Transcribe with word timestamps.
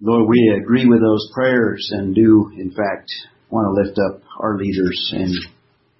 Lord, 0.00 0.28
we 0.28 0.60
agree 0.60 0.86
with 0.86 1.00
those 1.00 1.30
prayers 1.32 1.88
and 1.92 2.14
do, 2.14 2.50
in 2.58 2.70
fact, 2.70 3.10
want 3.48 3.64
to 3.64 3.82
lift 3.82 3.98
up 3.98 4.22
our 4.40 4.58
leaders. 4.58 5.12
And 5.14 5.34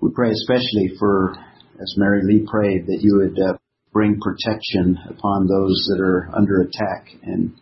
we 0.00 0.10
pray 0.14 0.30
especially 0.30 0.92
for, 0.98 1.34
as 1.80 1.94
Mary 1.96 2.20
Lee 2.24 2.46
prayed, 2.46 2.86
that 2.86 2.98
you 3.00 3.16
would 3.16 3.38
uh, 3.40 3.56
bring 3.94 4.20
protection 4.20 4.98
upon 5.08 5.46
those 5.46 5.88
that 5.88 6.02
are 6.02 6.28
under 6.36 6.60
attack 6.60 7.08
and 7.22 7.54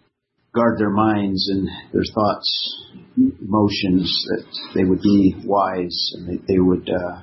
guard 0.53 0.77
their 0.79 0.91
minds 0.91 1.49
and 1.51 1.69
their 1.93 2.03
thoughts, 2.13 2.85
emotions, 3.17 4.27
that 4.31 4.45
they 4.75 4.83
would 4.83 5.03
be 5.03 5.37
wise 5.45 6.13
and 6.15 6.29
that 6.29 6.47
they 6.49 6.59
would 6.59 6.91
uh, 6.91 7.23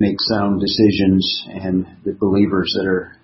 make 0.00 0.16
sound 0.18 0.60
decisions 0.60 1.44
and 1.48 1.86
the 2.04 2.16
believers 2.18 2.74
that 2.76 2.88
are 2.88 3.16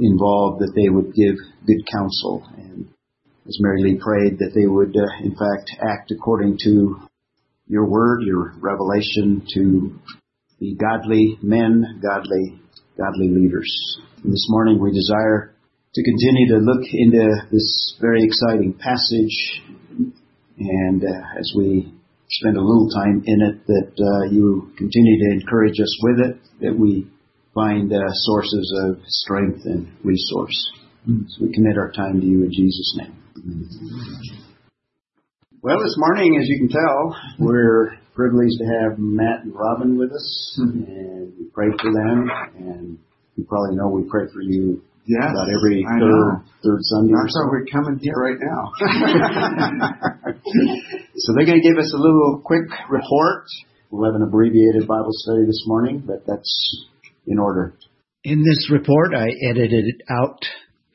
involved 0.00 0.62
that 0.62 0.72
they 0.74 0.88
would 0.88 1.12
give 1.12 1.36
good 1.66 1.84
counsel 1.92 2.48
and 2.56 2.88
as 3.46 3.58
Mary 3.60 3.82
Lee 3.82 4.00
prayed 4.02 4.38
that 4.38 4.52
they 4.54 4.66
would 4.66 4.96
uh, 4.96 5.24
in 5.24 5.32
fact 5.32 5.70
act 5.82 6.10
according 6.10 6.58
to 6.64 6.96
your 7.66 7.88
word, 7.88 8.22
your 8.22 8.54
revelation 8.60 9.44
to 9.54 9.98
be 10.60 10.76
godly 10.76 11.38
men, 11.42 12.00
godly 12.02 12.60
godly 12.96 13.28
leaders. 13.28 13.70
And 14.22 14.32
this 14.32 14.46
morning 14.48 14.80
we 14.80 14.92
desire 14.92 15.54
to 15.94 16.02
continue 16.02 16.48
to 16.54 16.64
look 16.64 16.82
into 16.92 17.48
this 17.50 17.96
very 18.00 18.22
exciting 18.22 18.74
passage 18.74 19.62
and 20.58 21.02
uh, 21.02 21.38
as 21.38 21.52
we 21.56 21.92
spend 22.30 22.56
a 22.56 22.60
little 22.60 22.88
time 22.88 23.22
in 23.26 23.42
it 23.42 23.66
that 23.66 23.92
uh, 23.98 24.30
you 24.30 24.72
continue 24.76 25.18
to 25.18 25.34
encourage 25.34 25.78
us 25.80 25.98
with 26.02 26.18
it, 26.20 26.36
that 26.60 26.78
we 26.78 27.06
find 27.54 27.92
uh, 27.92 27.98
sources 28.12 28.72
of 28.84 28.96
strength 29.06 29.60
and 29.64 29.92
resource. 30.02 30.56
So 31.04 31.44
we 31.44 31.52
commit 31.52 31.76
our 31.76 31.90
time 31.92 32.20
to 32.20 32.26
you 32.26 32.44
in 32.44 32.52
Jesus' 32.52 32.94
name. 32.96 33.21
Well, 35.62 35.78
this 35.78 35.94
morning, 35.96 36.36
as 36.40 36.48
you 36.48 36.58
can 36.58 36.68
tell, 36.68 37.16
we're 37.38 37.94
privileged 38.14 38.58
to 38.58 38.64
have 38.66 38.98
Matt 38.98 39.44
and 39.44 39.54
Robin 39.54 39.96
with 39.98 40.12
us, 40.12 40.54
and 40.58 41.32
we 41.38 41.46
pray 41.54 41.68
for 41.80 41.92
them. 41.92 42.28
And 42.58 42.98
you 43.36 43.44
probably 43.44 43.76
know 43.76 43.88
we 43.88 44.02
pray 44.10 44.24
for 44.32 44.42
you 44.42 44.82
Yes, 45.06 45.30
about 45.34 45.48
every 45.48 45.84
I 45.84 45.98
third 45.98 46.10
know. 46.10 46.42
third 46.62 46.78
Sunday. 46.82 47.12
or 47.12 47.24
That's 47.24 47.34
why 47.34 47.46
we're 47.50 47.66
coming 47.66 47.98
here 48.00 48.14
right 48.14 48.38
now. 48.38 48.62
So 51.14 51.32
they're 51.36 51.46
going 51.46 51.60
to 51.62 51.68
give 51.68 51.78
us 51.78 51.92
a 51.94 51.98
little 51.98 52.40
quick 52.44 52.62
report. 52.90 53.44
We'll 53.90 54.04
have 54.10 54.14
an 54.20 54.26
abbreviated 54.26 54.86
Bible 54.88 55.10
study 55.12 55.44
this 55.46 55.62
morning, 55.66 56.02
but 56.06 56.24
that's 56.26 56.86
in 57.26 57.38
order. 57.38 57.74
In 58.24 58.42
this 58.42 58.70
report, 58.72 59.14
I 59.14 59.28
edited 59.50 59.84
it 59.86 60.02
out 60.10 60.38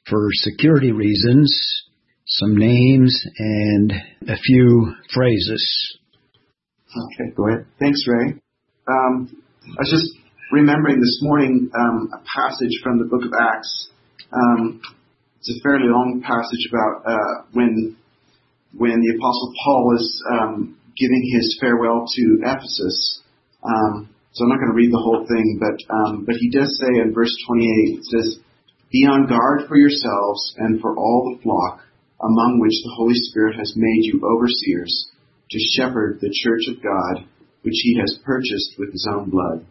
for 0.10 0.28
security 0.34 0.92
reasons, 0.92 1.50
some 2.28 2.58
names 2.58 3.23
and 3.39 3.94
a 4.28 4.36
few 4.36 4.94
phrases. 5.14 5.97
okay, 6.92 7.31
go 7.36 7.47
ahead. 7.47 7.66
Thanks, 7.80 8.00
Ray. 8.06 8.33
Um, 8.88 9.31
I 9.64 9.80
was 9.80 9.89
just 9.89 10.20
remembering 10.52 11.00
this 11.00 11.20
morning 11.22 11.72
um, 11.80 12.09
a 12.14 12.20
passage 12.36 12.81
from 12.83 13.00
the 13.00 13.05
book 13.05 13.23
of 13.23 13.31
Acts. 13.39 13.89
Um, 14.33 14.81
it's 15.39 15.50
a 15.58 15.64
fairly 15.64 15.88
long 15.88 16.22
passage 16.22 16.67
about 16.67 17.08
uh, 17.08 17.48
when 17.53 17.95
when 18.75 19.00
the 19.00 19.16
apostle 19.16 19.53
Paul 19.64 19.95
is 19.95 20.23
um, 20.33 20.78
giving 20.98 21.23
his 21.31 21.58
farewell 21.61 22.05
to 22.14 22.39
Ephesus. 22.44 23.22
Um, 23.64 24.09
so 24.33 24.44
I'm 24.44 24.50
not 24.50 24.59
going 24.59 24.72
to 24.72 24.75
read 24.75 24.92
the 24.92 25.00
whole 25.00 25.25
thing, 25.25 25.59
but 25.64 25.80
um, 25.95 26.25
but 26.25 26.36
he 26.36 26.52
does 26.52 26.78
say 26.78 27.00
in 27.00 27.14
verse 27.14 27.31
28, 27.48 28.00
it 28.00 28.03
says, 28.03 28.39
"Be 28.92 29.08
on 29.08 29.28
guard 29.28 29.70
for 29.70 29.78
yourselves 29.78 30.53
and 30.58 30.81
for 30.81 30.94
all 30.98 31.31
the 31.31 31.42
flock 31.42 31.87
among 32.22 32.60
which 32.60 32.76
the 32.84 32.96
Holy 32.98 33.16
Spirit 33.16 33.58
has 33.58 33.73
made 33.76 34.04
you 34.04 34.22
overseers 34.26 35.12
to 35.52 35.60
shepherd 35.76 36.20
the 36.20 36.34
church 36.44 36.68
of 36.70 36.84
God, 36.84 37.28
which 37.62 37.78
He 37.84 37.98
has 38.00 38.20
purchased 38.26 38.76
with 38.78 38.92
His 38.92 39.08
own 39.10 39.30
blood." 39.30 39.66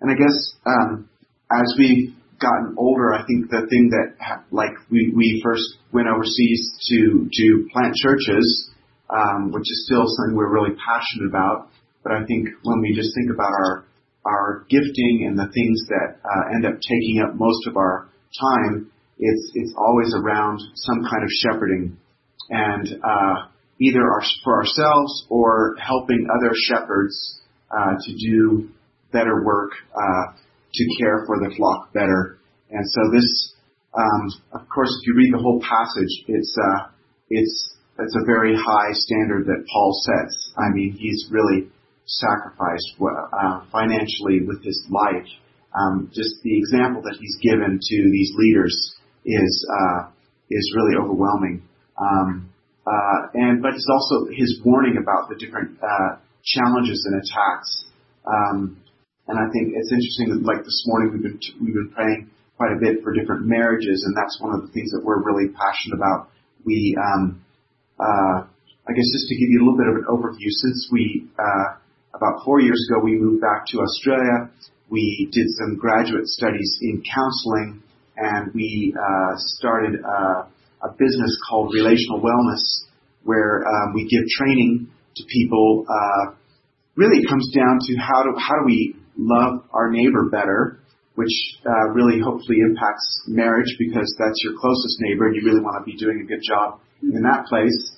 And 0.00 0.10
I 0.10 0.14
guess 0.14 0.54
um, 0.66 1.08
as 1.50 1.74
we've 1.78 2.14
gotten 2.40 2.74
older, 2.78 3.12
I 3.12 3.26
think 3.26 3.50
the 3.50 3.66
thing 3.68 3.90
that 3.90 4.44
like 4.50 4.72
we, 4.90 5.12
we 5.14 5.40
first 5.42 5.78
went 5.92 6.06
overseas 6.08 6.60
to 6.90 7.28
to 7.30 7.66
plant 7.72 7.94
churches, 7.96 8.70
um, 9.10 9.50
which 9.50 9.66
is 9.66 9.86
still 9.86 10.06
something 10.06 10.36
we're 10.36 10.52
really 10.52 10.76
passionate 10.78 11.28
about. 11.28 11.68
But 12.02 12.12
I 12.12 12.24
think 12.26 12.48
when 12.62 12.80
we 12.80 12.94
just 12.94 13.10
think 13.14 13.30
about 13.34 13.50
our 13.50 13.84
our 14.26 14.66
gifting 14.68 15.26
and 15.26 15.38
the 15.38 15.50
things 15.52 15.78
that 15.88 16.20
uh, 16.22 16.54
end 16.54 16.66
up 16.66 16.78
taking 16.82 17.22
up 17.24 17.34
most 17.34 17.66
of 17.66 17.76
our 17.76 18.08
time, 18.38 18.90
it's 19.18 19.50
it's 19.54 19.74
always 19.76 20.14
around 20.14 20.60
some 20.74 21.02
kind 21.10 21.22
of 21.24 21.30
shepherding, 21.42 21.96
and 22.50 22.86
uh, 23.02 23.34
either 23.80 24.00
our, 24.00 24.22
for 24.44 24.58
ourselves 24.58 25.26
or 25.28 25.76
helping 25.80 26.26
other 26.30 26.52
shepherds 26.68 27.40
uh, 27.70 27.94
to 28.04 28.12
do 28.14 28.68
better 29.12 29.44
work 29.44 29.72
uh, 29.94 30.32
to 30.72 30.84
care 31.00 31.24
for 31.26 31.38
the 31.38 31.54
flock 31.56 31.92
better. 31.92 32.38
And 32.70 32.84
so 32.86 33.00
this, 33.12 33.54
um, 33.96 34.60
of 34.60 34.68
course, 34.68 34.90
if 35.00 35.06
you 35.06 35.14
read 35.16 35.32
the 35.32 35.42
whole 35.42 35.60
passage, 35.60 36.24
it's 36.28 36.56
uh, 36.56 36.90
it's 37.30 37.74
it's 37.98 38.14
a 38.14 38.24
very 38.26 38.54
high 38.54 38.92
standard 38.92 39.46
that 39.46 39.66
Paul 39.72 39.92
sets. 40.06 40.52
I 40.56 40.70
mean, 40.72 40.92
he's 40.92 41.28
really 41.30 41.68
sacrificed 42.06 42.94
uh, 43.02 43.66
financially 43.72 44.46
with 44.46 44.62
his 44.64 44.80
life. 44.88 45.26
Um, 45.74 46.10
just 46.14 46.40
the 46.42 46.56
example 46.56 47.02
that 47.02 47.16
he's 47.20 47.36
given 47.42 47.78
to 47.78 47.96
these 48.10 48.32
leaders 48.36 48.97
is 49.28 49.52
uh, 49.68 50.08
is 50.48 50.64
really 50.74 50.96
overwhelming. 50.96 51.62
Um, 52.00 52.48
uh, 52.88 53.28
and 53.34 53.60
but 53.60 53.76
it's 53.76 53.88
also 53.92 54.32
his 54.32 54.60
warning 54.64 54.96
about 54.96 55.28
the 55.28 55.36
different 55.36 55.76
uh, 55.84 56.16
challenges 56.40 57.04
and 57.04 57.20
attacks. 57.20 57.84
Um, 58.24 58.80
and 59.28 59.36
I 59.36 59.44
think 59.52 59.76
it's 59.76 59.92
interesting 59.92 60.32
that 60.32 60.40
like 60.40 60.64
this 60.64 60.80
morning 60.88 61.12
we've 61.12 61.26
been 61.28 61.40
we've 61.60 61.76
been 61.76 61.92
praying 61.92 62.32
quite 62.56 62.72
a 62.72 62.80
bit 62.80 63.04
for 63.04 63.12
different 63.12 63.44
marriages, 63.44 64.02
and 64.08 64.16
that's 64.16 64.40
one 64.40 64.56
of 64.56 64.64
the 64.64 64.72
things 64.72 64.90
that 64.96 65.04
we're 65.04 65.20
really 65.20 65.52
passionate 65.52 66.00
about. 66.00 66.32
We 66.64 66.96
um, 66.96 67.44
uh, 68.00 68.48
I 68.88 68.90
guess 68.96 69.08
just 69.12 69.28
to 69.28 69.36
give 69.36 69.52
you 69.52 69.60
a 69.60 69.64
little 69.68 69.76
bit 69.76 69.92
of 69.92 69.96
an 70.00 70.06
overview, 70.08 70.48
since 70.48 70.88
we 70.88 71.28
uh, 71.36 71.76
about 72.16 72.40
four 72.44 72.64
years 72.64 72.80
ago 72.88 73.04
we 73.04 73.20
moved 73.20 73.44
back 73.44 73.68
to 73.68 73.84
Australia, 73.84 74.48
we 74.88 75.28
did 75.30 75.44
some 75.60 75.76
graduate 75.76 76.24
studies 76.24 76.78
in 76.80 77.04
counseling, 77.04 77.84
and 78.18 78.52
we 78.54 78.94
uh, 78.94 79.32
started 79.36 80.00
uh, 80.02 80.50
a 80.82 80.90
business 80.98 81.38
called 81.48 81.72
Relational 81.72 82.20
Wellness, 82.20 82.62
where 83.22 83.62
um, 83.62 83.94
we 83.94 84.02
give 84.08 84.26
training 84.38 84.90
to 85.16 85.22
people. 85.30 85.86
Uh, 85.88 86.34
really, 86.96 87.18
it 87.18 87.28
comes 87.28 87.48
down 87.54 87.78
to 87.86 87.96
how 87.96 88.22
do 88.24 88.34
how 88.38 88.54
do 88.60 88.66
we 88.66 88.96
love 89.16 89.64
our 89.72 89.90
neighbor 89.90 90.28
better, 90.30 90.80
which 91.14 91.34
uh, 91.66 91.90
really 91.94 92.20
hopefully 92.20 92.58
impacts 92.60 93.22
marriage 93.28 93.70
because 93.78 94.10
that's 94.18 94.40
your 94.44 94.54
closest 94.58 94.96
neighbor, 95.00 95.26
and 95.26 95.36
you 95.36 95.42
really 95.44 95.62
want 95.62 95.78
to 95.78 95.84
be 95.86 95.96
doing 95.96 96.22
a 96.24 96.26
good 96.26 96.42
job 96.42 96.80
in 97.02 97.22
that 97.22 97.46
place. 97.46 97.96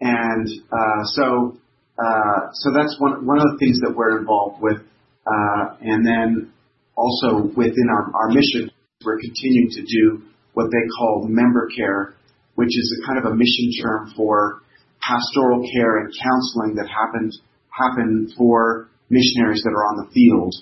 And 0.00 0.48
uh, 0.72 1.02
so, 1.14 1.56
uh, 1.98 2.40
so 2.52 2.72
that's 2.74 2.96
one 2.98 3.24
one 3.26 3.38
of 3.38 3.46
the 3.52 3.58
things 3.58 3.78
that 3.80 3.94
we're 3.94 4.18
involved 4.18 4.60
with. 4.60 4.78
Uh, 5.26 5.76
and 5.80 6.04
then 6.04 6.52
also 6.96 7.48
within 7.56 7.88
our, 7.88 8.12
our 8.14 8.28
mission, 8.28 8.70
we're 9.04 9.20
continuing 9.20 9.70
to 9.70 9.82
do 9.82 10.22
what 10.54 10.70
they 10.70 10.84
call 10.98 11.26
member 11.28 11.68
care, 11.76 12.14
which 12.54 12.72
is 12.72 12.86
a 12.98 13.06
kind 13.06 13.18
of 13.18 13.32
a 13.32 13.34
mission 13.34 13.70
term 13.82 14.12
for 14.16 14.62
pastoral 15.02 15.60
care 15.74 15.98
and 15.98 16.08
counseling 16.16 16.74
that 16.76 16.88
happen 16.88 18.28
for 18.38 18.88
missionaries 19.10 19.62
that 19.62 19.74
are 19.74 19.86
on 19.92 20.06
the 20.06 20.08
field, 20.14 20.54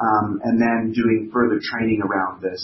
um, 0.00 0.40
and 0.44 0.56
then 0.60 0.92
doing 0.92 1.30
further 1.32 1.60
training 1.60 2.00
around 2.00 2.40
this. 2.40 2.62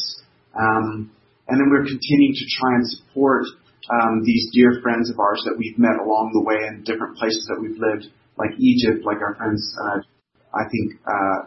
Um, 0.57 1.11
and 1.49 1.61
then 1.61 1.69
we're 1.71 1.85
continuing 1.85 2.35
to 2.35 2.47
try 2.59 2.73
and 2.75 2.87
support 2.89 3.45
um, 3.87 4.23
these 4.25 4.51
dear 4.53 4.81
friends 4.83 5.11
of 5.11 5.21
ours 5.21 5.43
that 5.45 5.55
we've 5.59 5.79
met 5.79 5.95
along 6.03 6.33
the 6.35 6.43
way 6.43 6.59
in 6.67 6.83
different 6.83 7.17
places 7.19 7.47
that 7.47 7.61
we've 7.61 7.79
lived, 7.79 8.11
like 8.39 8.51
Egypt, 8.59 9.05
like 9.05 9.19
our 9.23 9.37
friends. 9.37 9.63
Uh, 9.79 10.01
I 10.55 10.65
think 10.67 10.99
uh, 11.07 11.39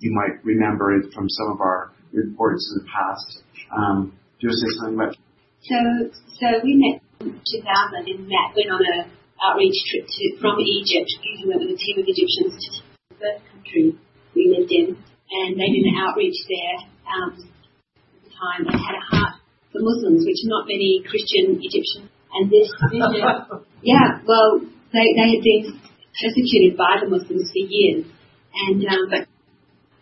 you 0.00 0.12
might 0.12 0.42
remember 0.44 0.96
it 0.98 1.14
from 1.14 1.30
some 1.30 1.52
of 1.52 1.60
our 1.60 1.92
reports 2.12 2.62
in 2.72 2.84
the 2.84 2.88
past. 2.88 3.42
Um, 3.72 4.12
do 4.38 4.46
you 4.46 4.48
want 4.48 4.56
to 4.56 4.62
say 4.62 4.70
something 4.78 4.96
about? 5.00 5.14
So, 5.64 5.78
so 6.38 6.46
we 6.62 6.76
met 6.76 7.00
in 7.22 7.38
2000 7.38 8.08
and 8.08 8.28
Matt 8.28 8.52
went 8.54 8.70
on 8.70 8.82
a 8.82 9.08
outreach 9.42 9.78
trip 9.90 10.06
to, 10.06 10.22
from 10.38 10.58
Egypt. 10.60 11.10
He 11.22 11.46
went 11.46 11.62
with 11.62 11.74
a 11.74 11.78
team 11.78 11.96
of 11.98 12.06
Egyptians 12.06 12.54
to 12.58 12.68
the 12.78 13.14
first 13.18 13.42
country 13.50 13.98
we 14.34 14.42
lived 14.54 14.70
in, 14.70 14.96
and 14.96 15.48
they 15.58 15.68
did 15.70 15.84
an 15.86 15.96
outreach 15.98 16.38
there. 16.48 16.78
Um, 17.06 17.28
at 17.36 18.22
the 18.22 18.30
time, 18.30 18.60
they 18.64 18.78
had 18.78 18.96
a 18.96 19.04
heart 19.04 19.34
for 19.70 19.80
Muslims, 19.82 20.24
which 20.24 20.40
not 20.46 20.66
many 20.66 21.02
Christian 21.04 21.58
Egyptians. 21.58 22.08
And 22.32 22.48
this, 22.48 22.70
vision, 22.88 23.12
yeah, 23.82 24.24
well, 24.24 24.60
they 24.92 25.06
they 25.14 25.28
had 25.36 25.42
been 25.44 25.78
persecuted 26.16 26.78
by 26.78 27.02
the 27.02 27.08
Muslims 27.10 27.52
for 27.52 27.64
years, 27.68 28.06
and 28.08 28.80
um, 28.88 29.04
but 29.10 29.28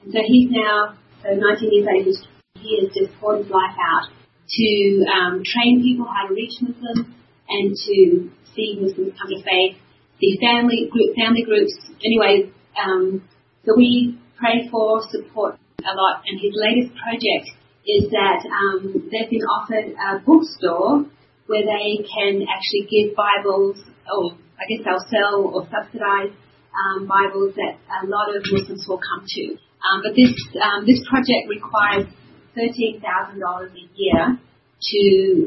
and 0.04 0.12
so 0.12 0.20
he's 0.24 0.48
now 0.50 0.99
so 1.22 1.34
19 1.34 1.72
years 1.72 1.86
old. 1.88 2.04
he's- 2.04 2.26
He 2.60 2.76
has 2.80 2.92
just 2.92 3.12
poured 3.20 3.38
his 3.38 3.50
life 3.50 3.76
out 3.78 4.10
to 4.50 5.04
um, 5.16 5.42
train 5.44 5.80
people 5.82 6.04
how 6.04 6.26
to 6.28 6.34
reach 6.34 6.52
Muslims 6.60 7.06
and 7.48 7.72
to 7.72 8.28
see 8.52 8.76
Muslims 8.80 9.14
come 9.16 9.30
to 9.30 9.40
faith, 9.42 9.76
see 10.20 10.36
family 10.40 10.90
group, 10.90 11.14
family 11.16 11.42
groups. 11.42 11.72
Anyway, 12.04 12.50
um, 12.76 13.22
so 13.64 13.72
we 13.76 14.18
pray 14.36 14.68
for, 14.70 15.00
support 15.08 15.56
a 15.80 15.94
lot. 15.94 16.22
And 16.26 16.40
his 16.40 16.52
latest 16.52 16.92
project 16.98 17.48
is 17.86 18.10
that 18.10 18.44
um, 18.44 19.08
they've 19.10 19.30
been 19.30 19.46
offered 19.48 19.94
a 19.96 20.20
bookstore 20.20 21.06
where 21.46 21.64
they 21.64 22.04
can 22.04 22.44
actually 22.44 22.86
give 22.90 23.16
Bibles, 23.16 23.78
or 24.10 24.36
I 24.60 24.66
guess 24.68 24.84
they'll 24.84 25.06
sell 25.08 25.48
or 25.48 25.66
subsidize 25.70 26.34
um, 26.76 27.06
Bibles 27.06 27.54
that 27.56 27.78
a 27.88 28.06
lot 28.06 28.34
of 28.34 28.42
Muslims 28.52 28.84
will 28.88 29.00
come 29.00 29.24
to. 29.26 29.56
Um, 29.80 30.04
but 30.04 30.12
this 30.12 30.32
um, 30.60 30.84
this 30.84 31.00
project 31.08 31.48
requires 31.48 32.06
thirteen 32.52 33.00
thousand 33.00 33.40
dollars 33.40 33.72
a 33.72 33.84
year 33.96 34.36
to 34.36 35.00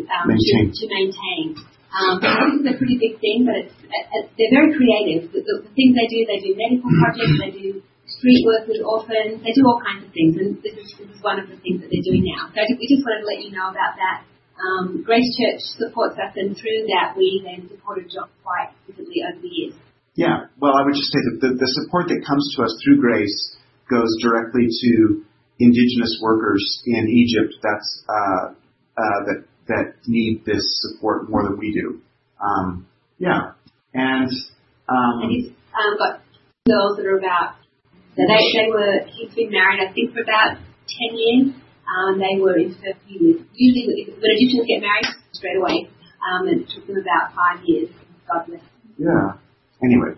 um, 0.09 0.29
Maintain. 0.29 0.73
to, 0.73 0.77
to 0.77 0.85
maintain. 0.89 1.45
Um, 1.93 2.17
so 2.17 2.25
this 2.25 2.57
is 2.57 2.67
a 2.73 2.75
pretty 2.77 2.97
big 2.97 3.21
thing, 3.21 3.45
but 3.45 3.53
it's, 3.53 3.73
uh, 3.85 4.25
they're 4.33 4.49
very 4.49 4.73
creative. 4.73 5.29
The, 5.29 5.45
the, 5.45 5.55
the 5.69 5.73
things 5.77 5.93
they 5.93 6.09
do, 6.09 6.25
they 6.25 6.41
do 6.41 6.57
medical 6.57 6.89
projects, 6.89 7.37
they 7.37 7.53
do 7.53 7.69
street 8.09 8.41
work 8.49 8.65
with 8.65 8.81
orphans, 8.81 9.45
they 9.45 9.53
do 9.53 9.61
all 9.61 9.77
kinds 9.77 10.01
of 10.01 10.09
things, 10.09 10.33
and 10.41 10.57
this 10.65 10.73
is, 10.73 10.89
this 10.97 11.09
is 11.13 11.21
one 11.21 11.37
of 11.37 11.45
the 11.45 11.57
things 11.61 11.85
that 11.85 11.93
they're 11.93 12.07
doing 12.09 12.25
now. 12.25 12.49
So 12.49 12.57
I 12.57 12.65
just, 12.65 12.81
we 12.81 12.89
just 12.89 13.05
wanted 13.05 13.21
to 13.21 13.29
let 13.29 13.39
you 13.45 13.53
know 13.53 13.69
about 13.69 13.93
that. 14.01 14.25
Um, 14.57 15.05
Grace 15.05 15.29
Church 15.37 15.61
supports 15.77 16.17
us, 16.17 16.33
and 16.33 16.57
through 16.57 16.89
that, 16.93 17.13
we 17.13 17.45
then 17.45 17.69
supported 17.69 18.09
John 18.09 18.29
quite 18.41 18.73
visibly 18.89 19.21
over 19.25 19.37
the 19.37 19.53
years. 19.53 19.77
Yeah, 20.17 20.49
well, 20.57 20.73
I 20.73 20.85
would 20.85 20.97
just 20.97 21.13
say 21.13 21.21
that 21.21 21.57
the 21.57 21.69
support 21.77 22.09
that 22.09 22.21
comes 22.25 22.45
to 22.57 22.65
us 22.65 22.73
through 22.85 23.01
Grace 23.01 23.37
goes 23.93 24.09
directly 24.21 24.65
to 24.65 25.21
indigenous 25.59 26.17
workers 26.21 26.81
in 26.85 27.07
Egypt. 27.07 27.53
That's 27.61 28.05
uh, 28.09 28.45
uh, 28.97 29.19
that 29.29 29.45
that 29.67 29.93
need 30.07 30.43
this 30.45 30.65
support 30.81 31.29
more 31.29 31.43
than 31.43 31.57
we 31.57 31.71
do. 31.71 32.01
Um, 32.41 32.87
yeah, 33.19 33.53
and 33.93 34.29
um, 34.89 35.23
And 35.23 35.31
he's 35.31 35.47
um, 35.71 35.97
got 35.97 36.21
girls 36.67 36.97
that 36.97 37.05
are 37.05 37.17
about, 37.17 37.55
so 38.15 38.21
they, 38.27 38.43
they 38.51 38.69
were, 38.69 39.07
he's 39.07 39.33
been 39.33 39.51
married, 39.51 39.79
I 39.79 39.93
think, 39.93 40.13
for 40.13 40.21
about 40.21 40.59
10 40.59 41.17
years. 41.17 41.55
Um, 41.87 42.19
they 42.19 42.39
were 42.39 42.57
in 42.57 42.75
for 42.75 42.91
a 42.91 42.97
few 43.07 43.19
years. 43.19 43.41
Usually, 43.53 44.11
when 44.11 44.31
Egyptians 44.37 44.67
get 44.67 44.81
married, 44.81 45.07
straight 45.31 45.57
away. 45.57 45.89
Um, 46.23 46.47
and 46.47 46.61
it 46.61 46.67
took 46.69 46.87
them 46.87 46.97
about 46.97 47.35
five 47.35 47.63
years. 47.65 47.89
God 48.27 48.47
bless. 48.47 48.63
yeah. 48.97 49.39
Anyway, 49.83 50.15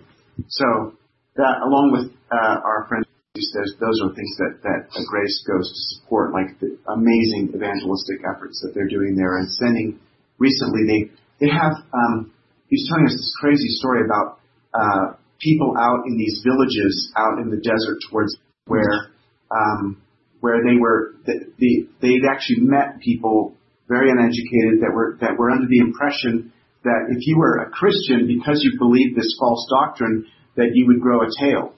so 0.48 0.94
that 1.36 1.66
along 1.66 1.90
with 1.92 2.14
uh, 2.30 2.58
our 2.62 2.86
friend, 2.88 3.05
says 3.42 3.76
those 3.80 4.00
are 4.04 4.16
things 4.16 4.32
that 4.38 4.64
that 4.64 4.88
Grace 5.08 5.38
goes 5.48 5.68
to 5.68 5.80
support, 5.98 6.32
like 6.32 6.60
the 6.60 6.78
amazing 6.88 7.52
evangelistic 7.56 8.24
efforts 8.24 8.62
that 8.64 8.72
they're 8.74 8.88
doing 8.88 9.16
there, 9.16 9.38
and 9.38 9.50
sending. 9.52 10.00
Recently, 10.38 10.84
they 10.88 11.02
they 11.48 11.52
have. 11.52 11.74
Um, 11.92 12.32
he's 12.68 12.88
telling 12.88 13.06
us 13.08 13.16
this 13.16 13.34
crazy 13.40 13.70
story 13.80 14.04
about 14.04 14.40
uh, 14.74 15.16
people 15.40 15.74
out 15.80 16.08
in 16.08 16.18
these 16.18 16.44
villages 16.44 17.12
out 17.18 17.40
in 17.40 17.50
the 17.50 17.58
desert 17.58 17.98
towards 18.10 18.36
where 18.68 19.12
um, 19.52 20.02
where 20.40 20.64
they 20.64 20.80
were 20.80 21.16
the, 21.26 21.52
the 21.58 21.88
they'd 22.02 22.28
actually 22.30 22.62
met 22.62 23.00
people 23.02 23.56
very 23.88 24.10
uneducated 24.10 24.82
that 24.82 24.92
were 24.94 25.18
that 25.22 25.38
were 25.38 25.52
under 25.52 25.68
the 25.68 25.80
impression 25.80 26.52
that 26.84 27.10
if 27.10 27.18
you 27.26 27.38
were 27.38 27.66
a 27.66 27.70
Christian 27.72 28.28
because 28.28 28.62
you 28.64 28.78
believed 28.80 29.18
this 29.18 29.36
false 29.40 29.68
doctrine 29.70 30.26
that 30.56 30.72
you 30.74 30.88
would 30.88 31.02
grow 31.02 31.22
a 31.22 31.30
tail. 31.40 31.74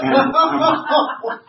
And, 0.00 0.14
um, 0.14 1.40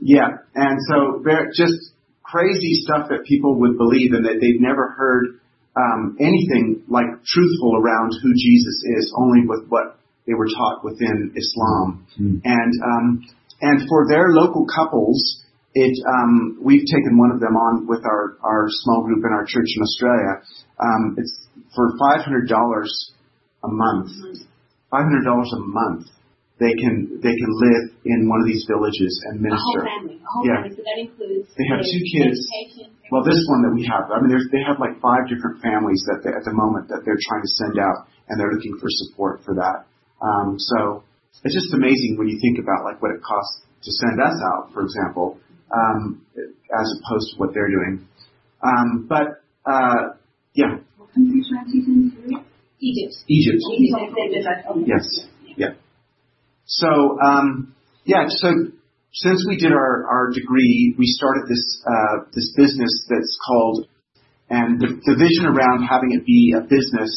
yeah, 0.00 0.28
and 0.54 0.78
so 0.88 1.22
they're 1.24 1.50
just 1.54 1.94
crazy 2.22 2.82
stuff 2.84 3.08
that 3.10 3.24
people 3.24 3.58
would 3.60 3.76
believe 3.76 4.12
and 4.12 4.24
that 4.24 4.38
they've 4.40 4.60
never 4.60 4.94
heard 4.96 5.40
um, 5.76 6.16
anything 6.20 6.82
like 6.88 7.06
truthful 7.24 7.76
around 7.76 8.12
who 8.22 8.32
Jesus 8.34 8.76
is, 8.98 9.14
only 9.16 9.46
with 9.46 9.68
what 9.68 9.98
they 10.26 10.34
were 10.34 10.48
taught 10.48 10.84
within 10.84 11.32
Islam. 11.36 12.06
And 12.44 12.72
um, 12.84 13.06
and 13.60 13.88
for 13.88 14.06
their 14.08 14.30
local 14.30 14.66
couples, 14.66 15.44
it 15.74 15.94
um, 16.06 16.58
we've 16.62 16.86
taken 16.86 17.18
one 17.18 17.30
of 17.30 17.40
them 17.40 17.54
on 17.56 17.86
with 17.86 18.02
our 18.04 18.36
our 18.42 18.66
small 18.68 19.02
group 19.04 19.22
in 19.24 19.32
our 19.32 19.44
church 19.46 19.68
in 19.76 19.82
Australia. 19.82 20.32
Um, 20.80 21.16
it's 21.18 21.48
for 21.74 21.92
five 21.98 22.24
hundred 22.24 22.48
dollars 22.48 22.90
a 23.62 23.68
month. 23.68 24.10
Five 24.90 25.04
hundred 25.04 25.24
dollars 25.24 25.50
a 25.54 25.60
month. 25.60 26.06
They 26.60 26.76
can 26.76 27.16
they 27.24 27.32
can 27.32 27.50
live 27.56 27.84
in 28.04 28.28
one 28.28 28.44
of 28.44 28.46
these 28.46 28.68
villages 28.68 29.12
and 29.32 29.40
A 29.40 29.48
whole 29.48 29.56
minister. 29.56 29.80
family. 29.88 30.16
A 30.20 30.28
whole 30.28 30.44
Yeah. 30.44 30.60
family. 30.60 30.76
So 30.76 30.82
that 30.84 30.98
includes 31.00 31.48
They 31.56 31.66
have 31.72 31.80
two 31.80 32.02
kids. 32.12 32.36
Well, 33.10 33.24
this 33.24 33.40
one 33.48 33.64
that 33.66 33.72
we 33.74 33.82
have, 33.90 34.06
I 34.12 34.20
mean, 34.20 34.28
there's, 34.30 34.46
they 34.54 34.62
have 34.62 34.78
like 34.78 35.00
five 35.02 35.26
different 35.26 35.58
families 35.64 35.98
that 36.06 36.20
they, 36.22 36.30
at 36.30 36.44
the 36.46 36.52
moment 36.54 36.86
that 36.92 37.02
they're 37.02 37.18
trying 37.18 37.42
to 37.42 37.52
send 37.58 37.74
out, 37.80 38.06
and 38.30 38.38
they're 38.38 38.52
looking 38.54 38.76
for 38.78 38.86
support 39.02 39.42
for 39.42 39.56
that. 39.58 39.88
Um, 40.22 40.54
so 40.60 41.02
it's 41.42 41.56
just 41.56 41.72
amazing 41.74 42.20
when 42.20 42.28
you 42.28 42.38
think 42.38 42.60
about 42.62 42.84
like 42.86 43.00
what 43.02 43.10
it 43.10 43.18
costs 43.24 43.64
to 43.82 43.90
send 43.90 44.20
us 44.20 44.36
out, 44.52 44.70
for 44.76 44.84
example, 44.84 45.40
um, 45.74 46.20
as 46.36 46.86
opposed 47.02 47.26
to 47.32 47.34
what 47.40 47.50
they're 47.56 47.72
doing. 47.72 48.06
Um, 48.62 49.08
but 49.08 49.42
uh, 49.66 50.14
yeah, 50.54 50.78
What 51.00 51.08
country 51.16 51.40
transition 51.48 52.12
to 52.14 52.44
Egypt. 52.78 53.16
Egypt. 53.26 53.60
Egypt. 53.74 54.86
Yes. 54.86 55.04
Yeah. 55.56 55.72
So, 56.70 57.18
um, 57.18 57.74
yeah, 58.04 58.26
so 58.28 58.48
since 59.12 59.44
we 59.48 59.56
did 59.56 59.72
our, 59.72 60.06
our 60.06 60.30
degree, 60.30 60.94
we 60.96 61.06
started 61.18 61.50
this, 61.50 61.82
uh, 61.82 62.30
this 62.32 62.54
business 62.56 62.94
that's 63.10 63.36
called, 63.46 63.88
and 64.50 64.78
the, 64.78 64.86
the 65.02 65.16
vision 65.18 65.50
around 65.50 65.82
having 65.82 66.14
it 66.14 66.24
be 66.24 66.54
a 66.54 66.62
business 66.62 67.10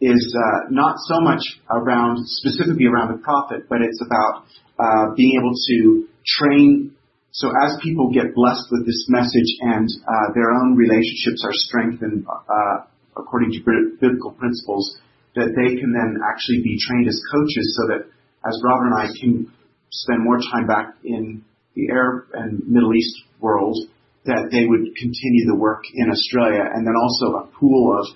is, 0.00 0.34
uh, 0.34 0.70
not 0.70 0.96
so 1.06 1.22
much 1.22 1.42
around, 1.70 2.18
specifically 2.42 2.86
around 2.86 3.14
the 3.14 3.22
profit, 3.22 3.70
but 3.70 3.78
it's 3.82 4.02
about, 4.02 4.50
uh, 4.82 5.14
being 5.14 5.38
able 5.38 5.54
to 5.54 6.06
train 6.26 6.90
so 7.30 7.54
as 7.62 7.78
people 7.84 8.10
get 8.10 8.34
blessed 8.34 8.66
with 8.72 8.82
this 8.82 9.06
message 9.06 9.50
and 9.60 9.86
uh, 9.86 10.26
their 10.34 10.50
own 10.50 10.74
relationships 10.74 11.44
are 11.46 11.54
strengthened 11.54 12.26
uh, 12.26 12.76
according 13.14 13.52
to 13.52 13.60
bi- 13.62 13.94
biblical 14.00 14.32
principles, 14.32 14.98
that 15.36 15.54
they 15.54 15.78
can 15.78 15.94
then 15.94 16.18
actually 16.24 16.66
be 16.66 16.74
trained 16.82 17.06
as 17.06 17.20
coaches 17.30 17.66
so 17.78 17.82
that 17.94 18.02
as 18.46 18.62
Robert 18.64 18.86
and 18.86 18.98
I 18.98 19.06
can 19.20 19.52
spend 19.90 20.24
more 20.24 20.38
time 20.52 20.66
back 20.66 20.94
in 21.04 21.44
the 21.74 21.90
Arab 21.90 22.28
and 22.34 22.66
Middle 22.66 22.94
East 22.94 23.16
world, 23.40 23.76
that 24.24 24.48
they 24.50 24.66
would 24.66 24.94
continue 24.96 25.46
the 25.46 25.56
work 25.56 25.82
in 25.94 26.10
Australia 26.10 26.62
and 26.62 26.86
then 26.86 26.94
also 26.94 27.48
a 27.48 27.58
pool 27.58 27.96
of, 27.98 28.06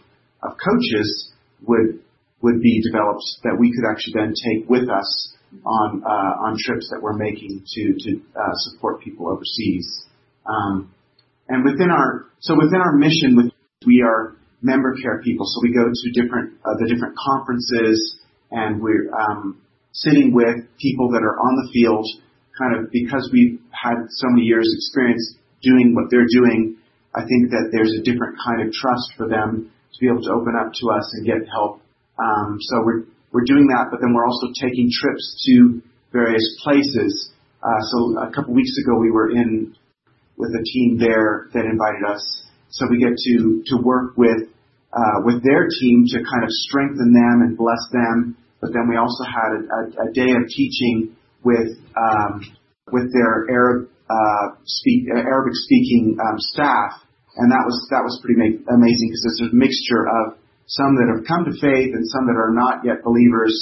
of 0.42 0.58
coaches 0.58 1.32
would 1.66 2.02
would 2.42 2.60
be 2.60 2.82
developed 2.82 3.22
that 3.44 3.54
we 3.54 3.70
could 3.70 3.86
actually 3.86 4.18
then 4.18 4.34
take 4.34 4.68
with 4.68 4.90
us 4.90 5.08
on 5.64 6.02
uh, 6.04 6.46
on 6.48 6.56
trips 6.58 6.90
that 6.90 7.00
we're 7.00 7.16
making 7.16 7.62
to 7.64 7.82
to 7.94 8.10
uh, 8.34 8.54
support 8.68 9.00
people 9.00 9.30
overseas. 9.30 9.86
Um, 10.44 10.92
and 11.48 11.64
within 11.64 11.90
our 11.90 12.26
so 12.40 12.54
within 12.54 12.80
our 12.80 12.96
mission, 12.96 13.36
with 13.36 13.52
we 13.86 14.02
are 14.02 14.36
member 14.60 14.94
care 15.02 15.22
people. 15.22 15.46
So 15.46 15.60
we 15.62 15.72
go 15.74 15.86
to 15.86 16.20
different 16.20 16.58
uh, 16.64 16.74
the 16.78 16.92
different 16.92 17.14
conferences, 17.16 18.18
and 18.50 18.82
we're 18.82 19.10
um, 19.14 19.60
sitting 19.92 20.32
with 20.32 20.64
people 20.80 21.12
that 21.12 21.22
are 21.22 21.36
on 21.36 21.52
the 21.64 21.68
field, 21.72 22.06
kind 22.56 22.76
of 22.76 22.90
because 22.92 23.28
we've 23.32 23.60
had 23.70 23.96
so 24.08 24.26
many 24.32 24.44
years 24.44 24.68
experience 24.68 25.36
doing 25.62 25.94
what 25.94 26.10
they're 26.10 26.28
doing. 26.28 26.76
I 27.14 27.22
think 27.28 27.52
that 27.52 27.68
there's 27.72 27.92
a 27.92 28.02
different 28.02 28.36
kind 28.40 28.64
of 28.64 28.72
trust 28.72 29.12
for 29.16 29.28
them 29.28 29.68
to 29.68 29.96
be 30.00 30.08
able 30.08 30.24
to 30.24 30.32
open 30.32 30.56
up 30.56 30.72
to 30.72 30.84
us 30.90 31.06
and 31.16 31.26
get 31.26 31.44
help. 31.52 31.80
Um, 32.18 32.56
so 32.60 32.80
we're 32.84 33.04
we're 33.32 33.48
doing 33.48 33.64
that, 33.72 33.88
but 33.88 34.00
then 34.00 34.12
we're 34.12 34.28
also 34.28 34.52
taking 34.60 34.88
trips 34.92 35.24
to 35.48 35.80
various 36.12 36.44
places. 36.62 37.32
Uh, 37.62 37.80
so 37.80 37.96
a 38.20 38.30
couple 38.32 38.52
weeks 38.52 38.76
ago, 38.84 38.98
we 39.00 39.10
were 39.10 39.30
in 39.30 39.74
with 40.36 40.50
a 40.52 40.64
team 40.64 40.98
there 40.98 41.48
that 41.54 41.64
invited 41.64 42.04
us. 42.08 42.24
So 42.70 42.86
we 42.90 42.98
get 42.98 43.16
to 43.16 43.62
to 43.66 43.76
work 43.82 44.16
with 44.16 44.48
uh, 44.92 45.18
with 45.24 45.44
their 45.44 45.68
team 45.68 46.04
to 46.12 46.18
kind 46.20 46.44
of 46.44 46.50
strengthen 46.68 47.12
them 47.12 47.36
and 47.44 47.56
bless 47.56 47.80
them. 47.92 48.36
But 48.62 48.70
then 48.70 48.86
we 48.86 48.94
also 48.94 49.26
had 49.26 49.50
a, 49.58 49.60
a, 49.66 49.80
a 50.06 50.08
day 50.14 50.30
of 50.30 50.46
teaching 50.46 51.18
with 51.42 51.74
um, 51.98 52.40
with 52.94 53.10
their 53.10 53.50
Arab 53.50 53.90
uh, 54.06 54.46
speak 54.64 55.10
Arabic 55.10 55.58
speaking 55.66 56.14
um, 56.22 56.38
staff, 56.54 57.02
and 57.36 57.50
that 57.50 57.66
was 57.66 57.76
that 57.90 58.06
was 58.06 58.14
pretty 58.22 58.38
ma- 58.38 58.62
amazing 58.78 59.10
because 59.10 59.22
there's 59.26 59.50
a 59.50 59.52
mixture 59.52 60.06
of 60.06 60.38
some 60.70 60.94
that 60.96 61.10
have 61.10 61.26
come 61.26 61.42
to 61.44 61.54
faith 61.58 61.90
and 61.90 62.06
some 62.06 62.30
that 62.30 62.38
are 62.38 62.54
not 62.54 62.86
yet 62.86 63.02
believers. 63.02 63.52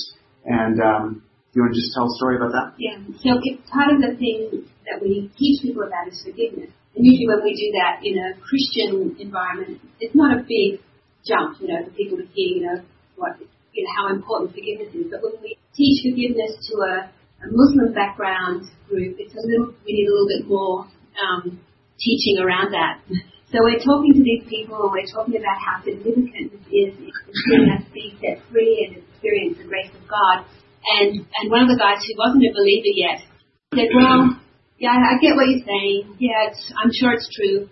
And 0.45 0.77
um, 0.81 1.25
you 1.53 1.63
want 1.63 1.75
to 1.75 1.81
just 1.81 1.93
tell 1.97 2.07
a 2.07 2.15
story 2.21 2.37
about 2.37 2.53
that? 2.55 2.69
Yeah. 2.79 3.01
So 3.25 3.41
if 3.43 3.59
part 3.67 3.91
of 3.97 3.99
the 4.05 4.15
thing 4.15 4.69
that 4.87 5.03
we 5.03 5.33
teach 5.35 5.63
people 5.63 5.83
about 5.83 6.07
is 6.07 6.23
forgiveness. 6.23 6.71
And 6.95 7.07
usually 7.07 7.27
when 7.27 7.43
we 7.43 7.55
do 7.55 7.69
that 7.79 8.03
in 8.03 8.15
a 8.19 8.29
Christian 8.39 9.17
environment, 9.19 9.81
it's 9.99 10.15
not 10.15 10.37
a 10.39 10.43
big 10.43 10.83
jump, 11.27 11.59
you 11.61 11.69
know, 11.69 11.87
for 11.87 11.91
people 11.95 12.19
to 12.19 12.27
hear, 12.35 12.51
you 12.59 12.63
know, 12.67 12.79
what, 13.17 13.39
you 13.73 13.85
know, 13.85 13.93
how 13.97 14.05
important 14.15 14.53
forgiveness 14.53 14.95
is. 14.95 15.11
But 15.11 15.23
when 15.23 15.41
we 15.43 15.57
teach 15.75 16.03
forgiveness 16.03 16.59
to 16.71 16.75
a, 16.83 16.95
a 17.43 17.47
Muslim 17.51 17.95
background 17.95 18.67
group, 18.89 19.17
it's 19.19 19.35
a 19.35 19.43
little, 19.43 19.75
we 19.87 19.91
need 19.95 20.09
a 20.09 20.13
little 20.13 20.31
bit 20.31 20.45
more 20.49 20.87
um, 21.21 21.61
teaching 21.99 22.41
around 22.41 22.73
that. 22.73 23.03
So 23.51 23.59
we're 23.67 23.83
talking 23.83 24.15
to 24.15 24.23
these 24.23 24.47
people 24.47 24.79
and 24.79 24.95
we're 24.95 25.11
talking 25.11 25.35
about 25.35 25.59
how 25.59 25.83
significant 25.83 26.55
this 26.55 26.67
is 26.71 26.95
in 27.03 27.11
seeing 27.11 27.67
us 27.75 27.83
be 27.91 28.15
set 28.23 28.39
free 28.47 28.87
and 28.87 29.03
experience 29.03 29.59
the 29.59 29.67
grace 29.67 29.91
of 29.91 30.07
God. 30.07 30.47
And 30.87 31.27
and 31.27 31.51
one 31.51 31.67
of 31.67 31.71
the 31.71 31.77
guys 31.77 31.99
who 32.07 32.15
wasn't 32.15 32.47
a 32.47 32.55
believer 32.55 32.95
yet 32.95 33.27
said, 33.75 33.91
"Well, 33.91 34.39
yeah, 34.79 34.97
I 34.97 35.19
get 35.19 35.35
what 35.35 35.51
you're 35.51 35.67
saying. 35.67 36.17
Yeah, 36.23 36.49
it's, 36.49 36.63
I'm 36.79 36.95
sure 36.95 37.13
it's 37.13 37.29
true, 37.29 37.69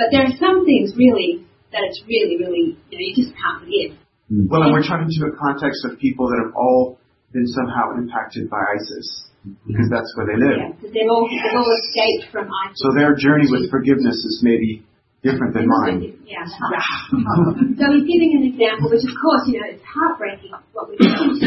but 0.00 0.08
there 0.10 0.24
are 0.26 0.34
some 0.40 0.64
things 0.64 0.96
really 0.96 1.46
that 1.70 1.84
it's 1.86 2.02
really, 2.08 2.40
really, 2.40 2.80
you 2.88 2.96
know, 2.96 3.04
you 3.04 3.14
just 3.14 3.36
can't 3.36 3.62
forgive." 3.62 4.00
Well, 4.28 4.62
and 4.68 4.72
we're 4.76 4.84
talking 4.84 5.08
to 5.08 5.22
a 5.28 5.34
context 5.40 5.84
of 5.88 5.96
people 5.98 6.28
that 6.28 6.40
have 6.44 6.52
all 6.54 7.00
been 7.32 7.46
somehow 7.48 7.96
impacted 7.96 8.48
by 8.52 8.60
ISIS 8.76 9.28
because 9.64 9.88
that's 9.88 10.08
where 10.16 10.26
they 10.28 10.36
Yeah, 10.36 10.68
live. 10.68 10.76
because 10.76 10.92
they've 10.92 11.08
all 11.08 11.24
they've 11.24 11.56
all 11.56 11.72
escaped 11.88 12.28
from 12.32 12.44
ISIS. 12.48 12.76
So 12.76 12.92
their 12.92 13.16
journey 13.16 13.48
with 13.48 13.70
forgiveness 13.72 14.16
is 14.20 14.40
maybe 14.44 14.84
different 15.24 15.54
than 15.56 15.64
mine. 15.68 16.04
Yeah. 16.28 16.44
so 16.44 17.84
he's 17.88 18.06
giving 18.06 18.32
an 18.36 18.44
example, 18.52 18.92
which 18.92 19.04
of 19.04 19.16
course, 19.16 19.42
you 19.48 19.60
know, 19.60 19.68
it's 19.72 19.84
heartbreaking 19.88 20.52
what 20.76 20.88
we're 20.92 21.00
going. 21.00 21.40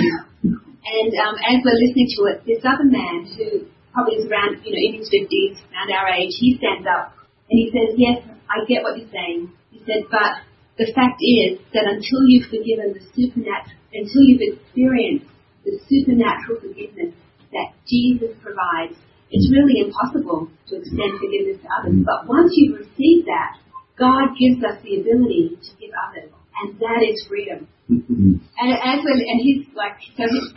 And 0.81 1.11
um, 1.21 1.35
as 1.45 1.61
we're 1.61 1.77
listening 1.85 2.09
to 2.17 2.19
it, 2.33 2.37
this 2.49 2.65
other 2.65 2.89
man 2.89 3.29
who 3.37 3.69
probably 3.93 4.17
is 4.17 4.25
around, 4.25 4.57
you 4.65 4.73
know, 4.73 4.81
in 4.89 4.91
his 4.97 5.05
fifties, 5.13 5.61
around 5.69 5.93
our 5.93 6.09
age, 6.17 6.33
he 6.41 6.57
stands 6.57 6.87
up 6.89 7.13
and 7.45 7.55
he 7.61 7.69
says, 7.69 7.93
"Yes, 8.01 8.17
I 8.49 8.65
get 8.65 8.81
what 8.81 8.97
you're 8.97 9.11
saying." 9.13 9.53
He 9.69 9.79
said, 9.85 10.09
"But 10.09 10.41
the 10.77 10.87
fact 10.95 11.19
is 11.19 11.59
that 11.73 11.85
until 11.87 12.21
you've 12.27 12.47
forgiven 12.47 12.95
the 12.95 13.03
supernatural, 13.11 13.77
until 13.91 14.21
you've 14.23 14.45
experienced 14.55 15.27
the 15.65 15.77
supernatural 15.87 16.63
forgiveness 16.63 17.13
that 17.51 17.75
Jesus 17.85 18.31
provides, 18.39 18.95
it's 19.31 19.47
really 19.51 19.83
impossible 19.83 20.47
to 20.67 20.73
extend 20.79 21.19
forgiveness 21.19 21.59
to 21.63 21.69
others. 21.71 21.99
But 22.03 22.27
once 22.27 22.51
you've 22.55 22.79
received 22.83 23.27
that, 23.27 23.59
God 23.99 24.35
gives 24.39 24.63
us 24.63 24.79
the 24.83 24.99
ability 24.99 25.59
to 25.59 25.71
give 25.77 25.91
others, 25.93 26.31
and 26.63 26.79
that 26.79 26.99
is 27.03 27.19
freedom. 27.27 27.67
Mm-hmm. 27.91 28.39
And 28.39 28.71
as 28.71 29.03
we're, 29.03 29.19
and 29.19 29.39
he's 29.43 29.67
like, 29.75 29.99
so 30.15 30.23
he's, 30.23 30.47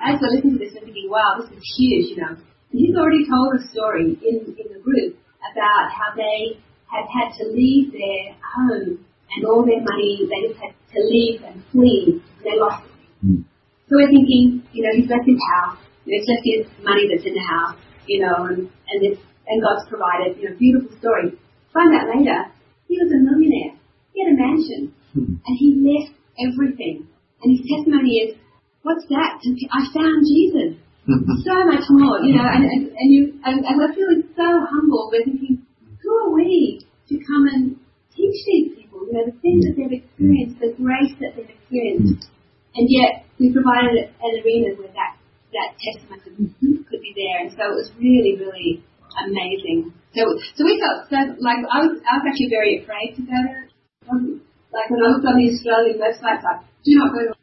as 0.00 0.16
we're 0.20 0.32
listening 0.32 0.56
to 0.56 0.64
this, 0.64 0.72
we're 0.74 0.88
thinking, 0.88 1.12
wow, 1.12 1.36
this 1.38 1.52
is 1.52 1.62
huge, 1.76 2.16
you 2.16 2.18
know. 2.24 2.32
And 2.34 2.76
he's 2.76 2.96
already 2.96 3.28
told 3.28 3.60
a 3.60 3.62
story 3.68 4.16
in, 4.16 4.56
in 4.56 4.66
the 4.72 4.80
group 4.80 5.16
about 5.52 5.92
how 5.92 6.16
they 6.16 6.60
had 6.88 7.04
had 7.12 7.36
to 7.36 7.44
leave 7.52 7.92
their 7.92 8.36
home 8.40 9.04
and 9.36 9.44
all 9.46 9.64
their 9.64 9.82
money, 9.82 10.24
they 10.24 10.48
just 10.48 10.60
had 10.60 10.72
to 10.72 11.00
leave 11.04 11.42
and 11.44 11.62
flee. 11.72 12.22
They 12.44 12.56
lost 12.56 12.86
it. 12.86 13.44
So 13.88 13.96
we're 13.96 14.12
thinking, 14.12 14.62
you 14.72 14.84
know, 14.84 14.92
he's 14.92 15.08
left 15.08 15.24
his 15.24 15.40
house, 15.56 15.80
you 16.04 16.12
know, 16.12 16.16
he's 16.20 16.28
left 16.28 16.44
his 16.44 16.62
money 16.84 17.04
that's 17.08 17.24
in 17.24 17.32
the 17.32 17.46
house, 17.48 17.80
you 18.06 18.20
know, 18.20 18.44
and, 18.52 18.68
and 18.68 18.98
this, 19.00 19.16
and 19.48 19.64
God's 19.64 19.88
provided, 19.88 20.36
you 20.36 20.48
know, 20.48 20.56
beautiful 20.60 20.92
story. 21.00 21.32
Find 21.72 21.96
out 21.96 22.12
later, 22.12 22.52
he 22.88 23.00
was 23.00 23.08
a 23.08 23.20
millionaire. 23.20 23.80
He 24.12 24.24
had 24.24 24.32
a 24.32 24.36
mansion. 24.36 24.92
Hmm. 25.12 25.40
And 25.40 25.54
he 25.56 25.80
left 25.80 26.16
everything. 26.36 27.08
And 27.40 27.48
his 27.56 27.64
testimony 27.64 28.28
is, 28.28 28.36
what's 28.82 29.04
that? 29.08 29.40
I 29.40 29.80
found 29.92 30.20
Jesus. 30.24 30.76
so 31.08 31.56
much 31.64 31.88
more, 31.88 32.20
you 32.20 32.36
know, 32.36 32.44
and, 32.44 32.64
and, 32.68 32.92
and 32.92 33.08
you, 33.08 33.40
and, 33.44 33.64
and 33.64 33.74
we're 33.80 33.94
feeling 33.96 34.28
so 34.36 34.44
humble. 34.44 35.08
We're 35.10 35.24
thinking, 35.24 35.64
who 36.02 36.12
are 36.12 36.34
we 36.34 36.84
to 37.08 37.14
come 37.16 37.48
and 37.48 37.76
teach 38.12 38.36
these 38.44 38.77
you 39.08 39.16
know, 39.16 39.24
the 39.24 39.36
things 39.40 39.64
that 39.64 39.72
they've 39.72 40.04
experienced, 40.04 40.60
the 40.60 40.76
grace 40.76 41.16
that 41.24 41.32
they've 41.32 41.48
experienced. 41.48 42.28
And 42.76 42.84
yet, 42.92 43.24
we 43.40 43.48
provided 43.48 44.12
an 44.20 44.32
arena 44.44 44.76
where 44.76 44.92
that, 44.92 45.16
that 45.56 45.72
testimony 45.80 46.52
could, 46.60 46.84
could 46.84 47.00
be 47.00 47.16
there. 47.16 47.40
And 47.40 47.50
so 47.56 47.72
it 47.72 47.76
was 47.80 47.88
really, 47.96 48.36
really 48.36 48.84
amazing. 49.16 49.96
So, 50.12 50.28
so 50.52 50.60
we 50.68 50.76
felt 50.76 51.08
so, 51.08 51.40
like, 51.40 51.64
I 51.72 51.88
was, 51.88 52.04
I 52.04 52.20
was 52.20 52.24
actually 52.28 52.52
very 52.52 52.84
afraid 52.84 53.16
to 53.16 53.24
go 53.24 53.32
there. 53.32 53.64
Um, 54.12 54.44
Like 54.76 54.92
when 54.92 55.00
I 55.00 55.08
looked 55.16 55.24
on 55.24 55.40
the 55.40 55.48
Australian 55.56 55.96
website, 55.96 56.44
like, 56.44 56.68
do 56.84 56.92
not 57.00 57.08
go 57.16 57.32
to 57.32 57.34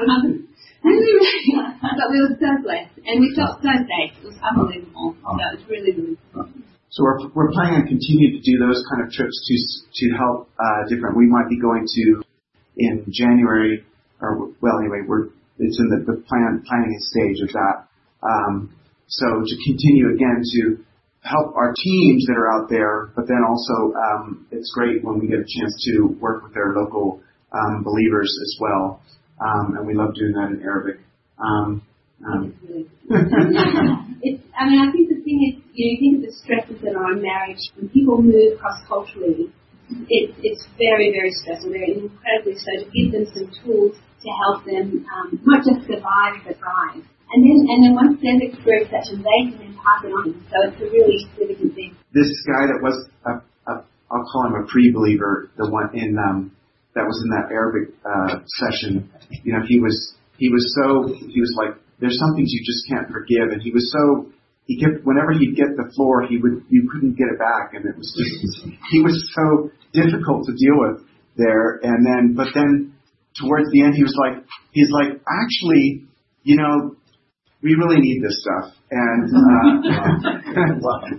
London. 0.00 0.48
And 0.82 0.98
we 0.98 1.12
really, 1.14 1.62
but 1.78 2.10
we 2.10 2.18
were 2.26 2.34
so 2.42 2.50
blessed. 2.58 2.98
And 3.06 3.22
we 3.22 3.30
felt 3.38 3.62
so 3.62 3.70
safe. 3.70 4.18
It 4.18 4.26
was 4.26 4.34
unbelievable. 4.42 5.14
So 5.14 5.30
it 5.30 5.60
was 5.60 5.64
really, 5.70 5.92
really 5.94 6.18
cool. 6.34 6.50
So 6.92 7.04
we're, 7.04 7.24
we're 7.32 7.52
planning 7.56 7.80
on 7.80 7.86
continuing 7.88 8.36
to 8.36 8.42
do 8.44 8.60
those 8.60 8.84
kind 8.92 9.00
of 9.00 9.08
trips 9.08 9.32
to 9.48 9.56
to 9.96 10.06
help 10.12 10.52
uh, 10.60 10.84
different. 10.92 11.16
We 11.16 11.24
might 11.24 11.48
be 11.48 11.56
going 11.56 11.88
to 11.88 12.20
in 12.76 13.08
January, 13.08 13.80
or 14.20 14.52
well, 14.60 14.76
anyway, 14.76 15.00
we're 15.08 15.32
it's 15.56 15.80
in 15.80 15.88
the, 15.88 16.04
the 16.04 16.20
plan 16.28 16.60
planning 16.68 16.92
stage 17.00 17.40
of 17.40 17.48
that. 17.56 17.88
Um, 18.20 18.76
so 19.08 19.24
to 19.40 19.54
continue 19.64 20.12
again 20.12 20.44
to 20.44 20.84
help 21.24 21.56
our 21.56 21.72
teams 21.72 22.26
that 22.28 22.36
are 22.36 22.52
out 22.60 22.68
there, 22.68 23.08
but 23.16 23.24
then 23.26 23.40
also 23.40 23.96
um, 23.96 24.46
it's 24.50 24.70
great 24.76 25.02
when 25.02 25.18
we 25.18 25.28
get 25.28 25.40
a 25.40 25.48
chance 25.48 25.72
to 25.88 26.12
work 26.20 26.44
with 26.44 26.52
their 26.52 26.74
local 26.76 27.22
um, 27.56 27.82
believers 27.84 28.28
as 28.42 28.56
well, 28.60 29.00
um, 29.40 29.76
and 29.78 29.86
we 29.86 29.94
love 29.94 30.12
doing 30.14 30.32
that 30.32 30.52
in 30.52 30.60
Arabic. 30.60 31.00
It's, 34.22 34.42
I 34.54 34.70
mean, 34.70 34.78
I 34.78 34.88
think 34.94 35.10
the 35.10 35.20
thing 35.26 35.38
is, 35.50 35.54
you 35.74 35.82
know, 35.82 35.90
you 35.90 35.98
think 35.98 36.12
of 36.18 36.22
the 36.30 36.34
stresses 36.38 36.78
are 36.86 36.94
on 37.10 37.18
marriage. 37.18 37.58
When 37.74 37.90
people 37.90 38.22
move 38.22 38.58
cross-culturally, 38.62 39.50
it, 40.08 40.24
it's 40.40 40.64
very, 40.78 41.10
very 41.10 41.34
stressful. 41.42 41.74
They're 41.74 41.90
incredibly 41.90 42.54
so. 42.54 42.70
To 42.80 42.86
give 42.94 43.10
them 43.10 43.26
some 43.34 43.50
tools 43.60 43.98
to 43.98 44.28
help 44.46 44.62
them 44.64 45.02
um, 45.10 45.34
not 45.42 45.66
just 45.66 45.82
survive 45.90 46.38
but 46.46 46.54
thrive. 46.62 47.02
And 47.34 47.40
then, 47.42 47.58
and 47.66 47.78
then 47.82 47.92
once 47.98 48.20
they've 48.22 48.46
experienced 48.46 48.92
that, 48.94 49.08
they 49.10 49.40
can 49.50 49.58
then 49.58 49.74
pass 49.74 50.04
it 50.06 50.12
on. 50.14 50.38
So 50.52 50.56
it's 50.70 50.80
a 50.80 50.88
really 50.92 51.18
significant 51.32 51.74
thing. 51.74 51.96
this 52.12 52.30
guy 52.46 52.68
that 52.68 52.78
was 52.78 53.08
a, 53.26 53.32
a 53.72 53.84
I'll 54.12 54.26
call 54.28 54.46
him 54.46 54.62
a 54.62 54.66
pre-believer, 54.68 55.50
the 55.56 55.70
one 55.70 55.88
in 55.96 56.14
um, 56.20 56.52
that 56.94 57.02
was 57.02 57.16
in 57.24 57.30
that 57.32 57.48
Arabic 57.50 57.96
uh, 58.04 58.44
session. 58.60 59.10
You 59.42 59.56
know, 59.56 59.64
he 59.66 59.80
was 59.80 60.14
he 60.36 60.48
was 60.52 60.62
so 60.76 61.08
he 61.08 61.40
was 61.40 61.52
like, 61.56 61.72
there's 62.02 62.18
some 62.18 62.34
things 62.34 62.50
you 62.50 62.60
just 62.66 62.82
can't 62.90 63.06
forgive, 63.08 63.54
and 63.54 63.62
he 63.62 63.70
was 63.70 63.86
so 63.94 64.34
he 64.66 64.76
kept 64.82 65.06
whenever 65.06 65.32
he'd 65.32 65.54
get 65.54 65.70
the 65.78 65.86
floor, 65.94 66.26
he 66.26 66.36
would 66.42 66.66
you 66.68 66.90
couldn't 66.90 67.14
get 67.14 67.30
it 67.30 67.38
back, 67.38 67.78
and 67.78 67.86
it 67.86 67.94
was 67.94 68.10
just 68.10 68.66
he 68.90 68.98
was 69.00 69.14
so 69.38 69.70
difficult 69.94 70.44
to 70.50 70.52
deal 70.58 70.76
with 70.82 71.06
there. 71.36 71.80
And 71.82 72.04
then, 72.04 72.34
but 72.36 72.48
then 72.54 72.94
towards 73.40 73.70
the 73.72 73.82
end, 73.84 73.94
he 73.94 74.02
was 74.02 74.16
like, 74.16 74.44
he's 74.72 74.90
like, 74.90 75.20
actually, 75.24 76.04
you 76.42 76.56
know, 76.56 76.96
we 77.62 77.78
really 77.78 78.02
need 78.02 78.20
this 78.20 78.34
stuff. 78.42 78.74
And, 78.90 79.22
uh, 79.30 79.64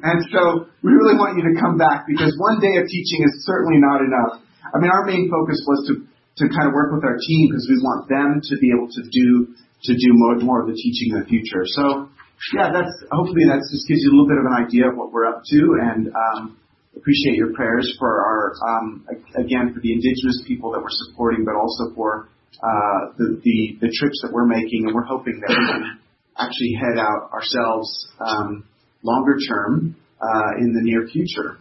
and 0.11 0.19
so 0.29 0.67
we 0.83 0.91
really 0.91 1.15
want 1.15 1.39
you 1.39 1.43
to 1.47 1.55
come 1.55 1.79
back 1.79 2.03
because 2.05 2.35
one 2.37 2.59
day 2.59 2.75
of 2.75 2.85
teaching 2.85 3.23
is 3.23 3.47
certainly 3.47 3.79
not 3.79 4.03
enough. 4.03 4.43
I 4.75 4.77
mean, 4.81 4.91
our 4.91 5.07
main 5.07 5.31
focus 5.31 5.63
was 5.63 5.79
to, 5.87 5.93
to 6.03 6.43
kind 6.51 6.67
of 6.67 6.73
work 6.75 6.91
with 6.91 7.05
our 7.07 7.15
team 7.15 7.47
because 7.47 7.65
we 7.71 7.79
want 7.79 8.11
them 8.11 8.43
to 8.43 8.53
be 8.59 8.75
able 8.75 8.91
to 8.91 9.01
do, 9.07 9.55
to 9.83 9.91
do 9.93 10.09
more, 10.15 10.61
of 10.61 10.67
the 10.67 10.73
teaching 10.73 11.13
in 11.13 11.19
the 11.19 11.27
future. 11.27 11.63
So 11.65 12.09
yeah, 12.55 12.71
that's, 12.71 12.93
hopefully 13.11 13.45
that 13.47 13.63
just 13.67 13.87
gives 13.87 14.01
you 14.03 14.11
a 14.11 14.13
little 14.15 14.27
bit 14.27 14.39
of 14.39 14.45
an 14.47 14.55
idea 14.65 14.89
of 14.89 14.95
what 14.95 15.11
we're 15.11 15.27
up 15.27 15.43
to 15.43 15.59
and, 15.81 16.11
um, 16.11 16.57
appreciate 16.95 17.35
your 17.35 17.53
prayers 17.53 17.89
for 17.97 18.07
our, 18.07 18.53
um, 18.63 19.05
again, 19.35 19.73
for 19.73 19.81
the 19.81 19.91
indigenous 19.91 20.43
people 20.47 20.71
that 20.71 20.79
we're 20.79 20.97
supporting, 21.09 21.43
but 21.43 21.55
also 21.55 21.93
for, 21.95 22.29
uh, 22.61 23.11
the, 23.17 23.89
trips 23.99 24.19
that 24.23 24.31
we're 24.31 24.47
making 24.47 24.85
and 24.85 24.95
we're 24.95 25.07
hoping 25.07 25.39
that 25.41 25.49
we 25.49 25.65
can 25.67 25.99
actually 26.37 26.73
head 26.79 26.97
out 26.97 27.31
ourselves 27.33 27.89
um, 28.19 28.63
longer 29.03 29.37
term 29.47 29.95
uh, 30.21 30.51
in 30.59 30.73
the 30.73 30.81
near 30.81 31.07
future. 31.07 31.57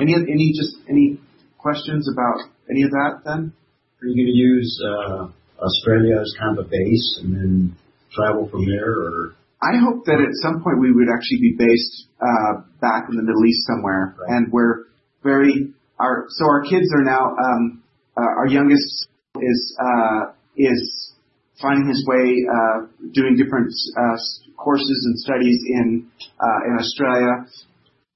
Any 0.00 0.14
any 0.14 0.52
just 0.56 0.76
any 0.88 1.20
questions 1.58 2.08
about 2.08 2.48
any 2.70 2.82
of 2.82 2.90
that 2.90 3.20
then? 3.24 3.52
Are 4.00 4.06
you 4.06 4.16
going 4.16 4.32
to 4.32 4.38
use 4.38 4.80
uh, 4.82 5.26
Australia 5.62 6.18
as 6.20 6.30
kind 6.38 6.58
of 6.58 6.66
a 6.66 6.68
base 6.68 7.08
and 7.22 7.30
then 7.34 7.76
travel 8.12 8.48
from 8.50 8.66
there, 8.66 8.90
or 8.90 9.34
I 9.62 9.78
hope 9.78 10.04
that 10.10 10.18
at 10.18 10.34
some 10.42 10.62
point 10.62 10.80
we 10.82 10.90
would 10.92 11.08
actually 11.08 11.40
be 11.40 11.54
based 11.56 12.10
uh, 12.20 12.66
back 12.82 13.06
in 13.08 13.16
the 13.16 13.22
Middle 13.22 13.46
East 13.46 13.62
somewhere, 13.70 14.14
Right. 14.18 14.36
and 14.36 14.52
we're 14.52 14.90
very 15.22 15.72
our 16.00 16.26
so 16.28 16.44
our 16.46 16.62
kids 16.62 16.90
are 16.92 17.04
now 17.04 17.22
um, 17.30 17.82
uh, 18.18 18.38
our 18.42 18.48
youngest 18.48 19.06
is 19.40 19.60
uh, 19.78 20.34
is 20.56 21.14
finding 21.62 21.86
his 21.88 22.04
way 22.10 22.26
uh, 22.42 22.76
doing 23.14 23.36
different 23.38 23.70
uh, 23.96 24.16
courses 24.58 24.98
and 25.06 25.14
studies 25.20 25.58
in 25.78 26.10
uh, 26.18 26.60
in 26.68 26.72
Australia. 26.78 27.46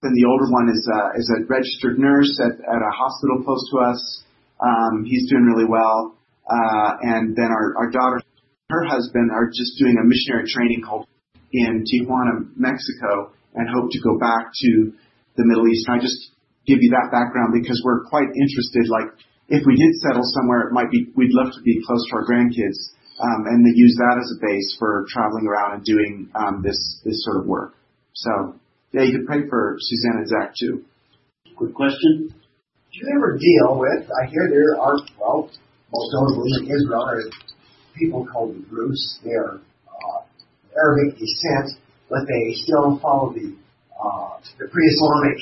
Then 0.02 0.12
the 0.12 0.26
older 0.28 0.50
one 0.50 0.68
is 0.68 0.82
uh, 0.92 1.18
is 1.18 1.26
a 1.38 1.46
registered 1.46 1.98
nurse 1.98 2.30
at, 2.42 2.52
at 2.58 2.80
a 2.82 2.92
hospital 2.92 3.42
close 3.46 3.62
to 3.70 3.78
us. 3.86 4.00
Um, 4.60 5.04
he's 5.04 5.30
doing 5.30 5.44
really 5.44 5.68
well, 5.68 6.15
uh, 6.46 6.90
and 7.02 7.34
then 7.34 7.50
our 7.50 7.74
our 7.78 7.90
daughter, 7.90 8.22
her 8.70 8.84
husband 8.86 9.30
are 9.34 9.46
just 9.50 9.78
doing 9.78 9.98
a 9.98 10.04
missionary 10.06 10.46
training 10.46 10.82
called 10.82 11.06
in 11.52 11.84
Tijuana, 11.86 12.46
Mexico, 12.56 13.34
and 13.54 13.66
hope 13.68 13.90
to 13.90 14.00
go 14.00 14.18
back 14.18 14.50
to 14.54 14.92
the 15.36 15.44
Middle 15.46 15.66
East. 15.68 15.86
And 15.88 15.98
I 15.98 16.02
just 16.02 16.34
give 16.66 16.78
you 16.82 16.90
that 16.90 17.10
background 17.10 17.54
because 17.54 17.80
we're 17.84 18.04
quite 18.10 18.26
interested. 18.26 18.86
Like, 18.90 19.14
if 19.48 19.62
we 19.66 19.74
did 19.78 19.92
settle 20.02 20.26
somewhere, 20.38 20.66
it 20.66 20.72
might 20.72 20.90
be 20.90 21.06
we'd 21.14 21.34
love 21.34 21.54
to 21.54 21.62
be 21.62 21.82
close 21.86 22.02
to 22.10 22.12
our 22.18 22.24
grandkids, 22.26 22.78
um, 23.22 23.46
and 23.46 23.64
to 23.66 23.72
use 23.74 23.94
that 23.98 24.18
as 24.18 24.28
a 24.34 24.38
base 24.42 24.76
for 24.78 25.06
traveling 25.10 25.46
around 25.46 25.78
and 25.78 25.84
doing 25.84 26.30
um, 26.34 26.62
this 26.62 26.78
this 27.04 27.22
sort 27.24 27.42
of 27.42 27.46
work. 27.46 27.74
So, 28.14 28.56
yeah, 28.92 29.02
you 29.02 29.18
could 29.18 29.26
pray 29.26 29.42
for 29.48 29.76
Suzanne 29.78 30.24
and 30.24 30.28
Zach 30.28 30.54
too. 30.58 30.84
quick 31.54 31.74
question? 31.74 32.32
Do 32.32 32.94
you 32.96 33.12
ever 33.14 33.36
deal 33.36 33.78
with, 33.78 34.08
I 34.08 34.26
hear 34.30 34.48
there 34.48 34.80
are, 34.80 34.96
well, 35.20 35.50
notably 36.12 36.50
in 36.60 36.64
Israel, 36.70 37.04
are 37.04 37.22
people 37.96 38.26
called 38.32 38.54
the 38.56 38.62
Druze. 38.68 39.18
They 39.24 39.32
are 39.32 39.60
uh, 39.60 40.20
Arabic 40.76 41.18
descent, 41.18 41.80
but 42.08 42.20
they 42.28 42.54
still 42.54 42.98
follow 43.00 43.32
the 43.32 43.54
uh, 43.96 44.36
the 44.58 44.68
pre-Islamic 44.68 45.38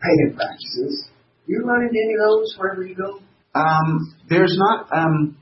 pagan 0.00 0.36
practices. 0.36 1.08
Do 1.46 1.52
you 1.52 1.64
run 1.64 1.82
into 1.82 1.98
any 1.98 2.14
of 2.14 2.20
those 2.24 2.54
wherever 2.58 2.82
you 2.82 2.96
go? 2.96 3.20
Um, 3.54 4.14
there's 4.28 4.56
not. 4.56 4.88
Um, 4.92 5.36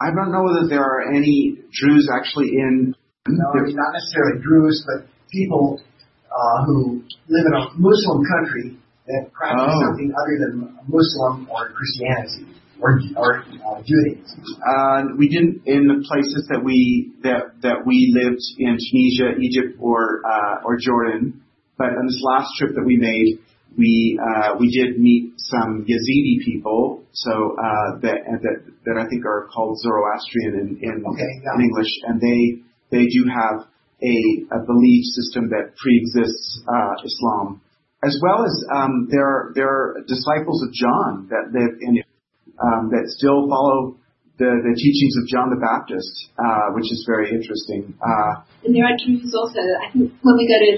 I 0.00 0.10
don't 0.10 0.32
know 0.32 0.46
that 0.60 0.66
there 0.68 0.82
are 0.82 1.14
any 1.14 1.58
Druze 1.72 2.08
actually 2.12 2.50
in. 2.58 2.94
No, 3.28 3.46
not 3.54 3.92
necessarily 3.94 4.42
Druze, 4.42 4.84
but 4.84 5.06
people 5.30 5.80
uh, 6.28 6.64
who 6.66 7.02
live 7.28 7.46
in 7.46 7.54
a 7.54 7.64
Muslim 7.78 8.20
country 8.26 8.76
that 9.06 9.32
practice 9.32 9.62
Oh. 9.66 9.80
something 9.86 10.12
other 10.12 10.36
than 10.42 10.78
Muslim 10.88 11.48
or 11.50 11.70
Christianity 11.72 12.46
or 12.82 12.98
or 13.16 13.30
uh, 13.46 13.80
Judaism. 13.86 14.42
Uh, 14.58 15.14
we 15.16 15.30
didn't 15.30 15.62
in 15.66 15.86
the 15.86 16.02
places 16.02 16.50
that 16.50 16.60
we 16.64 17.14
that 17.22 17.54
that 17.62 17.86
we 17.86 18.10
lived 18.10 18.42
in 18.58 18.74
Tunisia, 18.74 19.38
Egypt, 19.38 19.78
or 19.78 20.20
uh, 20.26 20.66
or 20.66 20.76
Jordan. 20.82 21.40
But 21.78 21.94
on 21.94 22.06
this 22.06 22.20
last 22.26 22.50
trip 22.58 22.74
that 22.74 22.84
we 22.84 22.98
made, 22.98 23.38
we 23.78 24.18
uh, 24.18 24.58
we 24.58 24.68
did 24.74 24.98
meet 24.98 25.38
some 25.38 25.86
Yazidi 25.86 26.44
people, 26.44 27.06
so 27.12 27.30
uh, 27.30 28.02
that 28.02 28.18
that 28.42 28.56
that 28.84 28.96
I 28.98 29.06
think 29.08 29.24
are 29.24 29.48
called 29.54 29.78
Zoroastrian 29.80 30.52
in 30.58 30.68
in, 30.82 30.94
Okay, 31.06 31.32
yeah. 31.38 31.54
in 31.56 31.70
English, 31.70 31.92
and 32.10 32.20
they 32.20 32.42
they 32.90 33.06
do 33.06 33.24
have 33.30 33.72
a, 34.02 34.18
a 34.50 34.58
belief 34.66 35.04
system 35.14 35.48
that 35.50 35.78
pre-exists 35.78 36.60
uh, 36.66 36.94
Islam, 37.06 37.62
as 38.04 38.18
well 38.20 38.44
as 38.44 38.54
um, 38.74 39.06
there 39.10 39.24
are, 39.24 39.52
there 39.54 39.70
are 39.70 40.02
disciples 40.06 40.58
of 40.66 40.74
John 40.74 41.30
that 41.30 41.54
live 41.54 41.78
in 41.80 42.02
that 42.58 43.04
still 43.16 43.48
follow 43.48 43.96
the, 44.38 44.48
the 44.48 44.74
teachings 44.74 45.14
of 45.20 45.24
John 45.28 45.48
the 45.52 45.60
Baptist, 45.60 46.10
uh, 46.40 46.72
which 46.74 46.88
is 46.90 47.04
very 47.06 47.30
interesting. 47.30 47.94
Uh, 48.00 48.42
And 48.64 48.74
there 48.74 48.84
are 48.88 48.96
Druze 48.98 49.30
also. 49.36 49.60
I 49.60 49.92
think 49.92 50.10
when 50.24 50.34
we 50.36 50.44
go 50.48 50.56
to, 50.58 50.70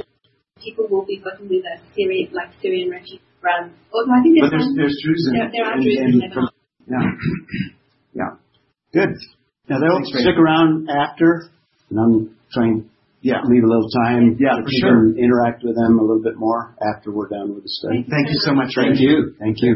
people 0.61 0.87
will 0.90 1.07
be 1.07 1.23
working 1.25 1.49
with 1.49 1.64
a 1.64 1.76
Syrian, 1.95 2.31
like 2.35 2.50
Syrian 2.61 2.90
refugee 2.90 3.21
run. 3.43 3.73
Although 3.93 4.14
I 4.16 4.21
think 4.25 4.40
but 4.40 4.50
there's, 4.50 4.64
there's 4.64 4.69
one, 4.69 4.76
there's 4.76 4.97
Druze 5.04 5.25
in, 5.28 5.33
there, 5.38 5.50
there 5.52 5.64
are 5.69 5.76
in- 5.76 5.87
in- 5.87 6.12
in 6.14 6.31
Lebanon. 6.33 6.49
yeah, 6.88 7.04
yeah, 8.14 8.31
good. 8.93 9.12
Now 9.69 9.81
they'll 9.81 9.97
Thanks, 10.02 10.12
Ray. 10.14 10.21
stick 10.28 10.37
around 10.40 10.88
after, 10.90 11.49
and 11.90 11.97
I'm 12.00 12.16
trying 12.52 12.88
Yeah, 13.25 13.40
to 13.40 13.49
leave 13.49 13.64
a 13.64 13.71
little 13.71 13.88
time 14.04 14.37
Yeah, 14.40 14.57
that 14.57 14.64
for 14.64 14.69
you 14.73 14.81
sure. 14.85 14.93
can 15.12 15.16
interact 15.21 15.64
with 15.64 15.76
them 15.76 15.99
a 15.99 16.02
little 16.04 16.21
bit 16.23 16.37
more 16.37 16.76
after 16.81 17.12
we're 17.12 17.28
done 17.28 17.54
with 17.54 17.64
the 17.64 17.73
study. 17.81 18.04
thank 18.09 18.28
you 18.28 18.40
so 18.45 18.52
much, 18.52 18.73
Ray. 18.76 18.93
Thank 18.93 19.00
you. 19.00 19.35
Thank 19.40 19.57
you. 19.62 19.73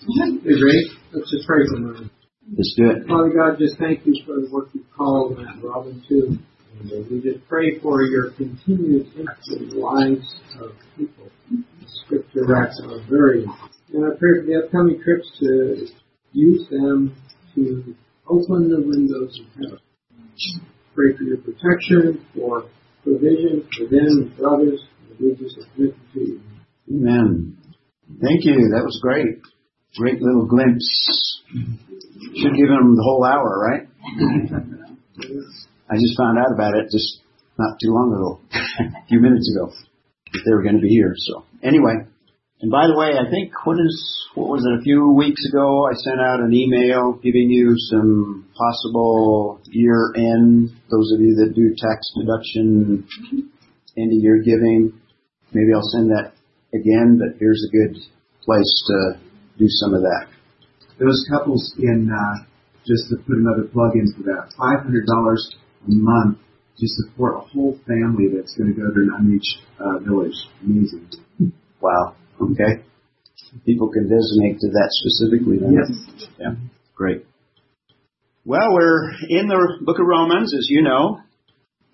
Mm-hmm. 0.00 0.46
Ray, 0.46 0.80
let's 1.12 1.30
just 1.30 1.46
pray 1.46 1.58
for 1.68 1.76
a 1.76 1.80
moment. 1.80 2.12
Let's 2.56 2.74
do 2.76 2.90
it. 2.90 3.06
Father 3.06 3.30
God, 3.36 3.58
just 3.58 3.78
thank 3.78 4.06
you 4.06 4.14
for 4.24 4.40
the 4.40 4.48
work 4.50 4.68
you've 4.72 4.90
called 4.96 5.38
and 5.38 5.62
Robin 5.62 6.02
too. 6.08 6.38
And 6.80 7.10
we 7.10 7.20
just 7.20 7.46
pray 7.48 7.78
for 7.80 8.02
your 8.02 8.30
continued 8.32 9.06
influence 9.08 9.48
in 9.54 9.68
the 9.68 9.76
lives 9.76 10.40
of 10.60 10.72
people. 10.96 11.28
The 11.50 11.86
scripture 12.04 12.46
racks 12.46 12.80
are 12.82 13.04
very, 13.10 13.44
and 13.92 14.04
I 14.06 14.16
pray 14.18 14.40
for 14.40 14.46
the 14.46 14.62
upcoming 14.64 15.02
trips 15.02 15.28
to 15.40 15.86
use 16.32 16.66
them 16.70 17.14
to 17.54 17.94
open 18.26 18.70
the 18.70 18.80
windows 18.80 19.38
of 19.38 19.46
heaven. 19.54 19.78
Pray 20.94 21.16
for 21.16 21.24
your 21.24 21.38
protection, 21.38 22.24
for 22.34 22.64
provision 23.04 23.68
for 23.76 23.84
them 23.84 24.08
and 24.08 24.36
for 24.36 24.54
others, 24.54 24.80
and 25.10 25.18
we 25.20 25.34
just 25.36 25.56
submit 25.60 25.94
to 26.14 26.20
you. 26.20 26.40
Amen. 26.88 27.58
Thank 28.22 28.44
you. 28.44 28.56
That 28.72 28.82
was 28.84 28.98
great. 29.02 29.38
Great 29.96 30.20
little 30.22 30.46
glimpse. 30.46 30.86
Should 31.50 32.56
give 32.56 32.68
them 32.68 32.94
the 32.94 33.02
whole 33.02 33.24
hour, 33.24 33.58
right? 33.58 33.88
I 35.90 35.94
just 35.96 36.16
found 36.16 36.38
out 36.38 36.52
about 36.54 36.74
it 36.78 36.90
just 36.92 37.20
not 37.58 37.76
too 37.82 37.90
long 37.90 38.14
ago, 38.14 38.40
a 39.02 39.06
few 39.08 39.20
minutes 39.20 39.50
ago, 39.54 39.72
that 40.32 40.42
they 40.46 40.52
were 40.54 40.62
going 40.62 40.76
to 40.76 40.80
be 40.80 40.88
here. 40.88 41.12
So 41.16 41.44
anyway, 41.62 42.06
and 42.60 42.70
by 42.70 42.86
the 42.86 42.96
way, 42.96 43.18
I 43.18 43.28
think 43.28 43.52
what 43.66 43.76
is 43.80 43.96
what 44.34 44.48
was 44.48 44.64
it? 44.64 44.78
A 44.78 44.82
few 44.82 45.12
weeks 45.12 45.42
ago, 45.50 45.88
I 45.90 45.94
sent 45.98 46.20
out 46.20 46.38
an 46.38 46.54
email 46.54 47.18
giving 47.18 47.50
you 47.50 47.74
some 47.90 48.46
possible 48.54 49.60
year 49.66 50.12
end. 50.14 50.70
Those 50.88 51.10
of 51.12 51.20
you 51.20 51.34
that 51.42 51.52
do 51.56 51.74
tax 51.74 52.06
deduction, 52.14 53.08
end 53.98 54.12
of 54.12 54.22
year 54.22 54.38
giving, 54.38 54.92
maybe 55.52 55.74
I'll 55.74 55.90
send 55.90 56.10
that 56.10 56.32
again. 56.72 57.18
But 57.18 57.40
here's 57.40 57.66
a 57.66 57.72
good 57.74 57.98
place 58.44 58.72
to 58.86 59.18
do 59.60 59.68
some 59.68 59.92
of 59.92 60.00
that. 60.00 60.32
Those 60.96 61.20
couples 61.28 61.60
in 61.78 62.08
uh, 62.08 62.48
just 62.88 63.12
to 63.12 63.20
put 63.20 63.36
another 63.36 63.68
plug 63.68 63.92
in 63.94 64.08
for 64.16 64.24
that, 64.24 64.48
five 64.56 64.80
hundred 64.82 65.04
dollars 65.04 65.40
a 65.84 65.92
month 65.92 66.38
to 66.80 66.86
support 66.88 67.36
a 67.36 67.44
whole 67.52 67.76
family 67.84 68.32
that's 68.32 68.56
going 68.56 68.72
to 68.72 68.76
go 68.76 68.88
to 68.88 69.00
an 69.04 69.12
unreached 69.20 69.60
uh, 69.76 70.00
village. 70.00 70.36
Amazing. 70.64 71.08
Wow. 71.80 72.16
Okay. 72.40 72.84
People 73.66 73.92
can 73.92 74.08
designate 74.08 74.60
to 74.60 74.68
that 74.68 74.88
specifically. 75.04 75.58
Then. 75.60 75.76
Yes. 75.76 76.28
Yeah. 76.38 76.54
Great. 76.94 77.26
Well, 78.44 78.72
we're 78.72 79.12
in 79.28 79.48
the 79.48 79.78
book 79.82 79.98
of 79.98 80.06
Romans, 80.06 80.54
as 80.56 80.66
you 80.68 80.82
know. 80.82 81.20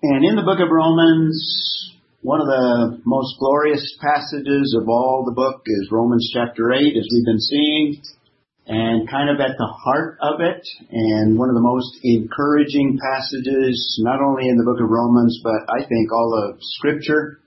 And 0.03 0.23
in 0.23 0.35
the 0.35 0.43
book 0.43 0.59
of 0.59 0.69
Romans, 0.71 1.96
one 2.21 2.41
of 2.41 2.47
the 2.47 3.01
most 3.05 3.37
glorious 3.39 3.85
passages 4.01 4.75
of 4.81 4.89
all 4.89 5.23
the 5.25 5.37
book 5.37 5.61
is 5.65 5.89
Romans 5.91 6.29
chapter 6.33 6.73
8, 6.73 6.81
as 6.81 7.07
we've 7.13 7.25
been 7.25 7.39
seeing. 7.39 8.01
And 8.67 9.07
kind 9.07 9.29
of 9.29 9.39
at 9.39 9.55
the 9.55 9.71
heart 9.85 10.17
of 10.19 10.41
it, 10.41 10.59
and 10.91 11.37
one 11.37 11.47
of 11.47 11.55
the 11.55 11.63
most 11.63 11.87
encouraging 12.03 12.99
passages, 12.99 13.79
not 14.03 14.19
only 14.19 14.49
in 14.49 14.57
the 14.57 14.65
book 14.65 14.81
of 14.81 14.89
Romans, 14.89 15.39
but 15.41 15.63
I 15.71 15.87
think 15.87 16.11
all 16.11 16.35
of 16.35 16.57
Scripture. 16.59 17.39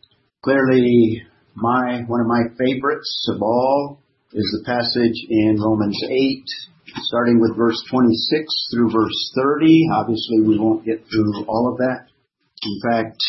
Clearly, 0.42 1.20
my 1.54 2.00
one 2.08 2.22
of 2.22 2.26
my 2.26 2.48
favorites 2.56 3.28
of 3.28 3.42
all 3.42 4.00
is 4.32 4.48
the 4.56 4.64
passage 4.64 5.18
in 5.28 5.60
Romans 5.60 5.98
8, 6.08 6.44
starting 7.04 7.38
with 7.38 7.54
verse 7.54 7.76
26 7.90 8.16
through 8.72 8.88
verse 8.88 9.20
30. 9.36 9.90
Obviously, 9.92 10.40
we 10.40 10.58
won't 10.58 10.86
get 10.86 11.04
through 11.04 11.44
all 11.44 11.68
of 11.68 11.76
that. 11.84 12.08
In 12.62 12.80
fact, 12.80 13.20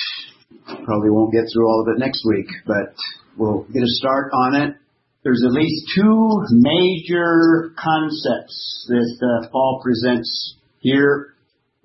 probably 0.86 1.10
won't 1.10 1.34
get 1.34 1.46
through 1.52 1.68
all 1.68 1.82
of 1.82 1.96
it 1.96 2.00
next 2.00 2.24
week, 2.26 2.48
but 2.66 2.96
we'll 3.38 3.64
get 3.74 3.84
a 3.84 3.94
start 4.00 4.32
on 4.34 4.56
it. 4.56 4.76
There's 5.24 5.44
at 5.46 5.54
least 5.54 5.92
two 5.96 6.42
major 6.50 7.74
concepts 7.78 8.86
that 8.90 9.18
uh, 9.22 9.48
Paul 9.52 9.82
presents 9.84 10.58
here. 10.80 11.36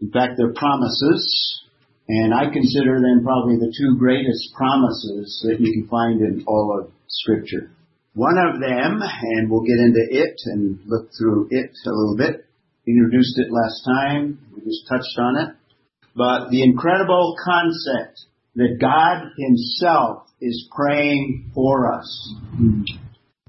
In 0.01 0.11
fact, 0.11 0.35
they're 0.37 0.53
promises, 0.55 1.61
and 2.09 2.33
I 2.33 2.51
consider 2.53 3.01
them 3.01 3.25
probably 3.25 3.57
the 3.57 3.73
two 3.77 3.99
greatest 3.99 4.53
promises 4.57 5.45
that 5.49 5.61
you 5.61 5.73
can 5.73 5.89
find 5.89 6.21
in 6.21 6.45
all 6.47 6.81
of 6.81 6.93
Scripture. 7.09 7.71
One 8.15 8.39
of 8.39 8.61
them, 8.61 9.03
and 9.03 9.51
we'll 9.51 9.65
get 9.69 9.79
into 9.85 10.05
it 10.09 10.37
and 10.47 10.81
look 10.87 11.11
through 11.19 11.49
it 11.51 11.71
a 11.85 11.91
little 11.91 12.17
bit, 12.17 12.47
introduced 12.87 13.39
it 13.39 13.53
last 13.53 13.85
time, 13.85 14.39
we 14.55 14.63
just 14.63 14.89
touched 14.89 15.19
on 15.19 15.37
it, 15.37 15.55
but 16.15 16.49
the 16.51 16.63
incredible 16.63 17.37
concept 17.45 18.25
that 18.57 18.79
God 18.81 19.31
Himself 19.37 20.29
is 20.41 20.69
praying 20.75 21.51
for 21.55 21.93
us. 21.93 22.09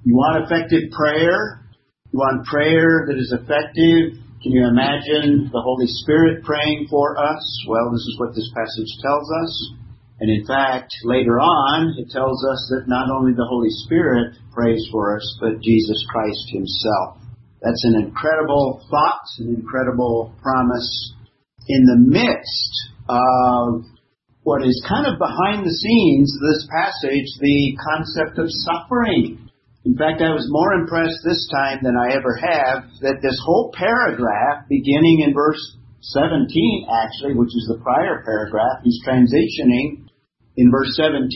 You 0.04 0.16
want 0.16 0.46
effective 0.46 0.92
prayer? 0.92 1.64
You 2.12 2.20
want 2.20 2.46
prayer 2.46 3.08
that 3.08 3.18
is 3.18 3.34
effective? 3.36 4.24
Can 4.44 4.52
you 4.52 4.68
imagine 4.68 5.50
the 5.52 5.64
Holy 5.64 5.88
Spirit 5.88 6.44
praying 6.44 6.88
for 6.90 7.18
us? 7.18 7.44
Well, 7.68 7.92
this 7.92 8.06
is 8.06 8.16
what 8.20 8.36
this 8.36 8.52
passage 8.56 8.92
tells 9.02 9.28
us. 9.44 9.74
And 10.20 10.30
in 10.32 10.46
fact, 10.46 10.94
later 11.04 11.40
on, 11.40 11.96
it 11.98 12.10
tells 12.10 12.44
us 12.46 12.72
that 12.72 12.88
not 12.88 13.10
only 13.10 13.34
the 13.34 13.48
Holy 13.50 13.70
Spirit 13.86 14.36
prays 14.54 14.82
for 14.92 15.16
us, 15.16 15.38
but 15.42 15.62
Jesus 15.62 16.06
Christ 16.10 16.46
Himself. 16.52 17.18
That's 17.62 17.84
an 17.86 18.02
incredible 18.06 18.82
thought, 18.90 19.26
an 19.40 19.56
incredible 19.56 20.34
promise 20.42 21.14
in 21.68 21.86
the 21.86 21.98
midst 21.98 22.74
of 23.10 23.84
what 24.48 24.64
is 24.64 24.80
kind 24.88 25.04
of 25.04 25.20
behind 25.20 25.68
the 25.68 25.76
scenes 25.76 26.32
of 26.32 26.42
this 26.48 26.64
passage, 26.72 27.28
the 27.44 27.76
concept 27.84 28.40
of 28.40 28.48
suffering. 28.64 29.44
In 29.84 30.00
fact, 30.00 30.24
I 30.24 30.32
was 30.32 30.48
more 30.48 30.72
impressed 30.72 31.20
this 31.28 31.52
time 31.52 31.84
than 31.84 32.00
I 32.00 32.16
ever 32.16 32.32
have 32.40 32.88
that 33.04 33.20
this 33.20 33.36
whole 33.44 33.76
paragraph, 33.76 34.64
beginning 34.72 35.28
in 35.28 35.36
verse 35.36 35.60
17 36.00 36.48
actually, 36.88 37.36
which 37.36 37.52
is 37.52 37.68
the 37.68 37.84
prior 37.84 38.24
paragraph, 38.24 38.88
he's 38.88 39.04
transitioning 39.04 40.08
in 40.56 40.72
verse 40.72 40.96
17 40.96 41.28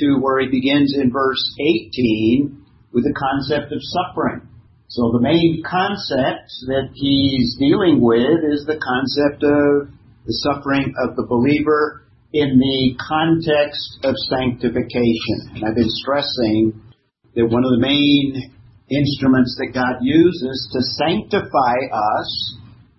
to 0.00 0.16
where 0.24 0.40
he 0.40 0.48
begins 0.48 0.96
in 0.96 1.12
verse 1.12 1.44
18 1.60 2.56
with 2.96 3.04
the 3.04 3.12
concept 3.12 3.68
of 3.68 3.84
suffering. 3.84 4.48
So 4.88 5.12
the 5.12 5.20
main 5.20 5.60
concept 5.60 6.48
that 6.72 6.88
he's 6.96 7.60
dealing 7.60 8.00
with 8.00 8.48
is 8.48 8.64
the 8.64 8.80
concept 8.80 9.44
of 9.44 9.92
the 10.24 10.36
suffering 10.40 10.96
of 11.04 11.20
the 11.20 11.28
believer 11.28 12.05
in 12.36 12.60
the 12.60 12.92
context 13.00 14.04
of 14.04 14.12
sanctification. 14.28 15.56
And 15.56 15.64
I've 15.64 15.74
been 15.74 15.96
stressing 16.04 16.76
that 17.32 17.48
one 17.48 17.64
of 17.64 17.72
the 17.72 17.80
main 17.80 18.52
instruments 18.92 19.56
that 19.56 19.72
God 19.72 20.04
uses 20.04 20.56
to 20.76 20.80
sanctify 21.00 21.76
us 21.88 22.30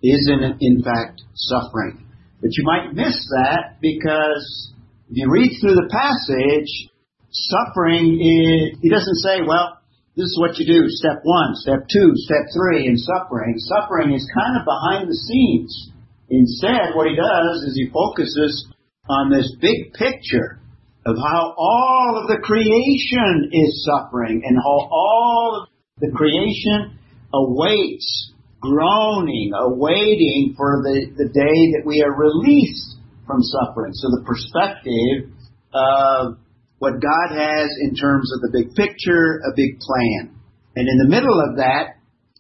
is 0.02 0.26
in, 0.26 0.41
in 0.41 0.82
fact 0.82 1.21
suffering. 1.38 2.02
But 2.41 2.50
you 2.58 2.65
might 2.65 2.97
miss 2.97 3.13
that 3.38 3.78
because 3.78 4.73
if 5.10 5.21
you 5.21 5.30
read 5.30 5.54
through 5.62 5.78
the 5.78 5.89
passage, 5.89 6.89
suffering 7.30 8.17
is, 8.17 8.82
he 8.82 8.89
doesn't 8.89 9.21
say, 9.21 9.45
well, 9.45 9.78
this 10.17 10.34
is 10.34 10.38
what 10.41 10.58
you 10.58 10.65
do, 10.65 10.82
step 10.89 11.21
one, 11.21 11.54
step 11.62 11.86
two, 11.93 12.10
step 12.26 12.50
three 12.58 12.89
in 12.89 12.97
suffering. 12.97 13.54
Suffering 13.69 14.17
is 14.17 14.26
kind 14.34 14.58
of 14.58 14.65
behind 14.65 15.06
the 15.06 15.19
scenes. 15.30 15.93
Instead, 16.30 16.97
what 16.97 17.06
he 17.06 17.13
does 17.13 17.62
is 17.69 17.78
he 17.78 17.93
focuses 17.93 18.65
on 19.10 19.32
this 19.32 19.56
big 19.60 19.93
picture 19.93 20.60
of 21.06 21.15
how 21.15 21.54
all 21.58 22.20
of 22.22 22.28
the 22.28 22.41
creation 22.43 23.50
is 23.52 23.88
suffering 23.88 24.41
and 24.43 24.58
how 24.58 24.88
all 24.91 25.63
of 25.63 25.70
the 26.00 26.12
creation 26.15 27.00
awaits, 27.34 28.34
groaning, 28.60 29.52
awaiting 29.56 30.54
for 30.58 30.84
the, 30.84 31.08
the 31.15 31.30
day 31.32 31.60
that 31.76 31.84
we 31.86 32.04
are 32.04 32.12
released 32.12 32.98
from 33.26 33.39
suffering. 33.41 33.93
So 33.93 34.08
the 34.12 34.24
perspective 34.28 35.32
of 35.74 36.38
what 36.80 37.00
God 37.02 37.36
has 37.36 37.70
in 37.82 37.96
terms 37.96 38.32
of 38.36 38.41
the 38.41 38.52
big 38.54 38.76
picture, 38.76 39.39
a 39.48 39.56
big 39.56 39.80
plan. 39.80 40.36
And 40.76 40.88
in 40.88 40.98
the 41.04 41.10
middle 41.10 41.39
of 41.39 41.58
that, 41.58 41.98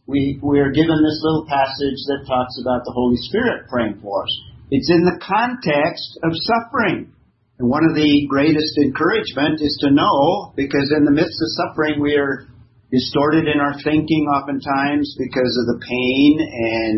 we, 0.07 0.39
we 0.41 0.59
are 0.59 0.71
given 0.71 0.95
this 1.03 1.19
little 1.23 1.45
passage 1.47 1.99
that 2.07 2.23
talks 2.27 2.55
about 2.61 2.83
the 2.85 2.93
Holy 2.95 3.17
Spirit 3.27 3.67
praying 3.67 3.99
for 4.01 4.23
us. 4.23 4.33
It's 4.69 4.91
in 4.91 5.07
the 5.07 5.19
context 5.23 6.19
of 6.23 6.35
suffering. 6.35 7.15
And 7.59 7.69
one 7.71 7.87
of 7.87 7.95
the 7.95 8.27
greatest 8.27 8.77
encouragement 8.83 9.63
is 9.63 9.73
to 9.81 9.95
know, 9.95 10.53
because 10.55 10.91
in 10.91 11.05
the 11.07 11.15
midst 11.15 11.39
of 11.39 11.55
suffering, 11.55 12.03
we 12.03 12.19
are 12.19 12.45
distorted 12.91 13.47
in 13.47 13.59
our 13.63 13.79
thinking 13.79 14.27
oftentimes 14.27 15.15
because 15.17 15.53
of 15.55 15.65
the 15.71 15.79
pain. 15.81 16.31
And 16.43 16.97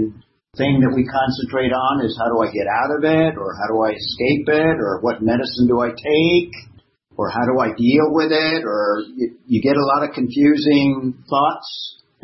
thing 0.57 0.81
that 0.81 0.91
we 0.91 1.05
concentrate 1.05 1.69
on 1.69 2.03
is 2.03 2.17
how 2.17 2.33
do 2.33 2.41
I 2.41 2.49
get 2.49 2.65
out 2.65 2.91
of 2.97 3.01
it? 3.05 3.37
Or 3.37 3.53
how 3.53 3.67
do 3.69 3.85
I 3.85 3.93
escape 3.93 4.49
it? 4.49 4.75
Or 4.81 4.99
what 5.05 5.21
medicine 5.21 5.69
do 5.69 5.79
I 5.79 5.93
take? 5.93 6.53
Or 7.15 7.29
how 7.29 7.45
do 7.45 7.61
I 7.61 7.69
deal 7.77 8.09
with 8.09 8.33
it? 8.33 8.65
Or 8.65 9.05
you, 9.13 9.37
you 9.45 9.61
get 9.61 9.77
a 9.77 9.89
lot 9.95 10.09
of 10.09 10.17
confusing 10.17 11.21
thoughts 11.29 11.69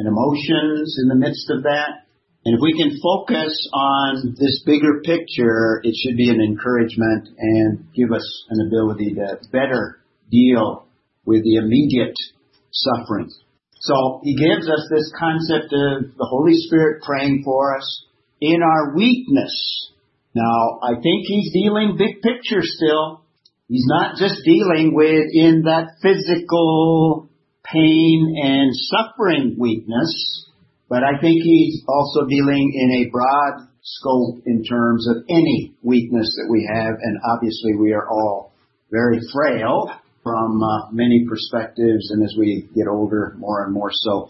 and 0.01 0.09
emotions 0.09 0.97
in 1.05 1.07
the 1.07 1.21
midst 1.21 1.47
of 1.53 1.63
that. 1.63 2.04
And 2.45 2.53
if 2.53 2.61
we 2.61 2.77
can 2.77 2.99
focus 3.01 3.69
on 3.73 4.35
this 4.37 4.61
bigger 4.65 5.01
picture, 5.03 5.81
it 5.83 5.95
should 5.97 6.15
be 6.15 6.29
an 6.29 6.39
encouragement 6.39 7.29
and 7.39 7.91
give 7.95 8.11
us 8.11 8.45
an 8.49 8.67
ability 8.67 9.15
to 9.15 9.39
better 9.51 9.99
deal 10.29 10.85
with 11.25 11.43
the 11.43 11.55
immediate 11.55 12.13
suffering. 12.71 13.31
So 13.79 14.21
he 14.23 14.35
gives 14.35 14.69
us 14.69 14.87
this 14.91 15.11
concept 15.17 15.73
of 15.73 16.17
the 16.17 16.27
Holy 16.29 16.53
Spirit 16.53 17.01
praying 17.01 17.41
for 17.43 17.77
us 17.77 18.05
in 18.39 18.61
our 18.61 18.95
weakness. 18.95 19.91
Now, 20.35 20.79
I 20.83 20.93
think 20.95 21.25
he's 21.25 21.51
dealing 21.51 21.97
big 21.97 22.21
picture 22.21 22.61
still. 22.61 23.21
He's 23.67 23.85
not 23.87 24.17
just 24.17 24.43
dealing 24.45 24.93
with 24.93 25.25
in 25.33 25.63
that 25.65 25.97
physical 26.01 27.27
pain 27.63 28.35
and 28.43 28.71
suffering 28.73 29.55
weakness, 29.57 30.44
but 30.89 31.03
I 31.03 31.19
think 31.19 31.41
he's 31.41 31.83
also 31.87 32.25
dealing 32.27 32.71
in 32.73 33.05
a 33.05 33.11
broad 33.11 33.67
scope 33.81 34.41
in 34.45 34.63
terms 34.63 35.07
of 35.07 35.23
any 35.29 35.75
weakness 35.81 36.27
that 36.37 36.47
we 36.49 36.67
have, 36.73 36.93
and 37.01 37.17
obviously 37.33 37.75
we 37.79 37.93
are 37.93 38.07
all 38.09 38.53
very 38.91 39.19
frail 39.33 39.89
from 40.23 40.61
uh, 40.61 40.91
many 40.91 41.25
perspectives, 41.29 42.09
and 42.11 42.23
as 42.23 42.35
we 42.37 42.67
get 42.75 42.87
older, 42.89 43.35
more 43.37 43.63
and 43.63 43.73
more 43.73 43.91
so. 43.91 44.29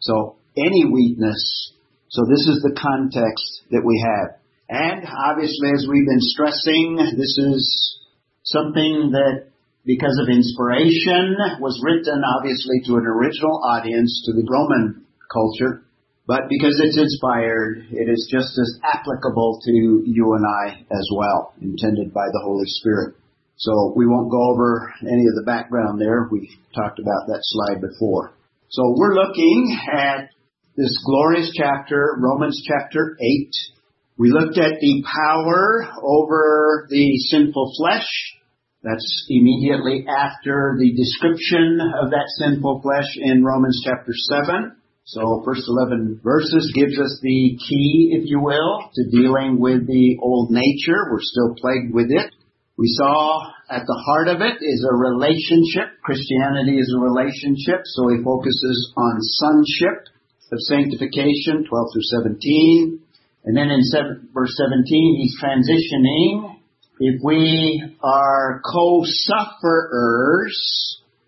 So 0.00 0.36
any 0.56 0.84
weakness. 0.86 1.72
So 2.08 2.22
this 2.28 2.46
is 2.46 2.62
the 2.62 2.76
context 2.78 3.62
that 3.70 3.82
we 3.84 3.98
have. 4.04 4.38
And 4.68 5.04
obviously, 5.06 5.70
as 5.74 5.86
we've 5.88 6.06
been 6.06 6.20
stressing, 6.20 6.96
this 7.16 7.38
is 7.38 7.98
something 8.44 9.10
that 9.12 9.52
because 9.84 10.14
of 10.22 10.30
inspiration, 10.30 11.36
was 11.58 11.80
written 11.82 12.22
obviously 12.38 12.80
to 12.86 12.96
an 12.96 13.06
original 13.06 13.58
audience, 13.64 14.22
to 14.26 14.32
the 14.32 14.46
Roman 14.46 15.04
culture, 15.32 15.82
but 16.26 16.48
because 16.48 16.80
it's 16.82 16.98
inspired, 16.98 17.86
it 17.90 18.08
is 18.08 18.28
just 18.30 18.54
as 18.58 18.78
applicable 18.94 19.60
to 19.64 20.02
you 20.06 20.34
and 20.34 20.44
I 20.46 20.80
as 20.90 21.08
well, 21.16 21.54
intended 21.60 22.14
by 22.14 22.26
the 22.32 22.42
Holy 22.44 22.66
Spirit. 22.66 23.16
So 23.56 23.92
we 23.96 24.06
won't 24.06 24.30
go 24.30 24.42
over 24.52 24.92
any 25.02 25.26
of 25.26 25.34
the 25.34 25.44
background 25.46 26.00
there. 26.00 26.28
We 26.30 26.48
talked 26.74 26.98
about 26.98 27.26
that 27.26 27.42
slide 27.42 27.80
before. 27.80 28.34
So 28.70 28.94
we're 28.96 29.14
looking 29.14 29.78
at 29.92 30.30
this 30.76 30.96
glorious 31.04 31.50
chapter, 31.54 32.16
Romans 32.18 32.62
chapter 32.66 33.16
8. 33.20 33.50
We 34.16 34.30
looked 34.30 34.58
at 34.58 34.80
the 34.80 35.04
power 35.04 35.86
over 36.02 36.86
the 36.88 37.18
sinful 37.30 37.72
flesh 37.76 38.06
that's 38.82 39.26
immediately 39.28 40.06
after 40.08 40.76
the 40.78 40.92
description 40.96 41.78
of 42.02 42.10
that 42.10 42.26
sinful 42.38 42.80
flesh 42.82 43.06
in 43.16 43.44
Romans 43.44 43.80
chapter 43.84 44.12
7. 44.12 44.76
So 45.04 45.42
first 45.44 45.64
11 45.66 46.20
verses 46.22 46.72
gives 46.74 46.98
us 46.98 47.18
the 47.22 47.58
key, 47.58 48.14
if 48.14 48.30
you 48.30 48.40
will, 48.40 48.90
to 48.94 49.10
dealing 49.10 49.58
with 49.58 49.86
the 49.86 50.16
old 50.22 50.50
nature. 50.50 51.10
We're 51.10 51.20
still 51.20 51.54
plagued 51.58 51.92
with 51.92 52.10
it. 52.10 52.32
We 52.78 52.86
saw 52.88 53.42
at 53.68 53.82
the 53.86 54.02
heart 54.06 54.28
of 54.28 54.40
it 54.40 54.62
is 54.62 54.86
a 54.88 54.94
relationship. 54.94 56.00
Christianity 56.02 56.78
is 56.78 56.94
a 56.96 57.00
relationship, 57.02 57.82
so 57.84 58.08
he 58.08 58.22
focuses 58.22 58.92
on 58.96 59.20
sonship 59.20 60.06
of 60.52 60.58
sanctification, 60.60 61.64
12 61.68 61.92
through 61.92 62.02
17. 62.22 63.00
And 63.44 63.56
then 63.56 63.70
in 63.70 63.82
seven, 63.82 64.28
verse 64.32 64.54
17, 64.56 65.16
he's 65.18 65.36
transitioning 65.42 66.56
if 67.00 67.20
we 67.24 67.96
are 68.02 68.60
co-sufferers 68.64 70.58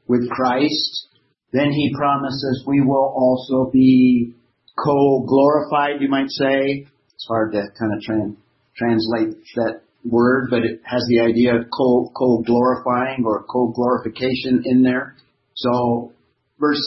with 0.06 0.28
Christ, 0.30 1.08
then 1.54 1.70
he 1.70 1.94
promises 1.96 2.64
we 2.66 2.80
will 2.80 3.14
also 3.16 3.70
be 3.70 4.34
co-glorified, 4.76 6.02
you 6.02 6.08
might 6.08 6.28
say. 6.28 6.84
It's 7.14 7.26
hard 7.28 7.52
to 7.52 7.62
kind 7.78 7.92
of 7.94 8.02
tra- 8.02 8.34
translate 8.76 9.38
that 9.54 9.82
word, 10.04 10.48
but 10.50 10.64
it 10.64 10.82
has 10.84 11.06
the 11.08 11.20
idea 11.20 11.54
of 11.54 11.66
co, 11.70 12.10
co-glorifying 12.18 13.22
or 13.24 13.44
co-glorification 13.44 14.64
in 14.64 14.82
there. 14.82 15.14
So 15.54 16.12
verse 16.58 16.82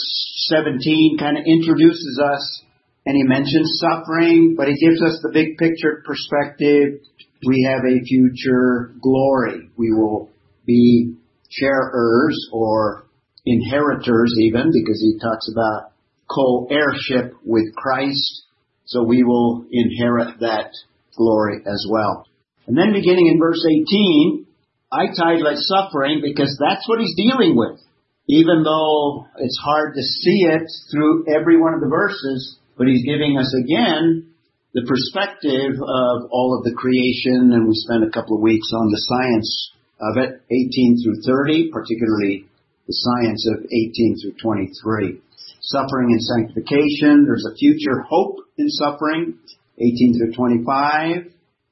17 0.54 1.18
kind 1.18 1.38
of 1.38 1.46
introduces 1.48 2.20
us 2.22 2.64
and 3.06 3.16
he 3.16 3.24
mentions 3.24 3.80
suffering, 3.80 4.56
but 4.58 4.68
he 4.68 4.76
gives 4.86 5.02
us 5.02 5.18
the 5.24 5.32
big 5.32 5.58
picture 5.58 6.04
perspective 6.06 7.00
we 7.46 7.70
have 7.72 7.86
a 7.86 8.04
future 8.04 8.92
glory. 9.02 9.70
We 9.78 9.94
will 9.94 10.30
be 10.66 11.16
sharers 11.50 12.50
or 12.52 13.07
inheritors 13.48 14.36
even 14.40 14.72
because 14.76 15.00
he 15.00 15.18
talks 15.20 15.50
about 15.52 15.92
co-heirship 16.30 17.34
with 17.44 17.74
Christ. 17.76 18.44
So 18.86 19.04
we 19.04 19.24
will 19.24 19.66
inherit 19.72 20.40
that 20.40 20.72
glory 21.16 21.62
as 21.66 21.88
well. 21.90 22.28
And 22.68 22.78
then 22.78 22.94
beginning 22.94 23.28
in 23.28 23.40
verse 23.40 23.64
18, 23.66 24.46
I 24.92 25.08
title 25.16 25.48
it 25.48 25.60
suffering 25.60 26.22
because 26.22 26.56
that's 26.60 26.88
what 26.88 27.00
he's 27.00 27.16
dealing 27.16 27.56
with. 27.56 27.80
Even 28.28 28.64
though 28.64 29.26
it's 29.40 29.60
hard 29.64 29.96
to 29.96 30.02
see 30.02 30.44
it 30.52 30.68
through 30.92 31.26
every 31.34 31.60
one 31.60 31.74
of 31.74 31.80
the 31.80 31.88
verses, 31.88 32.58
but 32.78 32.88
he's 32.88 33.06
giving 33.06 33.38
us 33.38 33.54
again 33.64 34.28
the 34.74 34.84
perspective 34.84 35.74
of 35.80 36.30
all 36.30 36.60
of 36.60 36.64
the 36.64 36.76
creation, 36.76 37.56
and 37.56 37.68
we 37.68 37.74
spent 37.74 38.04
a 38.04 38.12
couple 38.12 38.36
of 38.36 38.44
weeks 38.44 38.68
on 38.76 38.92
the 38.92 39.00
science 39.00 39.72
of 40.00 40.18
it, 40.24 40.42
18 40.52 41.02
through 41.04 41.24
30, 41.26 41.72
particularly 41.72 42.46
the 42.88 42.96
science 42.96 43.44
of 43.52 43.68
18 43.68 44.16
through 44.24 44.40
23. 44.42 45.20
Suffering 45.60 46.16
and 46.16 46.24
sanctification, 46.24 47.28
there's 47.28 47.46
a 47.46 47.56
future 47.60 48.02
hope 48.08 48.38
in 48.58 48.70
suffering, 48.70 49.36
18 49.78 50.16
through 50.18 50.34
25, 50.34 51.28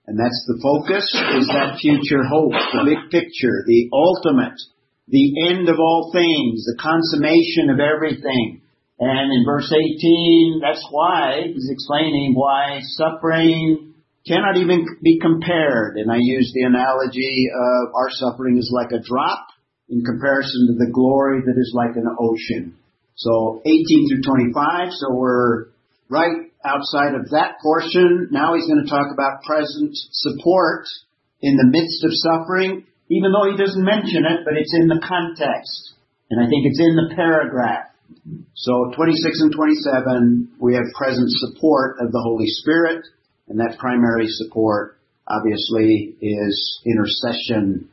and 0.07 0.19
that's 0.19 0.43
the 0.47 0.59
focus, 0.61 1.07
is 1.39 1.47
that 1.47 1.79
future 1.79 2.27
hope, 2.27 2.51
the 2.51 2.83
big 2.83 3.09
picture, 3.09 3.63
the 3.65 3.89
ultimate, 3.95 4.59
the 5.07 5.47
end 5.47 5.69
of 5.69 5.79
all 5.79 6.11
things, 6.11 6.65
the 6.67 6.77
consummation 6.77 7.71
of 7.71 7.79
everything, 7.79 8.61
and 8.99 9.31
in 9.31 9.43
verse 9.45 9.71
18, 9.71 10.59
that's 10.61 10.85
why 10.91 11.51
he's 11.51 11.69
explaining 11.69 12.33
why 12.33 12.79
suffering 12.99 13.93
cannot 14.27 14.57
even 14.57 14.85
be 15.03 15.19
compared. 15.19 15.97
And 15.97 16.11
I 16.11 16.17
use 16.19 16.51
the 16.53 16.63
analogy 16.63 17.47
of 17.51 17.93
our 17.95 18.09
suffering 18.11 18.57
is 18.57 18.71
like 18.73 18.91
a 18.91 19.03
drop 19.03 19.47
in 19.89 20.03
comparison 20.03 20.67
to 20.67 20.73
the 20.77 20.91
glory 20.91 21.41
that 21.45 21.57
is 21.57 21.71
like 21.75 21.95
an 21.95 22.09
ocean. 22.19 22.75
So 23.15 23.61
18 23.65 24.09
through 24.09 24.23
25, 24.23 24.91
so 24.91 25.13
we're 25.13 25.71
right 26.09 26.51
outside 26.65 27.15
of 27.15 27.29
that 27.31 27.61
portion. 27.61 28.27
Now 28.31 28.55
he's 28.55 28.67
going 28.67 28.83
to 28.83 28.89
talk 28.89 29.13
about 29.13 29.43
present 29.43 29.93
support 29.93 30.85
in 31.41 31.55
the 31.55 31.69
midst 31.69 32.03
of 32.03 32.11
suffering, 32.13 32.85
even 33.09 33.31
though 33.31 33.49
he 33.49 33.57
doesn't 33.57 33.85
mention 33.85 34.25
it, 34.25 34.41
but 34.43 34.57
it's 34.57 34.73
in 34.73 34.87
the 34.87 34.99
context. 35.05 35.93
And 36.29 36.41
I 36.41 36.49
think 36.49 36.65
it's 36.65 36.81
in 36.81 36.95
the 36.97 37.13
paragraph. 37.15 37.93
So 38.55 38.91
26 38.95 39.41
and 39.41 39.53
27, 39.53 40.57
we 40.59 40.73
have 40.73 40.85
present 40.97 41.29
support 41.29 41.97
of 42.01 42.11
the 42.11 42.21
Holy 42.21 42.47
Spirit. 42.47 43.05
And 43.47 43.59
that 43.59 43.77
primary 43.77 44.25
support, 44.27 44.97
obviously, 45.27 46.17
is 46.19 46.81
intercession. 46.85 47.89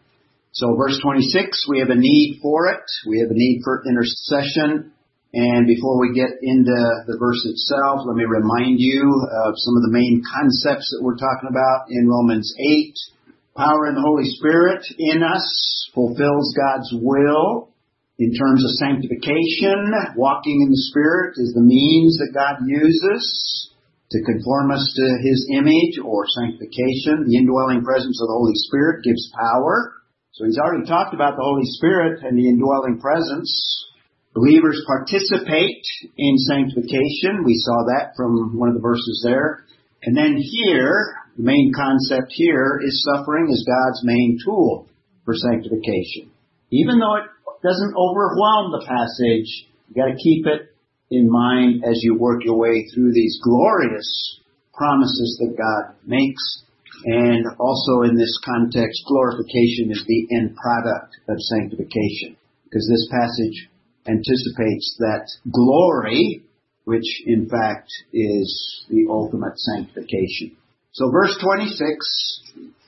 So 0.52 0.76
verse 0.76 1.00
26, 1.00 1.64
we 1.68 1.80
have 1.80 1.88
a 1.88 1.96
need 1.96 2.40
for 2.42 2.68
it. 2.68 2.84
We 3.08 3.20
have 3.20 3.32
a 3.32 3.36
need 3.36 3.62
for 3.64 3.82
intercession. 3.88 4.92
And 5.32 5.66
before 5.66 5.96
we 5.96 6.12
get 6.12 6.28
into 6.44 6.76
the 7.08 7.16
verse 7.16 7.40
itself, 7.48 8.04
let 8.04 8.20
me 8.20 8.28
remind 8.28 8.76
you 8.76 9.00
of 9.48 9.56
some 9.56 9.80
of 9.80 9.82
the 9.88 9.96
main 9.96 10.20
concepts 10.20 10.92
that 10.92 11.00
we're 11.00 11.16
talking 11.16 11.48
about 11.48 11.88
in 11.88 12.04
Romans 12.04 12.52
8. 12.60 12.92
Power 13.56 13.88
in 13.88 13.96
the 13.96 14.04
Holy 14.04 14.28
Spirit 14.28 14.84
in 14.98 15.24
us 15.24 15.88
fulfills 15.96 16.52
God's 16.52 16.92
will 17.00 17.72
in 18.20 18.36
terms 18.36 18.60
of 18.60 18.76
sanctification. 18.76 19.88
Walking 20.20 20.60
in 20.60 20.68
the 20.68 20.84
Spirit 20.92 21.40
is 21.40 21.56
the 21.56 21.64
means 21.64 22.20
that 22.20 22.36
God 22.36 22.60
uses 22.68 23.72
to 24.12 24.20
conform 24.20 24.68
us 24.70 24.84
to 24.84 25.06
His 25.24 25.48
image 25.56 25.96
or 26.04 26.28
sanctification. 26.28 27.24
The 27.24 27.40
indwelling 27.40 27.80
presence 27.80 28.20
of 28.20 28.28
the 28.28 28.36
Holy 28.36 28.56
Spirit 28.68 29.00
gives 29.00 29.32
power. 29.32 29.96
So 30.32 30.44
He's 30.44 30.58
already 30.58 30.88
talked 30.88 31.12
about 31.14 31.36
the 31.36 31.44
Holy 31.44 31.68
Spirit 31.76 32.24
and 32.24 32.38
the 32.38 32.48
indwelling 32.48 32.98
presence. 33.00 33.52
Believers 34.34 34.80
participate 34.88 35.84
in 36.16 36.38
sanctification. 36.48 37.44
We 37.44 37.60
saw 37.60 37.84
that 37.92 38.16
from 38.16 38.56
one 38.56 38.70
of 38.70 38.74
the 38.74 38.80
verses 38.80 39.20
there. 39.24 39.64
And 40.02 40.16
then 40.16 40.36
here, 40.40 41.14
the 41.36 41.44
main 41.44 41.72
concept 41.76 42.32
here 42.32 42.80
is 42.82 43.04
suffering 43.12 43.50
is 43.52 43.68
God's 43.68 44.00
main 44.04 44.38
tool 44.42 44.88
for 45.26 45.34
sanctification. 45.34 46.32
Even 46.70 46.98
though 46.98 47.16
it 47.16 47.28
doesn't 47.62 47.94
overwhelm 47.94 48.72
the 48.72 48.84
passage, 48.88 49.68
you 49.88 49.94
gotta 49.94 50.16
keep 50.16 50.46
it 50.46 50.72
in 51.10 51.30
mind 51.30 51.84
as 51.84 52.00
you 52.02 52.16
work 52.18 52.42
your 52.42 52.56
way 52.56 52.88
through 52.94 53.12
these 53.12 53.38
glorious 53.44 54.40
promises 54.72 55.38
that 55.44 55.56
God 55.60 55.94
makes. 56.06 56.64
And 57.04 57.44
also 57.58 58.02
in 58.02 58.16
this 58.16 58.38
context, 58.44 59.02
glorification 59.08 59.90
is 59.90 60.04
the 60.06 60.26
end 60.36 60.56
product 60.56 61.16
of 61.28 61.36
sanctification. 61.38 62.36
Because 62.64 62.88
this 62.88 63.08
passage 63.10 63.68
anticipates 64.06 64.96
that 64.98 65.28
glory, 65.52 66.42
which 66.84 67.22
in 67.26 67.48
fact 67.48 67.90
is 68.12 68.86
the 68.88 69.06
ultimate 69.10 69.58
sanctification. 69.58 70.56
So 70.92 71.10
verse 71.10 71.36
26, 71.42 72.42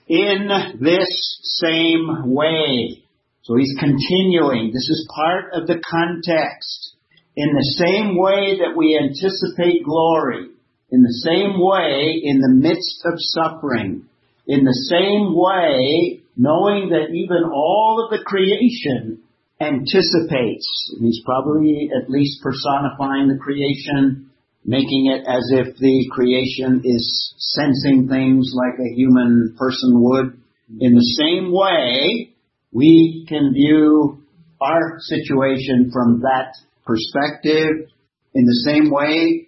in 0.09 0.49
this 0.81 1.39
same 1.63 2.33
way. 2.33 3.03
So 3.43 3.57
he's 3.57 3.75
continuing. 3.79 4.73
This 4.73 4.89
is 4.89 5.09
part 5.15 5.53
of 5.55 5.67
the 5.67 5.81
context. 5.91 6.97
In 7.37 7.49
the 7.49 7.85
same 7.85 8.17
way 8.17 8.59
that 8.59 8.77
we 8.77 8.97
anticipate 8.97 9.85
glory, 9.85 10.51
in 10.95 11.03
the 11.03 11.27
same 11.27 11.59
way 11.59 12.23
in 12.23 12.39
the 12.39 12.55
midst 12.55 13.03
of 13.05 13.19
suffering, 13.19 14.07
in 14.47 14.63
the 14.63 14.81
same 14.87 15.35
way 15.35 16.23
knowing 16.37 16.91
that 16.91 17.11
even 17.11 17.51
all 17.51 17.99
of 18.05 18.17
the 18.17 18.25
creation 18.25 19.19
anticipates. 19.61 20.95
He's 21.01 21.21
probably 21.25 21.91
at 21.91 22.09
least 22.09 22.43
personifying 22.43 23.27
the 23.27 23.43
creation, 23.43 24.31
making 24.65 25.11
it 25.11 25.27
as 25.27 25.43
if 25.51 25.77
the 25.79 26.09
creation 26.13 26.83
is 26.85 27.35
sensing 27.39 28.07
things 28.07 28.55
like 28.55 28.79
a 28.79 28.95
human 28.95 29.57
person 29.59 30.01
would. 30.01 30.39
In 30.79 30.95
the 30.95 31.11
same 31.19 31.51
way, 31.51 32.31
we 32.71 33.27
can 33.29 33.53
view 33.53 34.23
our 34.61 34.99
situation 35.01 35.91
from 35.93 36.21
that 36.21 36.55
perspective. 36.87 37.91
In 38.33 38.45
the 38.45 38.63
same 38.65 38.91
way, 38.93 39.44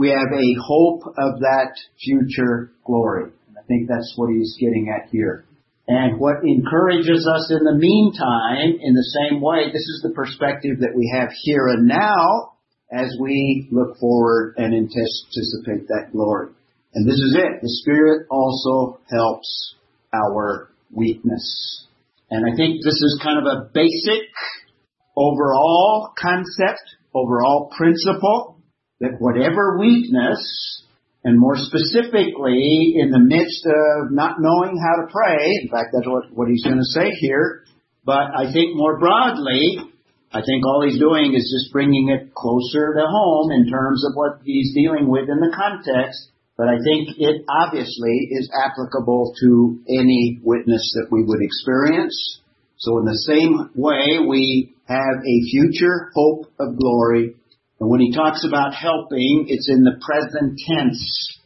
we 0.00 0.08
have 0.08 0.32
a 0.32 0.56
hope 0.64 1.02
of 1.06 1.40
that 1.40 1.76
future 2.02 2.72
glory. 2.86 3.30
I 3.52 3.62
think 3.68 3.86
that's 3.86 4.14
what 4.16 4.30
he's 4.32 4.56
getting 4.58 4.88
at 4.88 5.10
here. 5.10 5.44
And 5.86 6.18
what 6.18 6.42
encourages 6.42 7.28
us 7.28 7.52
in 7.52 7.64
the 7.64 7.76
meantime, 7.76 8.80
in 8.80 8.94
the 8.94 9.12
same 9.20 9.42
way, 9.42 9.66
this 9.66 9.82
is 9.82 10.00
the 10.02 10.14
perspective 10.14 10.80
that 10.80 10.96
we 10.96 11.12
have 11.14 11.28
here 11.42 11.68
and 11.68 11.86
now 11.86 12.52
as 12.90 13.14
we 13.20 13.68
look 13.70 13.98
forward 13.98 14.54
and 14.56 14.72
anticipate 14.72 15.86
that 15.88 16.12
glory. 16.12 16.48
And 16.94 17.06
this 17.06 17.16
is 17.16 17.36
it. 17.38 17.60
The 17.60 17.68
Spirit 17.82 18.26
also 18.30 19.00
helps 19.10 19.74
our 20.14 20.70
weakness. 20.90 21.86
And 22.30 22.50
I 22.50 22.56
think 22.56 22.82
this 22.82 22.94
is 22.94 23.20
kind 23.22 23.38
of 23.38 23.44
a 23.44 23.68
basic 23.74 24.30
overall 25.14 26.14
concept, 26.18 26.88
overall 27.14 27.70
principle 27.76 28.59
that 29.00 29.16
whatever 29.18 29.78
weakness 29.78 30.40
and 31.24 31.38
more 31.38 31.56
specifically, 31.56 32.96
in 32.96 33.10
the 33.10 33.20
midst 33.20 33.66
of 33.68 34.12
not 34.12 34.40
knowing 34.40 34.80
how 34.80 35.04
to 35.04 35.12
pray, 35.12 35.52
in 35.60 35.68
fact, 35.68 35.92
that's 35.92 36.08
what, 36.08 36.32
what 36.32 36.48
he's 36.48 36.64
going 36.64 36.80
to 36.80 36.92
say 36.96 37.12
here, 37.20 37.64
but 38.04 38.32
I 38.32 38.48
think 38.52 38.72
more 38.72 38.98
broadly, 38.98 39.92
I 40.32 40.40
think 40.40 40.64
all 40.64 40.80
he's 40.80 40.98
doing 40.98 41.34
is 41.36 41.44
just 41.44 41.72
bringing 41.72 42.08
it 42.08 42.32
closer 42.32 42.94
to 42.96 43.04
home 43.04 43.52
in 43.52 43.68
terms 43.68 44.04
of 44.08 44.16
what 44.16 44.40
he's 44.44 44.72
dealing 44.72 45.08
with 45.08 45.28
in 45.28 45.40
the 45.44 45.52
context, 45.52 46.30
but 46.56 46.68
I 46.68 46.80
think 46.80 47.20
it 47.20 47.44
obviously 47.48 48.28
is 48.32 48.48
applicable 48.56 49.34
to 49.44 49.80
any 49.88 50.40
witness 50.42 50.92
that 50.96 51.08
we 51.10 51.24
would 51.24 51.42
experience. 51.42 52.40
So 52.78 52.96
in 52.98 53.04
the 53.04 53.20
same 53.28 53.70
way, 53.74 54.24
we 54.26 54.72
have 54.88 55.20
a 55.20 55.36
future 55.52 56.10
hope 56.14 56.46
of 56.58 56.78
glory 56.78 57.36
and 57.80 57.88
when 57.88 58.00
he 58.00 58.12
talks 58.12 58.44
about 58.46 58.74
helping, 58.74 59.46
it's 59.48 59.68
in 59.70 59.82
the 59.82 59.98
present 60.04 60.60
tense. 60.68 61.38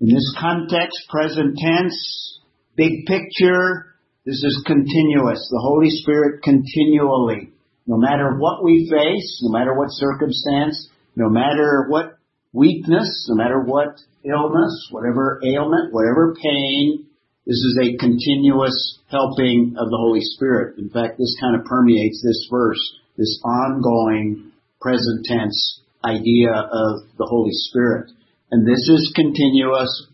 In 0.00 0.08
this 0.08 0.34
context, 0.38 0.98
present 1.08 1.56
tense, 1.56 2.40
big 2.76 3.06
picture, 3.06 3.94
this 4.26 4.42
is 4.42 4.64
continuous. 4.66 5.38
The 5.48 5.62
Holy 5.62 5.88
Spirit 5.90 6.42
continually, 6.42 7.52
no 7.86 7.96
matter 7.96 8.36
what 8.36 8.64
we 8.64 8.90
face, 8.90 9.40
no 9.44 9.56
matter 9.56 9.74
what 9.74 9.88
circumstance, 9.90 10.90
no 11.14 11.30
matter 11.30 11.86
what 11.88 12.18
weakness, 12.52 13.26
no 13.30 13.36
matter 13.36 13.60
what 13.60 14.00
illness, 14.24 14.88
whatever 14.90 15.40
ailment, 15.44 15.92
whatever 15.92 16.34
pain, 16.34 17.06
this 17.46 17.54
is 17.54 17.78
a 17.80 17.96
continuous 17.98 18.98
helping 19.08 19.76
of 19.78 19.88
the 19.88 19.96
Holy 19.96 20.20
Spirit. 20.20 20.78
In 20.78 20.90
fact, 20.90 21.16
this 21.16 21.36
kind 21.40 21.54
of 21.54 21.64
permeates 21.64 22.20
this 22.26 22.48
verse, 22.50 22.82
this 23.16 23.40
ongoing 23.44 24.50
present 24.80 25.24
tense 25.24 25.80
idea 26.04 26.50
of 26.52 27.08
the 27.18 27.26
Holy 27.28 27.52
Spirit. 27.52 28.10
And 28.50 28.66
this 28.66 28.88
is 28.88 29.12
continuous 29.14 30.06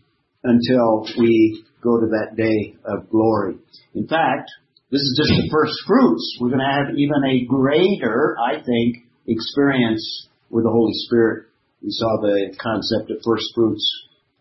until 0.43 1.05
we 1.17 1.63
go 1.81 1.99
to 1.99 2.07
that 2.07 2.35
day 2.35 2.75
of 2.85 3.09
glory. 3.09 3.55
In 3.93 4.07
fact, 4.07 4.49
this 4.91 5.01
is 5.01 5.17
just 5.17 5.33
the 5.33 5.49
first 5.51 5.73
fruits. 5.87 6.37
We're 6.39 6.49
going 6.49 6.61
to 6.61 6.69
have 6.69 6.95
even 6.95 7.21
a 7.25 7.45
greater, 7.45 8.37
I 8.37 8.61
think, 8.61 9.09
experience 9.27 10.29
with 10.49 10.63
the 10.63 10.69
Holy 10.69 10.93
Spirit. 11.09 11.47
We 11.81 11.89
saw 11.89 12.21
the 12.21 12.55
concept 12.61 13.11
of 13.11 13.17
first 13.25 13.45
fruits 13.55 13.83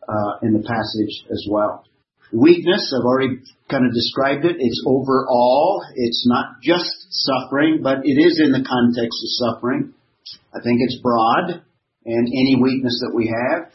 uh, 0.08 0.44
in 0.46 0.52
the 0.52 0.62
passage 0.62 1.24
as 1.30 1.46
well. 1.50 1.84
Weakness, 2.32 2.94
I've 2.96 3.04
already 3.04 3.40
kind 3.68 3.84
of 3.84 3.92
described 3.92 4.44
it. 4.44 4.56
It's 4.58 4.84
overall. 4.86 5.84
It's 5.94 6.24
not 6.26 6.62
just 6.62 6.88
suffering, 7.10 7.80
but 7.82 8.04
it 8.04 8.16
is 8.20 8.40
in 8.44 8.52
the 8.52 8.64
context 8.64 9.16
of 9.20 9.30
suffering. 9.40 9.94
I 10.54 10.60
think 10.62 10.80
it's 10.80 11.00
broad 11.02 11.62
and 12.04 12.26
any 12.26 12.56
weakness 12.60 13.00
that 13.00 13.14
we 13.14 13.26
have. 13.28 13.72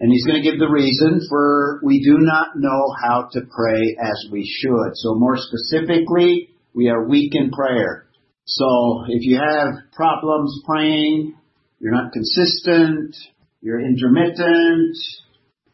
And 0.00 0.10
he's 0.10 0.26
going 0.26 0.42
to 0.42 0.50
give 0.50 0.58
the 0.58 0.68
reason 0.68 1.20
for 1.28 1.80
we 1.84 2.02
do 2.02 2.18
not 2.18 2.56
know 2.56 2.92
how 3.02 3.28
to 3.32 3.40
pray 3.40 3.96
as 4.02 4.30
we 4.30 4.44
should. 4.44 4.90
So 4.94 5.14
more 5.14 5.36
specifically, 5.36 6.50
we 6.74 6.88
are 6.88 7.08
weak 7.08 7.32
in 7.34 7.50
prayer. 7.50 8.06
So 8.44 9.04
if 9.08 9.22
you 9.22 9.38
have 9.38 9.68
problems 9.92 10.60
praying, 10.66 11.34
you're 11.78 11.92
not 11.92 12.12
consistent, 12.12 13.16
you're 13.60 13.80
intermittent, 13.80 14.96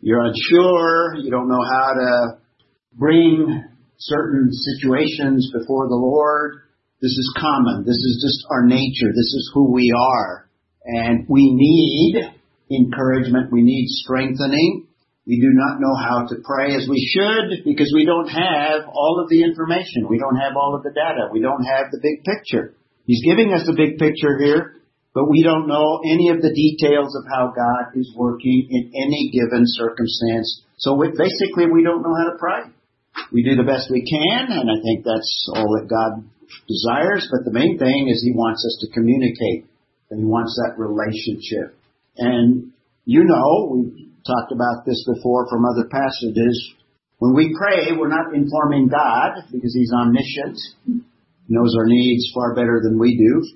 you're 0.00 0.24
unsure, 0.24 1.16
you 1.16 1.30
don't 1.30 1.48
know 1.48 1.64
how 1.64 1.94
to 1.94 2.38
bring 2.92 3.64
certain 3.98 4.50
situations 4.52 5.50
before 5.52 5.88
the 5.88 5.96
Lord, 5.96 6.62
this 7.00 7.16
is 7.16 7.34
common. 7.40 7.84
This 7.84 7.96
is 7.96 8.20
just 8.20 8.44
our 8.52 8.64
nature. 8.66 9.08
This 9.08 9.32
is 9.32 9.50
who 9.54 9.72
we 9.72 9.88
are. 9.96 10.48
And 10.84 11.24
we 11.28 11.48
need 11.52 12.20
encouragement. 12.70 13.52
We 13.52 13.62
need 13.62 13.88
strengthening. 14.04 14.86
We 15.26 15.40
do 15.40 15.48
not 15.52 15.80
know 15.80 15.94
how 15.96 16.26
to 16.28 16.36
pray 16.44 16.76
as 16.76 16.88
we 16.88 17.00
should 17.08 17.64
because 17.64 17.92
we 17.94 18.04
don't 18.04 18.28
have 18.28 18.84
all 18.88 19.20
of 19.22 19.30
the 19.30 19.44
information. 19.44 20.08
We 20.08 20.18
don't 20.18 20.36
have 20.36 20.56
all 20.56 20.74
of 20.76 20.82
the 20.82 20.92
data. 20.92 21.28
We 21.32 21.40
don't 21.40 21.64
have 21.64 21.88
the 21.92 22.00
big 22.02 22.24
picture. 22.24 22.74
He's 23.06 23.24
giving 23.24 23.52
us 23.52 23.64
the 23.64 23.76
big 23.76 23.96
picture 23.96 24.36
here, 24.38 24.76
but 25.14 25.28
we 25.28 25.42
don't 25.42 25.68
know 25.68 26.00
any 26.04 26.28
of 26.28 26.42
the 26.42 26.52
details 26.52 27.16
of 27.16 27.24
how 27.32 27.52
God 27.56 27.96
is 27.96 28.12
working 28.16 28.68
in 28.70 28.92
any 28.92 29.30
given 29.32 29.64
circumstance. 29.64 30.64
So 30.76 30.94
we, 30.94 31.08
basically 31.08 31.70
we 31.72 31.82
don't 31.82 32.02
know 32.02 32.16
how 32.16 32.28
to 32.32 32.38
pray. 32.38 32.62
We 33.32 33.42
do 33.42 33.56
the 33.56 33.68
best 33.68 33.90
we 33.90 34.04
can, 34.04 34.52
and 34.52 34.70
I 34.70 34.78
think 34.82 35.04
that's 35.04 35.32
all 35.54 35.78
that 35.78 35.88
God 35.88 36.24
desires, 36.68 37.28
but 37.30 37.44
the 37.44 37.52
main 37.52 37.78
thing 37.78 38.08
is 38.08 38.22
he 38.22 38.32
wants 38.32 38.64
us 38.64 38.78
to 38.82 38.92
communicate 38.92 39.66
and 40.10 40.20
he 40.20 40.26
wants 40.26 40.58
that 40.62 40.78
relationship. 40.78 41.76
And 42.16 42.72
you 43.04 43.24
know, 43.24 43.68
we've 43.72 44.10
talked 44.26 44.52
about 44.52 44.84
this 44.86 45.02
before 45.06 45.48
from 45.48 45.64
other 45.64 45.88
passages. 45.90 46.74
When 47.18 47.34
we 47.34 47.54
pray, 47.56 47.96
we're 47.96 48.08
not 48.08 48.34
informing 48.34 48.88
God 48.88 49.44
because 49.52 49.74
He's 49.74 49.92
omniscient, 49.92 50.58
knows 51.48 51.74
our 51.76 51.86
needs 51.86 52.30
far 52.34 52.54
better 52.54 52.80
than 52.82 52.98
we 52.98 53.16
do. 53.16 53.46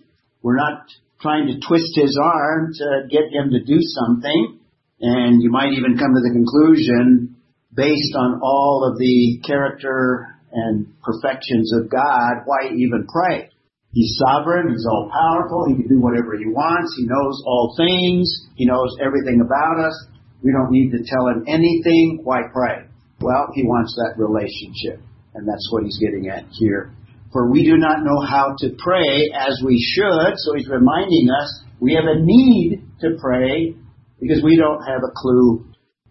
We're 0.42 0.56
not 0.56 0.84
trying 1.20 1.46
to 1.48 1.66
twist 1.66 1.92
His 1.94 2.18
arm 2.22 2.72
to 2.74 3.08
get 3.10 3.32
Him 3.32 3.50
to 3.50 3.64
do 3.64 3.78
something. 3.80 4.58
And 5.00 5.42
you 5.42 5.50
might 5.50 5.72
even 5.72 5.98
come 5.98 6.12
to 6.12 6.20
the 6.20 6.32
conclusion, 6.32 7.36
based 7.74 8.14
on 8.16 8.40
all 8.42 8.90
of 8.90 8.98
the 8.98 9.40
character 9.46 10.33
and 10.54 10.86
perfections 11.02 11.74
of 11.74 11.90
God, 11.90 12.46
why 12.46 12.70
even 12.70 13.06
pray? 13.10 13.50
He's 13.90 14.18
sovereign. 14.18 14.70
He's 14.70 14.86
all 14.86 15.10
powerful. 15.10 15.66
He 15.68 15.74
can 15.74 15.88
do 15.88 16.00
whatever 16.00 16.38
he 16.38 16.46
wants. 16.46 16.94
He 16.98 17.06
knows 17.06 17.42
all 17.46 17.74
things. 17.76 18.26
He 18.56 18.66
knows 18.66 18.96
everything 19.02 19.42
about 19.42 19.78
us. 19.78 19.94
We 20.42 20.52
don't 20.52 20.70
need 20.70 20.90
to 20.90 21.02
tell 21.06 21.28
him 21.28 21.44
anything. 21.46 22.20
Why 22.22 22.42
pray? 22.52 22.86
Well, 23.20 23.48
he 23.54 23.62
wants 23.62 23.94
that 23.96 24.18
relationship. 24.18 25.02
And 25.34 25.46
that's 25.46 25.68
what 25.70 25.84
he's 25.84 25.98
getting 25.98 26.28
at 26.28 26.44
here. 26.52 26.92
For 27.32 27.50
we 27.50 27.64
do 27.64 27.76
not 27.76 28.02
know 28.02 28.20
how 28.20 28.54
to 28.58 28.74
pray 28.78 29.30
as 29.34 29.60
we 29.64 29.78
should. 29.94 30.34
So 30.36 30.54
he's 30.54 30.68
reminding 30.68 31.30
us 31.30 31.62
we 31.80 31.94
have 31.94 32.04
a 32.06 32.18
need 32.18 32.82
to 33.00 33.16
pray 33.20 33.74
because 34.20 34.42
we 34.42 34.56
don't 34.56 34.82
have 34.82 35.02
a 35.02 35.12
clue 35.14 35.66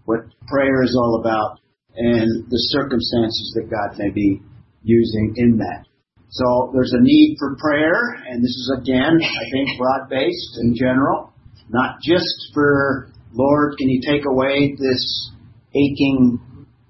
what 0.06 0.20
prayer 0.48 0.84
is 0.84 0.96
all 1.00 1.22
about 1.22 1.60
and 1.96 2.50
the 2.50 2.62
circumstances 2.74 3.54
that 3.56 3.70
God 3.70 3.98
may 3.98 4.10
be 4.10 4.42
using 4.84 5.34
in 5.38 5.58
that. 5.58 5.86
So 6.30 6.72
there's 6.74 6.94
a 6.94 7.02
need 7.02 7.38
for 7.38 7.56
prayer, 7.58 8.18
and 8.28 8.44
this 8.44 8.50
is 8.50 8.74
again, 8.82 9.22
I 9.22 9.46
think, 9.52 9.78
broad 9.78 10.10
based 10.10 10.58
in 10.62 10.76
general, 10.76 11.32
not 11.70 12.02
just 12.02 12.50
for 12.54 13.10
Lord, 13.34 13.78
can 13.78 13.90
you 13.90 14.02
take 14.02 14.26
away 14.26 14.76
this 14.78 15.32
aching 15.74 16.40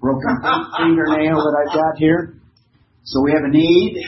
broken 0.00 0.36
fingernail 0.78 1.36
that 1.36 1.56
I've 1.60 1.74
got 1.74 1.98
here? 1.98 2.36
So 3.04 3.20
we 3.22 3.32
have 3.32 3.44
a 3.44 3.52
need, 3.52 4.00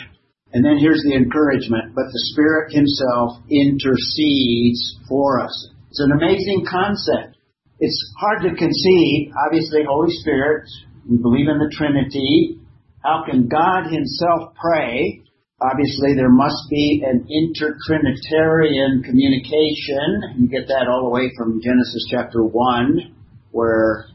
and 0.53 0.65
then 0.65 0.79
here's 0.79 1.03
the 1.05 1.15
encouragement. 1.15 1.95
But 1.95 2.09
the 2.09 2.23
Spirit 2.33 2.73
Himself 2.73 3.45
intercedes 3.51 5.01
for 5.09 5.41
us. 5.41 5.69
It's 5.91 6.01
an 6.01 6.13
amazing 6.13 6.65
concept. 6.69 7.36
It's 7.79 8.15
hard 8.19 8.41
to 8.49 8.57
conceive. 8.57 9.33
Obviously, 9.45 9.85
Holy 9.87 10.09
Spirit, 10.25 10.65
we 11.05 11.19
believe 11.19 11.49
in 11.49 11.59
the 11.59 11.69
Trinity. 11.77 12.59
How 13.05 13.23
can 13.29 13.49
God 13.49 13.93
Himself 13.93 14.57
pray? 14.57 15.21
Obviously, 15.61 16.17
there 16.17 16.33
must 16.33 16.57
be 16.71 17.05
an 17.05 17.29
intertrinitarian 17.29 19.05
communication. 19.05 20.41
You 20.41 20.49
get 20.49 20.69
that 20.69 20.89
all 20.89 21.05
the 21.05 21.11
way 21.13 21.31
from 21.37 21.61
Genesis 21.61 22.09
chapter 22.11 22.45
1, 22.45 23.13
where 23.51 24.07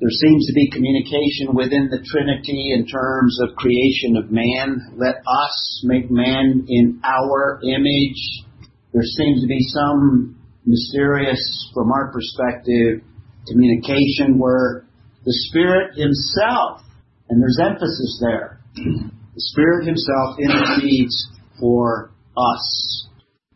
there 0.00 0.08
seems 0.08 0.46
to 0.46 0.54
be 0.54 0.70
communication 0.70 1.52
within 1.52 1.92
the 1.92 2.00
Trinity 2.00 2.72
in 2.72 2.86
terms 2.86 3.38
of 3.42 3.54
creation 3.56 4.16
of 4.16 4.30
man. 4.30 4.96
Let 4.96 5.16
us 5.28 5.84
make 5.84 6.10
man 6.10 6.64
in 6.68 7.02
our 7.04 7.60
image. 7.64 8.48
There 8.94 9.04
seems 9.04 9.42
to 9.42 9.46
be 9.46 9.60
some 9.68 10.36
mysterious, 10.64 11.70
from 11.74 11.92
our 11.92 12.12
perspective, 12.12 13.04
communication 13.48 14.38
where 14.38 14.86
the 15.24 15.32
Spirit 15.48 15.96
Himself, 15.96 16.82
and 17.28 17.40
there's 17.40 17.58
emphasis 17.60 18.18
there, 18.20 18.60
the 18.74 19.44
Spirit 19.52 19.86
Himself 19.86 20.38
intercedes 20.38 21.14
for 21.58 22.12
us. 22.36 23.08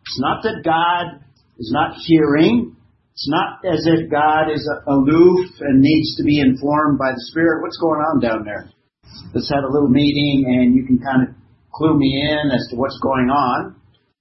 It's 0.07 0.21
not 0.21 0.43
that 0.43 0.63
God 0.65 1.25
is 1.59 1.71
not 1.73 1.97
hearing. 2.07 2.77
It's 3.13 3.29
not 3.31 3.65
as 3.65 3.87
if 3.87 4.11
God 4.11 4.51
is 4.53 4.63
aloof 4.87 5.51
and 5.61 5.81
needs 5.81 6.17
to 6.17 6.25
be 6.25 6.41
informed 6.41 6.99
by 6.99 7.13
the 7.13 7.25
Spirit. 7.31 7.63
What's 7.63 7.79
going 7.79 8.01
on 8.01 8.21
down 8.21 8.45
there? 8.45 8.71
Let's 9.35 9.51
have 9.51 9.65
a 9.65 9.73
little 9.73 9.89
meeting 9.89 10.45
and 10.47 10.75
you 10.75 10.85
can 10.87 10.99
kind 10.99 11.29
of 11.29 11.35
clue 11.73 11.97
me 11.99 12.11
in 12.11 12.51
as 12.51 12.67
to 12.71 12.77
what's 12.77 12.99
going 13.03 13.31
on. 13.31 13.77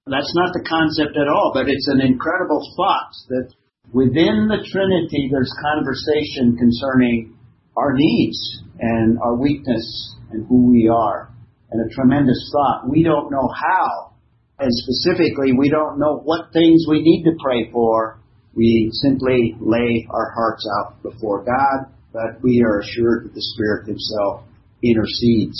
That's 0.06 0.34
not 0.36 0.52
the 0.52 0.64
concept 0.68 1.16
at 1.16 1.28
all, 1.28 1.52
but 1.54 1.66
it's 1.68 1.88
an 1.88 2.00
incredible 2.00 2.60
thought 2.76 3.12
that 3.28 3.54
within 3.94 4.50
the 4.50 4.58
Trinity 4.66 5.30
there's 5.30 5.54
conversation 5.62 6.58
concerning 6.58 7.38
our 7.78 7.94
needs 7.94 8.62
and 8.80 9.18
our 9.22 9.36
weakness 9.36 9.86
and 10.30 10.46
who 10.48 10.68
we 10.70 10.90
are 10.92 11.30
and 11.70 11.80
a 11.80 11.94
tremendous 11.94 12.50
thought. 12.52 12.90
We 12.90 13.04
don't 13.04 13.30
know 13.30 13.48
how, 13.48 14.14
and 14.58 14.70
specifically, 14.70 15.52
we 15.56 15.70
don't 15.70 15.98
know 15.98 16.20
what 16.22 16.52
things 16.52 16.84
we 16.88 17.02
need 17.02 17.24
to 17.24 17.38
pray 17.42 17.70
for. 17.72 18.18
We 18.54 18.90
simply 19.02 19.56
lay 19.60 20.06
our 20.10 20.32
hearts 20.34 20.66
out 20.78 21.02
before 21.02 21.44
God, 21.44 21.90
but 22.12 22.42
we 22.42 22.62
are 22.64 22.80
assured 22.80 23.24
that 23.24 23.34
the 23.34 23.42
Spirit 23.54 23.88
Himself 23.88 24.44
intercedes. 24.82 25.58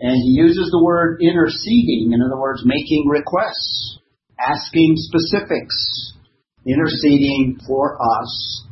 And 0.00 0.12
He 0.12 0.32
uses 0.36 0.68
the 0.70 0.84
word 0.84 1.20
interceding, 1.22 2.12
in 2.12 2.20
other 2.20 2.40
words, 2.40 2.62
making 2.64 3.08
requests, 3.08 3.98
asking 4.38 4.94
specifics, 4.96 6.14
interceding 6.66 7.58
for 7.66 7.96
us. 8.00 8.64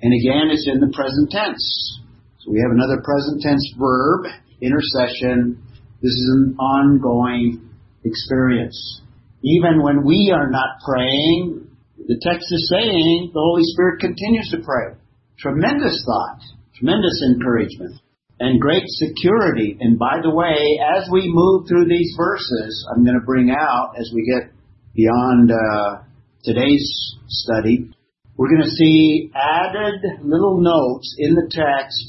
And 0.00 0.12
again, 0.12 0.50
it's 0.50 0.68
in 0.68 0.80
the 0.80 0.92
present 0.94 1.30
tense. 1.30 2.00
So 2.40 2.52
we 2.52 2.60
have 2.60 2.70
another 2.70 3.02
present 3.02 3.42
tense 3.42 3.74
verb, 3.78 4.26
intercession, 4.62 5.62
this 6.00 6.14
is 6.14 6.30
an 6.30 6.56
ongoing 6.60 7.74
experience. 8.04 9.02
Even 9.42 9.82
when 9.82 10.04
we 10.04 10.32
are 10.32 10.48
not 10.48 10.78
praying, 10.86 11.66
the 12.06 12.20
text 12.22 12.46
is 12.52 12.70
saying 12.70 13.30
the 13.34 13.40
Holy 13.40 13.64
Spirit 13.74 13.98
continues 14.00 14.48
to 14.52 14.62
pray. 14.62 14.94
Tremendous 15.38 15.98
thought, 16.06 16.38
tremendous 16.78 17.20
encouragement, 17.26 17.98
and 18.38 18.60
great 18.60 18.86
security. 18.86 19.76
And 19.80 19.98
by 19.98 20.22
the 20.22 20.30
way, 20.30 20.78
as 20.96 21.08
we 21.10 21.26
move 21.26 21.66
through 21.66 21.86
these 21.88 22.14
verses, 22.16 22.86
I'm 22.94 23.04
going 23.04 23.18
to 23.18 23.26
bring 23.26 23.50
out 23.50 23.94
as 23.98 24.12
we 24.14 24.22
get 24.22 24.52
beyond 24.94 25.50
uh, 25.50 26.02
today's 26.48 26.88
study, 27.28 27.92
we're 28.38 28.48
going 28.48 28.64
to 28.64 28.72
see 28.72 29.30
added 29.36 30.00
little 30.24 30.64
notes 30.64 31.14
in 31.18 31.34
the 31.36 31.44
text 31.52 32.00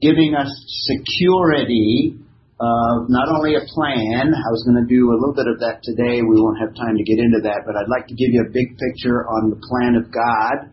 giving 0.00 0.32
us 0.32 0.48
security 0.88 2.16
of 2.56 3.12
not 3.12 3.28
only 3.28 3.60
a 3.60 3.64
plan, 3.76 4.32
I 4.32 4.48
was 4.48 4.64
going 4.64 4.80
to 4.80 4.88
do 4.88 5.12
a 5.12 5.18
little 5.20 5.36
bit 5.36 5.52
of 5.52 5.60
that 5.60 5.84
today. 5.84 6.24
We 6.24 6.40
won't 6.40 6.64
have 6.64 6.72
time 6.72 6.96
to 6.96 7.04
get 7.04 7.20
into 7.20 7.44
that, 7.44 7.68
but 7.68 7.76
I'd 7.76 7.92
like 7.92 8.08
to 8.08 8.16
give 8.16 8.32
you 8.32 8.46
a 8.48 8.50
big 8.54 8.72
picture 8.80 9.28
on 9.28 9.52
the 9.52 9.60
plan 9.60 10.00
of 10.00 10.08
God 10.08 10.72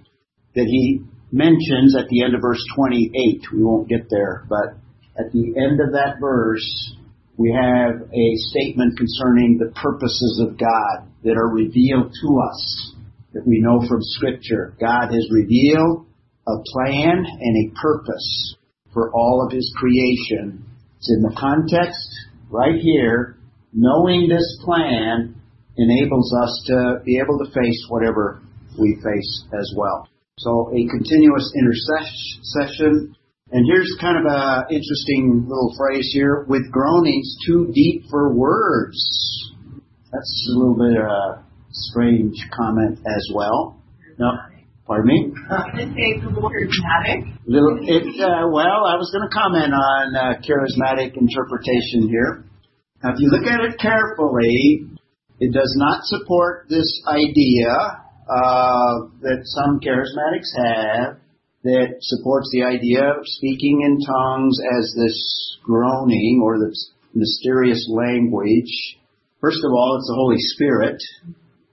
that 0.55 0.67
he 0.71 1.03
mentions 1.35 1.97
at 1.99 2.07
the 2.07 2.23
end 2.23 2.35
of 2.35 2.39
verse 2.39 2.63
28. 2.79 3.11
We 3.51 3.63
won't 3.63 3.89
get 3.89 4.07
there, 4.07 4.47
but 4.47 4.79
at 5.19 5.35
the 5.35 5.51
end 5.59 5.83
of 5.83 5.91
that 5.99 6.21
verse, 6.21 6.63
we 7.35 7.51
have 7.51 8.07
a 8.07 8.27
statement 8.53 8.95
concerning 8.95 9.59
the 9.59 9.73
purposes 9.75 10.45
of 10.47 10.55
God 10.55 11.11
that 11.23 11.35
are 11.35 11.49
revealed 11.49 12.13
to 12.13 12.29
us 12.39 12.90
that 13.33 13.45
we 13.45 13.59
know 13.61 13.79
from 13.87 13.99
Scripture. 14.01 14.75
God 14.79 15.07
has 15.11 15.27
revealed 15.31 16.05
a 16.47 16.57
plan 16.73 17.25
and 17.25 17.57
a 17.57 17.79
purpose 17.79 18.55
for 18.93 19.11
all 19.13 19.45
of 19.45 19.53
His 19.53 19.73
creation 19.77 20.65
it's 21.01 21.09
in 21.09 21.23
the 21.23 21.33
context 21.33 22.13
right 22.51 22.77
here. 22.79 23.35
Knowing 23.73 24.29
this 24.29 24.45
plan 24.63 25.33
enables 25.77 26.31
us 26.43 26.63
to 26.67 27.01
be 27.03 27.17
able 27.17 27.39
to 27.39 27.49
face 27.49 27.85
whatever 27.89 28.43
we 28.77 28.93
face 29.01 29.45
as 29.57 29.73
well. 29.75 30.07
So 30.37 30.69
a 30.69 30.85
continuous 30.85 31.51
intercession. 31.57 33.15
And 33.51 33.65
here's 33.65 33.97
kind 33.99 34.15
of 34.15 34.25
an 34.29 34.65
interesting 34.69 35.47
little 35.49 35.73
phrase 35.75 36.07
here, 36.13 36.45
with 36.47 36.71
groanings 36.71 37.35
too 37.47 37.71
deep 37.73 38.03
for 38.11 38.35
words. 38.35 39.01
That's 40.11 40.49
a 40.53 40.59
little 40.59 40.77
bit 40.77 41.01
of 41.01 41.07
a 41.09 41.43
strange 41.71 42.35
comment 42.55 42.99
as 42.99 43.29
well. 43.33 43.81
No, 44.19 44.31
Pardon 44.91 45.07
me? 45.07 45.31
charismatic. 46.51 47.37
Little, 47.45 47.79
it, 47.83 48.03
uh, 48.19 48.51
well, 48.51 48.83
I 48.83 48.99
was 48.99 49.07
going 49.15 49.23
to 49.23 49.31
comment 49.31 49.71
on 49.71 50.15
uh, 50.15 50.35
charismatic 50.43 51.15
interpretation 51.15 52.09
here. 52.09 52.43
Now, 53.01 53.13
if 53.13 53.19
you 53.19 53.29
look 53.31 53.47
at 53.47 53.61
it 53.61 53.79
carefully, 53.79 54.91
it 55.39 55.53
does 55.53 55.73
not 55.77 56.03
support 56.03 56.67
this 56.67 56.91
idea 57.07 57.71
uh, 57.71 59.07
that 59.21 59.41
some 59.45 59.79
charismatics 59.79 60.51
have 60.59 61.17
that 61.63 61.95
supports 62.01 62.49
the 62.51 62.63
idea 62.63 63.01
of 63.01 63.23
speaking 63.23 63.81
in 63.85 63.97
tongues 64.01 64.57
as 64.77 64.93
this 64.97 65.57
groaning 65.63 66.41
or 66.43 66.59
this 66.59 66.91
mysterious 67.13 67.87
language. 67.89 68.97
First 69.39 69.63
of 69.63 69.71
all, 69.71 69.95
it's 69.97 70.07
the 70.07 70.19
Holy 70.19 70.41
Spirit. 70.51 71.01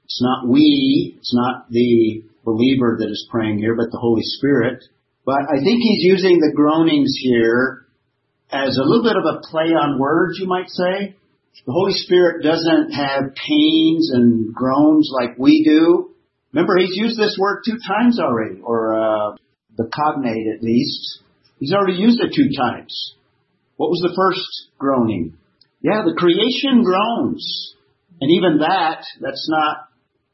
It's 0.08 0.22
not 0.22 0.48
we. 0.48 1.16
It's 1.18 1.34
not 1.34 1.70
the 1.70 2.24
believer 2.42 2.96
that 2.98 3.10
is 3.10 3.28
praying 3.30 3.58
here, 3.58 3.76
but 3.76 3.90
the 3.92 3.98
Holy 3.98 4.22
Spirit. 4.24 4.82
But 5.26 5.44
I 5.52 5.60
think 5.60 5.82
he's 5.82 6.04
using 6.04 6.40
the 6.40 6.52
groanings 6.56 7.14
here 7.20 7.84
as 8.50 8.78
a 8.78 8.88
little 8.88 9.04
bit 9.04 9.16
of 9.16 9.24
a 9.28 9.40
play 9.50 9.76
on 9.76 9.98
words, 9.98 10.38
you 10.40 10.46
might 10.46 10.70
say. 10.70 11.14
The 11.66 11.72
Holy 11.72 11.92
Spirit 11.92 12.42
doesn't 12.42 12.92
have 12.92 13.34
pains 13.34 14.10
and 14.14 14.54
groans 14.54 15.10
like 15.12 15.36
we 15.38 15.62
do. 15.62 16.14
Remember, 16.54 16.78
he's 16.78 16.96
used 16.96 17.18
this 17.18 17.36
word 17.38 17.60
two 17.66 17.76
times 17.86 18.18
already, 18.18 18.62
or 18.62 18.94
uh, 18.94 19.36
the 19.76 19.90
cognate 19.94 20.46
at 20.56 20.62
least. 20.62 21.20
He's 21.58 21.74
already 21.74 21.98
used 21.98 22.20
it 22.20 22.32
two 22.34 22.48
times. 22.56 23.14
What 23.76 23.90
was 23.90 24.00
the 24.00 24.16
first 24.16 24.70
groaning? 24.78 25.36
Yeah, 25.82 26.02
the 26.06 26.16
creation 26.16 26.82
groans. 26.82 27.74
And 28.20 28.30
even 28.32 28.58
that, 28.60 29.04
that's 29.20 29.48
not 29.50 29.87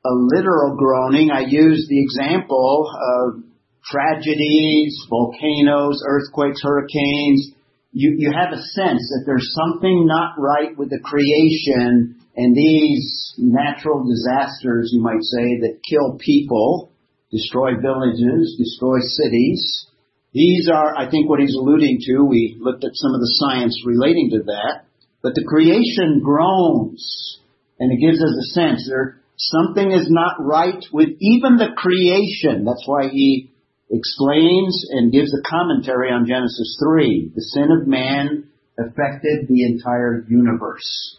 a 0.04 0.12
literal 0.12 0.76
groaning. 0.76 1.30
I 1.30 1.40
use 1.48 1.86
the 1.88 2.02
example 2.02 2.90
of 2.92 3.42
tragedies, 3.84 4.96
volcanoes, 5.08 6.02
earthquakes, 6.06 6.60
hurricanes. 6.62 7.52
You, 7.92 8.14
you 8.18 8.32
have 8.32 8.52
a 8.52 8.62
sense 8.62 9.00
that 9.00 9.22
there's 9.24 9.54
something 9.54 10.06
not 10.06 10.34
right 10.38 10.76
with 10.76 10.90
the 10.90 11.00
creation 11.00 12.20
and 12.36 12.54
these 12.54 13.34
natural 13.38 14.04
disasters, 14.04 14.90
you 14.92 15.00
might 15.00 15.22
say, 15.22 15.60
that 15.62 15.80
kill 15.88 16.18
people, 16.18 16.90
destroy 17.30 17.80
villages, 17.80 18.56
destroy 18.58 18.98
cities. 19.00 19.86
These 20.32 20.68
are, 20.68 20.96
I 20.98 21.08
think, 21.08 21.28
what 21.28 21.38
he's 21.38 21.54
alluding 21.54 21.98
to. 22.06 22.24
We 22.24 22.58
looked 22.60 22.82
at 22.82 22.90
some 22.94 23.14
of 23.14 23.20
the 23.20 23.34
science 23.38 23.80
relating 23.86 24.30
to 24.30 24.42
that. 24.46 24.86
But 25.22 25.34
the 25.36 25.44
creation 25.46 26.20
groans, 26.24 27.38
and 27.78 27.92
it 27.92 28.04
gives 28.04 28.20
us 28.20 28.34
a 28.36 28.50
sense 28.52 28.88
there 28.88 29.20
something 29.36 29.90
is 29.90 30.06
not 30.10 30.36
right 30.38 30.82
with 30.92 31.08
even 31.20 31.56
the 31.56 31.74
creation. 31.76 32.64
That's 32.64 32.84
why 32.86 33.08
he 33.08 33.50
explains 33.90 34.86
and 34.90 35.12
gives 35.12 35.32
a 35.34 35.48
commentary 35.48 36.10
on 36.10 36.26
Genesis 36.26 36.78
3. 36.82 37.32
The 37.34 37.42
sin 37.42 37.68
of 37.70 37.86
man 37.86 38.50
affected 38.78 39.46
the 39.48 39.64
entire 39.64 40.24
universe. 40.28 41.18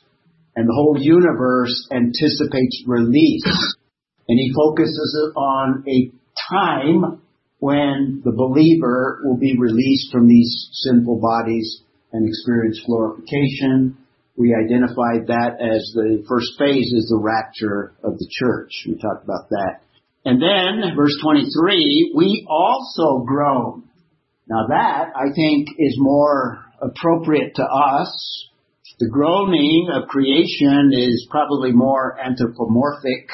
And 0.55 0.67
the 0.67 0.73
whole 0.73 0.97
universe 0.99 1.87
anticipates 1.91 2.83
release. 2.87 3.75
And 4.27 4.39
he 4.39 4.53
focuses 4.55 5.31
on 5.35 5.83
a 5.87 6.11
time 6.49 7.21
when 7.59 8.21
the 8.23 8.31
believer 8.31 9.21
will 9.23 9.37
be 9.37 9.57
released 9.57 10.11
from 10.11 10.27
these 10.27 10.69
sinful 10.71 11.19
bodies 11.19 11.81
and 12.11 12.27
experience 12.27 12.81
glorification. 12.85 13.97
We 14.37 14.53
identified 14.53 15.27
that 15.27 15.61
as 15.61 15.91
the 15.95 16.25
first 16.27 16.59
phase 16.59 16.91
is 16.91 17.07
the 17.09 17.21
rapture 17.21 17.95
of 18.03 18.17
the 18.17 18.27
church. 18.29 18.71
We 18.85 18.95
talked 18.95 19.23
about 19.23 19.49
that. 19.49 19.79
And 20.25 20.41
then, 20.41 20.95
verse 20.95 21.15
23, 21.21 22.13
we 22.15 22.45
also 22.49 23.23
groan. 23.25 23.83
Now 24.47 24.67
that, 24.69 25.13
I 25.15 25.33
think, 25.33 25.69
is 25.77 25.95
more 25.97 26.65
appropriate 26.81 27.55
to 27.55 27.63
us. 27.63 28.49
The 28.99 29.09
groaning 29.09 29.89
of 29.93 30.07
creation 30.07 30.91
is 30.93 31.27
probably 31.29 31.71
more 31.71 32.17
anthropomorphic, 32.19 33.29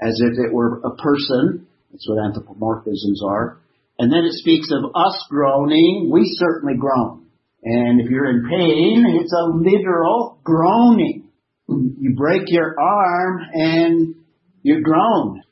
as 0.00 0.20
if 0.20 0.38
it 0.38 0.52
were 0.52 0.80
a 0.84 0.94
person. 0.96 1.66
That's 1.90 2.08
what 2.08 2.18
anthropomorphisms 2.18 3.22
are. 3.26 3.58
And 3.98 4.12
then 4.12 4.24
it 4.24 4.32
speaks 4.32 4.68
of 4.72 4.90
us 4.94 5.24
groaning. 5.30 6.10
We 6.12 6.22
certainly 6.24 6.74
groan. 6.76 7.23
And 7.64 8.00
if 8.00 8.10
you're 8.10 8.30
in 8.30 8.46
pain, 8.48 9.04
it's 9.20 9.32
a 9.32 9.50
literal 9.56 10.38
groaning. 10.44 11.30
You 11.66 12.14
break 12.14 12.42
your 12.48 12.78
arm 12.78 13.40
and 13.54 14.14
you 14.62 14.82
groan 14.82 15.42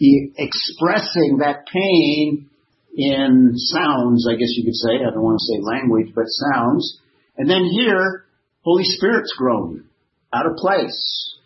expressing 0.00 1.38
that 1.40 1.66
pain 1.70 2.48
in 2.96 3.52
sounds, 3.54 4.26
I 4.28 4.36
guess 4.36 4.48
you 4.56 4.64
could 4.64 4.74
say. 4.74 4.96
I 4.96 5.12
don't 5.12 5.22
want 5.22 5.38
to 5.38 5.44
say 5.44 5.60
language, 5.62 6.12
but 6.14 6.24
sounds. 6.26 6.98
And 7.36 7.48
then 7.48 7.64
here, 7.64 8.24
Holy 8.62 8.84
Spirit's 8.84 9.34
groaning 9.36 9.84
out 10.32 10.46
of 10.46 10.56
place. 10.56 11.36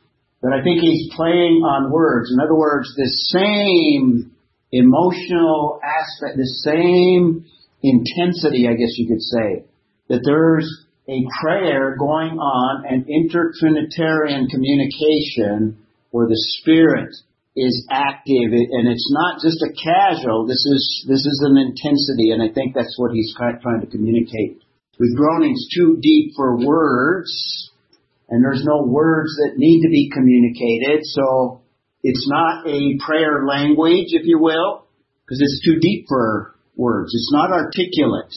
But 0.41 0.53
I 0.53 0.63
think 0.63 0.81
he's 0.81 1.13
playing 1.15 1.63
on 1.65 1.91
words. 1.91 2.31
In 2.33 2.39
other 2.39 2.55
words, 2.55 2.93
the 2.97 3.09
same 3.09 4.33
emotional 4.71 5.81
aspect, 5.83 6.37
the 6.37 6.47
same 6.63 7.47
intensity, 7.83 8.69
I 8.69 8.75
guess 8.75 8.97
you 8.97 9.09
could 9.09 9.23
say, 9.23 9.65
that 10.09 10.23
there's 10.25 10.69
a 11.09 11.21
prayer 11.43 11.97
going 11.99 12.39
on, 12.39 12.85
an 12.87 13.05
intertrinitarian 13.05 14.49
communication 14.49 15.85
where 16.11 16.27
the 16.27 16.41
Spirit 16.61 17.15
is 17.57 17.87
active 17.91 18.51
and 18.51 18.89
it's 18.89 19.11
not 19.13 19.41
just 19.41 19.63
a 19.63 19.73
casual. 19.73 20.47
This 20.47 20.65
is, 20.67 21.07
this 21.09 21.21
is 21.21 21.45
an 21.47 21.57
intensity 21.57 22.33
and 22.33 22.43
I 22.43 22.53
think 22.53 22.75
that's 22.75 22.95
what 22.99 23.13
he's 23.13 23.35
trying 23.37 23.81
to 23.81 23.87
communicate. 23.87 24.61
With 24.99 25.17
groanings 25.17 25.69
too 25.75 25.99
deep 26.01 26.33
for 26.37 26.59
words 26.65 27.31
and 28.29 28.43
there's 28.43 28.65
no 28.65 28.83
words 28.83 29.31
that 29.37 29.59
need 29.59 29.83
to 29.83 29.91
be 29.91 30.11
communicated. 30.13 31.01
So 31.05 31.63
it's 32.03 32.29
not 32.29 32.67
a 32.67 32.99
prayer 33.05 33.45
language, 33.47 34.09
if 34.11 34.25
you 34.25 34.39
will, 34.39 34.87
because 35.25 35.41
it's 35.41 35.65
too 35.65 35.79
deep 35.81 36.07
for 36.09 36.55
words. 36.77 37.13
It's 37.15 37.31
not 37.33 37.53
articulate. 37.53 38.35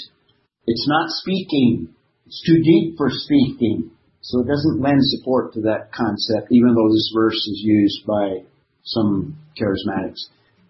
It's 0.68 0.88
not 0.88 1.09
speaking. 1.09 1.95
It's 2.26 2.43
too 2.45 2.61
deep 2.61 2.97
for 2.97 3.07
speaking. 3.09 3.91
So 4.22 4.41
it 4.41 4.47
doesn't 4.47 4.82
lend 4.82 4.99
support 4.99 5.53
to 5.53 5.61
that 5.61 5.93
concept, 5.95 6.51
even 6.51 6.76
though 6.76 6.91
this 6.91 7.09
verse 7.15 7.39
is 7.39 7.61
used 7.63 8.05
by 8.05 8.43
some 8.84 9.38
charismatics. 9.55 10.20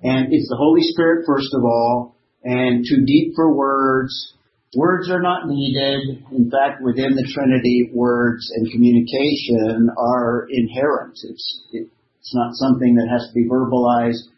And 0.04 0.32
it's 0.32 0.48
the 0.50 0.58
Holy 0.58 0.82
Spirit, 0.84 1.26
first 1.26 1.50
of 1.54 1.64
all, 1.64 2.16
and 2.44 2.86
too 2.88 3.04
deep 3.06 3.34
for 3.36 3.56
words. 3.56 4.14
Words 4.76 5.10
are 5.10 5.22
not 5.22 5.48
needed. 5.48 6.24
In 6.32 6.52
fact, 6.52 6.84
within 6.84 7.16
the 7.16 7.26
Trinity, 7.34 7.90
words 7.92 8.46
and 8.54 8.72
communication 8.72 9.90
are 9.98 10.46
inherent. 10.52 11.18
It's, 11.24 11.62
it's 11.72 12.36
not 12.36 12.54
something 12.54 12.94
that 12.96 13.10
has 13.10 13.28
to 13.30 13.34
be 13.34 13.50
verbalized. 13.50 14.30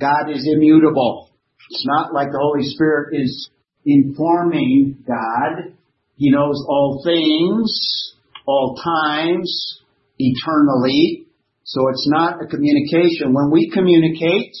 God 0.00 0.32
is 0.34 0.48
immutable. 0.52 1.30
It's 1.70 1.86
not 1.86 2.12
like 2.12 2.32
the 2.32 2.42
Holy 2.42 2.64
Spirit 2.64 3.14
is 3.14 3.50
informing 3.84 5.04
God. 5.06 5.74
He 6.16 6.30
knows 6.30 6.64
all 6.68 7.02
things, 7.04 8.14
all 8.46 8.76
times, 8.82 9.80
eternally. 10.18 11.26
So 11.64 11.88
it's 11.88 12.08
not 12.08 12.42
a 12.42 12.46
communication. 12.46 13.32
When 13.32 13.50
we 13.50 13.70
communicate, 13.72 14.54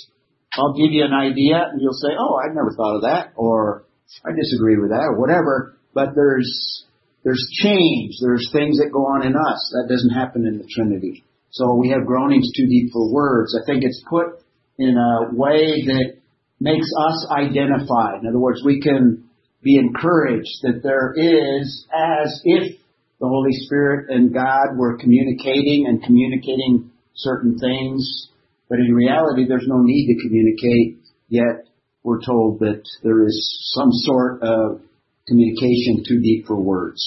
I'll 0.54 0.74
give 0.74 0.92
you 0.92 1.04
an 1.04 1.12
idea 1.12 1.68
and 1.70 1.80
you'll 1.80 1.92
say, 1.92 2.14
oh, 2.18 2.38
I 2.38 2.48
never 2.48 2.72
thought 2.76 2.96
of 2.96 3.02
that 3.02 3.32
or 3.36 3.84
I 4.24 4.30
disagree 4.34 4.78
with 4.78 4.90
that 4.90 5.04
or 5.10 5.20
whatever. 5.20 5.76
But 5.94 6.14
there's, 6.14 6.86
there's 7.24 7.44
change. 7.62 8.14
There's 8.20 8.50
things 8.52 8.78
that 8.78 8.90
go 8.92 9.06
on 9.06 9.26
in 9.26 9.34
us. 9.36 9.60
That 9.74 9.86
doesn't 9.88 10.10
happen 10.10 10.46
in 10.46 10.58
the 10.58 10.68
Trinity. 10.68 11.24
So 11.50 11.74
we 11.74 11.90
have 11.90 12.06
groanings 12.06 12.50
too 12.56 12.66
deep 12.66 12.90
for 12.92 13.12
words. 13.12 13.54
I 13.54 13.64
think 13.66 13.84
it's 13.84 14.02
put 14.08 14.42
in 14.78 14.96
a 14.96 15.34
way 15.34 15.86
that 15.86 16.18
makes 16.64 16.88
us 16.96 17.26
identify. 17.30 18.16
In 18.16 18.26
other 18.26 18.40
words, 18.40 18.62
we 18.64 18.80
can 18.80 19.28
be 19.62 19.76
encouraged 19.76 20.62
that 20.62 20.80
there 20.82 21.12
is 21.12 21.86
as 21.92 22.40
if 22.44 22.78
the 23.20 23.28
Holy 23.28 23.52
Spirit 23.52 24.08
and 24.08 24.32
God 24.32 24.76
were 24.76 24.96
communicating 24.96 25.84
and 25.86 26.02
communicating 26.02 26.90
certain 27.14 27.58
things, 27.58 28.28
but 28.70 28.78
in 28.78 28.94
reality 28.94 29.44
there's 29.46 29.68
no 29.68 29.82
need 29.82 30.08
to 30.08 30.26
communicate, 30.26 31.04
yet 31.28 31.68
we're 32.02 32.24
told 32.24 32.60
that 32.60 32.82
there 33.02 33.26
is 33.26 33.36
some 33.74 33.90
sort 33.92 34.42
of 34.42 34.80
communication 35.28 36.02
too 36.08 36.20
deep 36.20 36.46
for 36.46 36.56
words. 36.56 37.02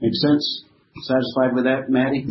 Make 0.00 0.14
sense? 0.14 0.64
Satisfied 1.02 1.54
with 1.54 1.64
that, 1.64 1.90
Maddie? 1.90 2.26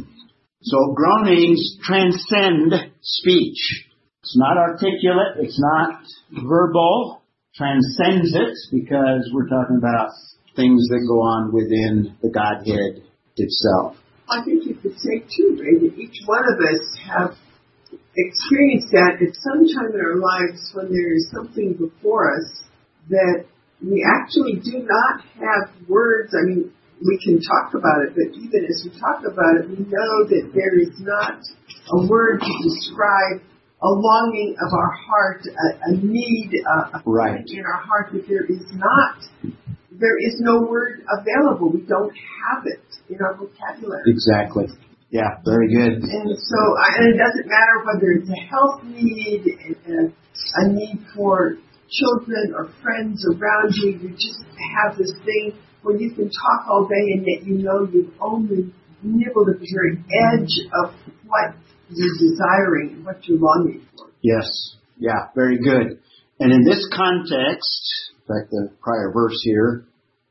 So 0.61 0.95
groanings 0.95 1.77
transcend 1.83 2.73
speech. 3.01 3.89
It's 4.23 4.37
not 4.37 4.55
articulate, 4.55 5.35
it's 5.43 5.59
not 5.59 5.99
verbal, 6.31 7.21
transcends 7.55 8.31
it 8.31 8.55
because 8.71 9.29
we're 9.33 9.49
talking 9.51 9.75
about 9.77 10.15
things 10.55 10.79
that 10.87 11.03
go 11.03 11.19
on 11.19 11.51
within 11.51 12.15
the 12.23 12.31
Godhead 12.31 13.03
itself. 13.35 13.99
I 14.31 14.39
think 14.45 14.63
you 14.63 14.75
could 14.79 14.95
say 14.95 15.27
too, 15.27 15.59
Ray, 15.59 15.75
that 15.75 15.99
each 15.99 16.23
one 16.25 16.47
of 16.47 16.55
us 16.55 16.81
have 17.03 17.35
experienced 18.15 18.95
that 18.95 19.19
at 19.19 19.35
some 19.35 19.67
time 19.67 19.91
in 19.91 19.99
our 19.99 20.15
lives 20.15 20.71
when 20.71 20.87
there 20.87 21.13
is 21.13 21.27
something 21.35 21.75
before 21.75 22.31
us 22.31 22.63
that 23.09 23.43
we 23.83 24.07
actually 24.07 24.63
do 24.63 24.87
not 24.87 25.19
have 25.35 25.75
words. 25.89 26.31
I 26.31 26.47
mean, 26.47 26.71
we 27.03 27.19
can 27.19 27.43
talk 27.43 27.75
about 27.75 28.07
it, 28.07 28.15
but 28.15 28.39
even 28.39 28.63
as 28.71 28.87
we 28.87 28.91
talk 28.95 29.27
about 29.27 29.59
it, 29.59 29.67
we 29.67 29.83
know 29.83 30.23
that 30.31 30.51
there 30.55 30.79
is 30.79 30.95
not 31.03 31.43
a 31.91 32.07
word 32.07 32.39
to 32.39 32.53
describe 32.63 33.43
a 33.83 33.89
longing 33.89 34.55
of 34.55 34.73
our 34.73 34.91
heart, 34.95 35.41
a, 35.43 35.91
a 35.91 35.97
need 35.97 36.51
uh, 36.63 36.99
right. 37.05 37.43
in 37.45 37.63
our 37.65 37.83
heart 37.83 38.13
that 38.13 38.27
there 38.27 38.45
is 38.45 38.63
not 38.73 39.19
there 39.99 40.17
is 40.19 40.35
no 40.39 40.61
word 40.67 41.03
available. 41.07 41.71
We 41.71 41.81
don't 41.81 42.11
have 42.11 42.63
it 42.65 42.83
in 43.09 43.21
our 43.21 43.35
vocabulary. 43.35 44.03
Exactly. 44.07 44.65
Yeah, 45.11 45.37
very 45.45 45.69
good. 45.69 46.01
And 46.01 46.27
so, 46.33 46.59
and 46.97 47.13
it 47.13 47.17
doesn't 47.17 47.45
matter 47.45 47.85
whether 47.85 48.11
it's 48.17 48.29
a 48.29 48.41
health 48.49 48.83
need, 48.83 49.45
a, 49.85 50.09
a 50.09 50.73
need 50.73 51.05
for 51.15 51.57
children 51.89 52.53
or 52.57 52.73
friends 52.81 53.23
around 53.29 53.71
you. 53.75 53.91
You 54.01 54.09
just 54.09 54.41
have 54.75 54.97
this 54.97 55.11
thing 55.23 55.53
where 55.83 55.95
you 55.97 56.11
can 56.11 56.25
talk 56.25 56.67
all 56.67 56.87
day 56.87 57.13
and 57.13 57.25
yet 57.27 57.45
you 57.45 57.59
know 57.59 57.87
you've 57.91 58.13
only 58.19 58.73
nibbled 59.03 59.49
at 59.49 59.59
the 59.59 59.67
very 59.69 59.99
edge 60.33 60.55
of 60.81 60.95
what 61.27 61.53
you're 61.95 62.29
desiring 62.29 63.03
what 63.03 63.27
you're 63.27 63.39
longing 63.39 63.85
for. 63.95 64.07
Yes. 64.21 64.47
Yeah, 64.97 65.29
very 65.35 65.57
good. 65.57 65.99
And 66.39 66.51
in 66.51 66.63
this 66.63 66.87
context, 66.93 68.11
In 68.27 68.35
fact, 68.35 68.51
the 68.51 68.69
prior 68.81 69.11
verse 69.13 69.39
here, 69.43 69.85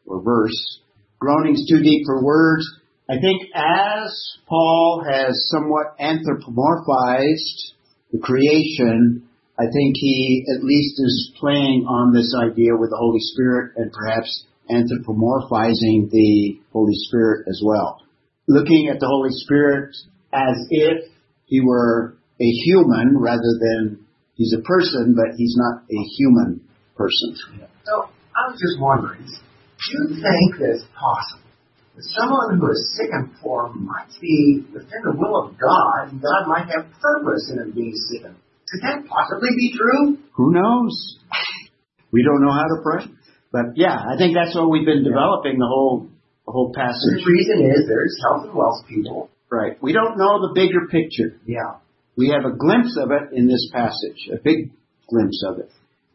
or 0.07 0.23
verse, 0.23 0.81
groanings 1.19 1.69
too 1.69 1.83
deep 1.83 2.07
for 2.07 2.25
words. 2.25 2.65
I 3.09 3.15
think 3.21 3.51
as 3.55 4.39
Paul 4.49 5.05
has 5.07 5.51
somewhat 5.51 5.99
anthropomorphized 5.99 7.75
the 8.13 8.19
creation, 8.23 9.29
I 9.59 9.65
think 9.65 9.97
he 9.97 10.45
at 10.57 10.65
least 10.65 10.95
is 10.99 11.33
playing 11.39 11.85
on 11.87 12.15
this 12.15 12.35
idea 12.35 12.73
with 12.77 12.91
the 12.91 12.97
Holy 12.97 13.21
Spirit 13.21 13.73
and 13.77 13.93
perhaps 13.93 14.45
anthropomorphizing 14.71 16.11
the 16.11 16.61
Holy 16.73 16.95
Spirit 16.95 17.47
as 17.49 17.61
well. 17.65 18.01
Looking 18.49 18.89
at 18.93 19.01
the 19.01 19.07
Holy 19.07 19.31
Spirit 19.33 19.95
as 20.33 20.57
if 20.71 21.12
he 21.53 21.61
were 21.61 22.17
a 22.41 22.49
human 22.65 23.21
rather 23.21 23.53
than 23.61 24.01
he's 24.41 24.57
a 24.57 24.63
person, 24.65 25.13
but 25.13 25.37
he's 25.37 25.53
not 25.61 25.85
a 25.85 26.01
human 26.17 26.65
person. 26.97 27.37
So 27.85 28.09
I 28.33 28.49
was 28.49 28.57
just 28.57 28.81
wondering, 28.81 29.21
do 29.21 29.85
you 29.93 30.17
think 30.17 30.49
that 30.65 30.81
it's 30.81 30.89
possible 30.97 31.45
that 31.93 32.05
someone 32.17 32.57
who 32.57 32.73
is 32.73 32.81
sick 32.97 33.13
and 33.13 33.37
poor 33.37 33.69
might 33.77 34.09
be 34.17 34.65
within 34.73 35.03
the 35.05 35.13
will 35.13 35.45
of 35.45 35.53
God, 35.61 36.09
and 36.09 36.25
God 36.25 36.49
might 36.49 36.73
have 36.73 36.89
purpose 36.97 37.45
in 37.53 37.61
him 37.61 37.73
being 37.77 37.93
sick? 38.09 38.25
Could 38.25 38.81
that 38.89 39.05
possibly 39.05 39.53
be 39.53 39.77
true? 39.77 40.17
Who 40.33 40.57
knows? 40.57 41.21
We 42.13 42.25
don't 42.25 42.41
know 42.41 42.53
how 42.57 42.65
to 42.65 42.81
pray. 42.81 43.13
But 43.53 43.77
yeah, 43.77 43.93
I 43.93 44.17
think 44.17 44.33
that's 44.33 44.57
what 44.57 44.71
we've 44.73 44.89
been 44.89 45.05
developing 45.05 45.61
the 45.61 45.69
whole 45.69 46.09
the 46.47 46.53
whole 46.53 46.73
passage. 46.73 47.21
The 47.21 47.29
reason 47.29 47.69
is 47.69 47.85
there's 47.85 48.17
health 48.25 48.49
and 48.49 48.57
wealth 48.57 48.89
people. 48.89 49.29
Right. 49.53 49.77
We 49.83 49.93
don't 49.93 50.17
know 50.17 50.41
the 50.41 50.53
bigger 50.55 50.89
picture. 50.89 51.39
Yeah. 51.45 51.85
We 52.17 52.33
have 52.33 52.51
a 52.51 52.57
glimpse 52.57 52.97
of 52.97 53.11
it 53.13 53.37
in 53.37 53.47
this 53.47 53.69
passage, 53.71 54.33
a 54.33 54.41
big 54.43 54.73
glimpse 55.09 55.45
of 55.47 55.59
it. 55.59 55.71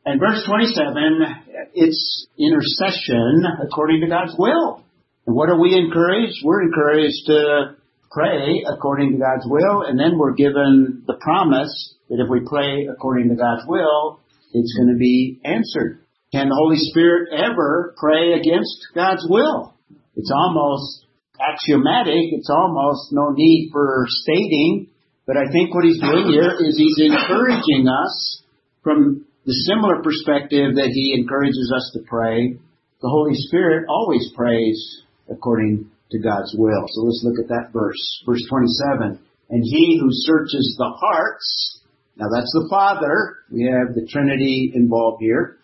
And 0.06 0.20
verse 0.20 0.42
27, 0.44 1.70
it's 1.76 2.28
intercession 2.40 3.46
according 3.62 4.02
to 4.02 4.08
God's 4.08 4.34
will. 4.40 4.82
And 5.28 5.36
what 5.36 5.50
are 5.50 5.60
we 5.60 5.78
encouraged? 5.78 6.42
We're 6.44 6.64
encouraged 6.64 7.28
to 7.28 7.76
pray 8.10 8.64
according 8.66 9.12
to 9.12 9.18
God's 9.20 9.46
will, 9.46 9.84
and 9.84 10.00
then 10.00 10.18
we're 10.18 10.34
given 10.34 11.04
the 11.06 11.18
promise 11.22 11.94
that 12.10 12.20
if 12.20 12.30
we 12.32 12.40
pray 12.48 12.88
according 12.88 13.30
to 13.30 13.36
God's 13.36 13.64
will, 13.68 14.20
it's 14.54 14.74
going 14.80 14.94
to 14.94 14.98
be 14.98 15.40
answered. 15.44 16.00
Can 16.32 16.50
the 16.50 16.56
Holy 16.56 16.78
Spirit 16.78 17.30
ever 17.38 17.94
pray 17.98 18.34
against 18.34 18.88
God's 18.96 19.28
will? 19.30 19.76
It's 20.16 20.32
almost 20.34 21.06
axiomatic. 21.40 22.34
It's 22.34 22.50
almost 22.50 23.12
no 23.12 23.32
need 23.34 23.70
for 23.72 24.06
stating. 24.08 24.88
But 25.26 25.38
I 25.38 25.52
think 25.52 25.76
what 25.76 25.84
he's 25.84 26.00
doing 26.00 26.32
here 26.32 26.56
is 26.60 26.78
he's 26.78 27.12
encouraging 27.12 27.88
us 27.88 28.42
from 28.82 29.26
the 29.46 29.54
similar 29.68 30.02
perspective 30.02 30.76
that 30.76 30.92
he 30.94 31.16
encourages 31.20 31.72
us 31.76 31.92
to 31.94 32.00
pray. 32.08 32.56
The 33.02 33.10
Holy 33.10 33.36
Spirit 33.36 33.86
always 33.90 34.32
prays 34.36 35.04
according 35.30 35.92
to 36.12 36.20
God's 36.20 36.56
will. 36.58 36.86
So 36.88 37.02
let's 37.04 37.22
look 37.24 37.40
at 37.44 37.50
that 37.50 37.74
verse. 37.74 38.00
Verse 38.26 38.44
27. 38.50 39.20
And 39.50 39.64
he 39.64 40.00
who 40.00 40.08
searches 40.12 40.76
the 40.78 40.92
hearts, 40.96 41.82
now 42.16 42.28
that's 42.34 42.52
the 42.54 42.68
Father. 42.70 43.38
We 43.52 43.64
have 43.64 43.96
the 43.96 44.08
Trinity 44.08 44.72
involved 44.74 45.22
here. 45.22 45.58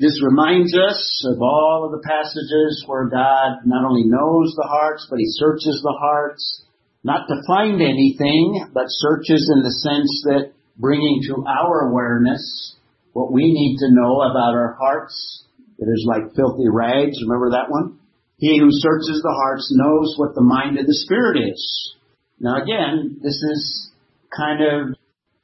This 0.00 0.16
reminds 0.24 0.72
us 0.72 0.96
of 1.28 1.42
all 1.42 1.84
of 1.84 1.92
the 1.92 2.00
passages 2.08 2.84
where 2.86 3.12
God 3.12 3.68
not 3.68 3.84
only 3.84 4.08
knows 4.08 4.48
the 4.56 4.66
hearts, 4.66 5.06
but 5.10 5.18
He 5.18 5.28
searches 5.28 5.78
the 5.84 5.96
hearts, 6.00 6.64
not 7.04 7.28
to 7.28 7.44
find 7.46 7.82
anything, 7.82 8.64
but 8.72 8.88
searches 8.88 9.52
in 9.54 9.60
the 9.60 9.76
sense 9.84 10.08
that 10.24 10.52
bringing 10.78 11.20
to 11.28 11.44
our 11.44 11.90
awareness 11.90 12.76
what 13.12 13.30
we 13.30 13.52
need 13.52 13.76
to 13.76 13.92
know 13.92 14.22
about 14.22 14.56
our 14.56 14.78
hearts 14.80 15.44
It 15.80 15.84
is 15.84 16.06
like 16.08 16.36
filthy 16.36 16.68
rags. 16.68 17.16
Remember 17.24 17.50
that 17.50 17.68
one? 17.68 17.98
He 18.36 18.58
who 18.58 18.68
searches 18.70 19.20
the 19.20 19.36
hearts 19.36 19.68
knows 19.76 20.14
what 20.16 20.34
the 20.34 20.40
mind 20.40 20.78
of 20.78 20.86
the 20.86 20.94
Spirit 20.94 21.40
is. 21.52 21.96
Now 22.38 22.62
again, 22.62 23.20
this 23.22 23.36
is 23.36 23.90
kind 24.34 24.62
of 24.62 24.96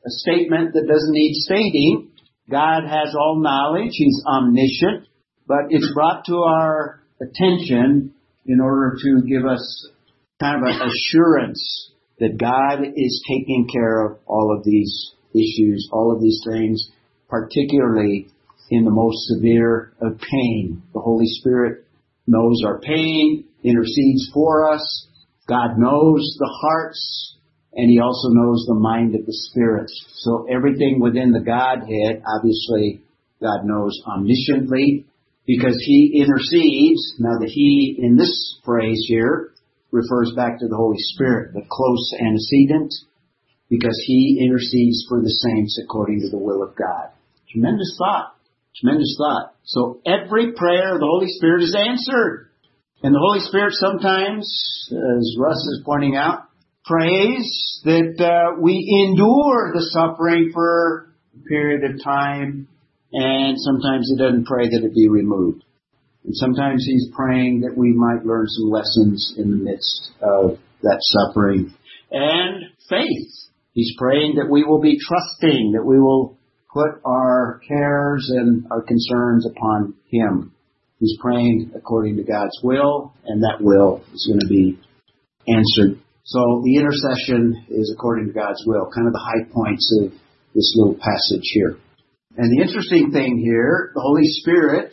a 0.04 0.10
statement 0.24 0.72
that 0.72 0.88
doesn't 0.88 1.12
need 1.12 1.34
stating. 1.44 2.10
God 2.50 2.84
has 2.84 3.14
all 3.14 3.40
knowledge. 3.42 3.90
He's 3.92 4.22
omniscient, 4.26 5.08
but 5.46 5.66
it's 5.70 5.92
brought 5.94 6.24
to 6.26 6.36
our 6.36 7.00
attention 7.20 8.14
in 8.46 8.60
order 8.60 8.96
to 9.02 9.22
give 9.26 9.44
us 9.44 9.90
kind 10.40 10.56
of 10.56 10.68
an 10.68 10.88
assurance 10.88 11.90
that 12.20 12.38
God 12.38 12.84
is 12.94 13.24
taking 13.28 13.68
care 13.72 14.06
of 14.06 14.18
all 14.26 14.54
of 14.56 14.64
these 14.64 15.12
issues, 15.34 15.88
all 15.92 16.14
of 16.14 16.22
these 16.22 16.40
things, 16.48 16.90
particularly 17.28 18.28
in 18.70 18.84
the 18.84 18.90
most 18.90 19.26
severe 19.26 19.92
of 20.00 20.18
pain. 20.18 20.82
The 20.94 21.00
Holy 21.00 21.26
Spirit 21.26 21.84
knows 22.26 22.62
our 22.64 22.80
pain, 22.80 23.44
intercedes 23.62 24.30
for 24.32 24.72
us. 24.72 25.06
God 25.48 25.78
knows 25.78 26.36
the 26.38 26.58
hearts, 26.60 27.35
and 27.76 27.90
He 27.90 28.00
also 28.00 28.28
knows 28.30 28.64
the 28.66 28.74
mind 28.74 29.14
of 29.14 29.26
the 29.26 29.36
Spirit. 29.52 29.90
So 30.24 30.46
everything 30.50 30.98
within 30.98 31.30
the 31.32 31.44
Godhead, 31.44 32.22
obviously, 32.24 33.02
God 33.40 33.64
knows 33.64 34.00
omnisciently 34.08 35.04
because 35.46 35.76
He 35.84 36.24
intercedes. 36.24 37.20
Now 37.20 37.38
the 37.38 37.52
He 37.52 37.98
in 38.02 38.16
this 38.16 38.32
phrase 38.64 39.04
here 39.06 39.52
refers 39.92 40.32
back 40.34 40.58
to 40.58 40.68
the 40.68 40.76
Holy 40.76 40.98
Spirit, 40.98 41.52
the 41.52 41.66
close 41.68 42.12
antecedent, 42.18 42.92
because 43.68 44.02
He 44.06 44.40
intercedes 44.42 45.04
for 45.08 45.20
the 45.20 45.30
saints 45.30 45.78
according 45.84 46.20
to 46.22 46.30
the 46.30 46.38
will 46.38 46.62
of 46.62 46.74
God. 46.74 47.12
Tremendous 47.52 47.94
thought. 47.98 48.36
Tremendous 48.80 49.16
thought. 49.18 49.54
So 49.64 50.00
every 50.06 50.52
prayer 50.52 50.94
of 50.94 51.00
the 51.00 51.06
Holy 51.06 51.28
Spirit 51.28 51.62
is 51.62 51.76
answered. 51.76 52.48
And 53.02 53.14
the 53.14 53.20
Holy 53.20 53.40
Spirit 53.40 53.74
sometimes, 53.74 54.48
as 54.90 55.36
Russ 55.38 55.56
is 55.56 55.82
pointing 55.84 56.16
out, 56.16 56.45
prays 56.86 57.80
that 57.84 58.14
uh, 58.20 58.60
we 58.60 59.08
endure 59.08 59.72
the 59.74 59.82
suffering 59.92 60.50
for 60.54 61.12
a 61.34 61.48
period 61.48 61.82
of 61.84 62.02
time, 62.02 62.68
and 63.12 63.56
sometimes 63.58 64.08
He 64.08 64.16
doesn't 64.16 64.46
pray 64.46 64.68
that 64.68 64.84
it 64.84 64.94
be 64.94 65.08
removed. 65.08 65.64
And 66.24 66.34
sometimes 66.34 66.84
He's 66.86 67.08
praying 67.14 67.60
that 67.60 67.76
we 67.76 67.92
might 67.92 68.24
learn 68.24 68.46
some 68.46 68.70
lessons 68.70 69.34
in 69.36 69.50
the 69.50 69.56
midst 69.56 70.10
of 70.22 70.58
that 70.82 70.98
suffering. 71.00 71.74
And 72.10 72.66
faith. 72.88 73.32
He's 73.72 73.94
praying 73.98 74.36
that 74.36 74.50
we 74.50 74.64
will 74.64 74.80
be 74.80 74.96
trusting, 74.98 75.72
that 75.72 75.84
we 75.84 76.00
will 76.00 76.38
put 76.72 77.00
our 77.04 77.60
cares 77.66 78.30
and 78.34 78.66
our 78.70 78.82
concerns 78.82 79.46
upon 79.46 79.94
Him. 80.08 80.52
He's 80.98 81.18
praying 81.20 81.72
according 81.76 82.16
to 82.16 82.22
God's 82.22 82.58
will, 82.62 83.12
and 83.26 83.42
that 83.42 83.58
will 83.60 84.02
is 84.14 84.26
going 84.30 84.40
to 84.40 84.48
be 84.48 84.78
answered. 85.46 86.00
So 86.26 86.60
the 86.64 86.74
intercession 86.74 87.66
is 87.70 87.94
according 87.94 88.26
to 88.26 88.32
God's 88.32 88.58
will, 88.66 88.90
kind 88.90 89.06
of 89.06 89.14
the 89.14 89.22
high 89.22 89.46
points 89.54 89.86
of 90.02 90.12
this 90.54 90.74
little 90.74 90.98
passage 90.98 91.46
here. 91.54 91.78
And 92.36 92.50
the 92.50 92.66
interesting 92.66 93.12
thing 93.12 93.38
here, 93.38 93.92
the 93.94 94.00
Holy 94.00 94.26
Spirit 94.42 94.90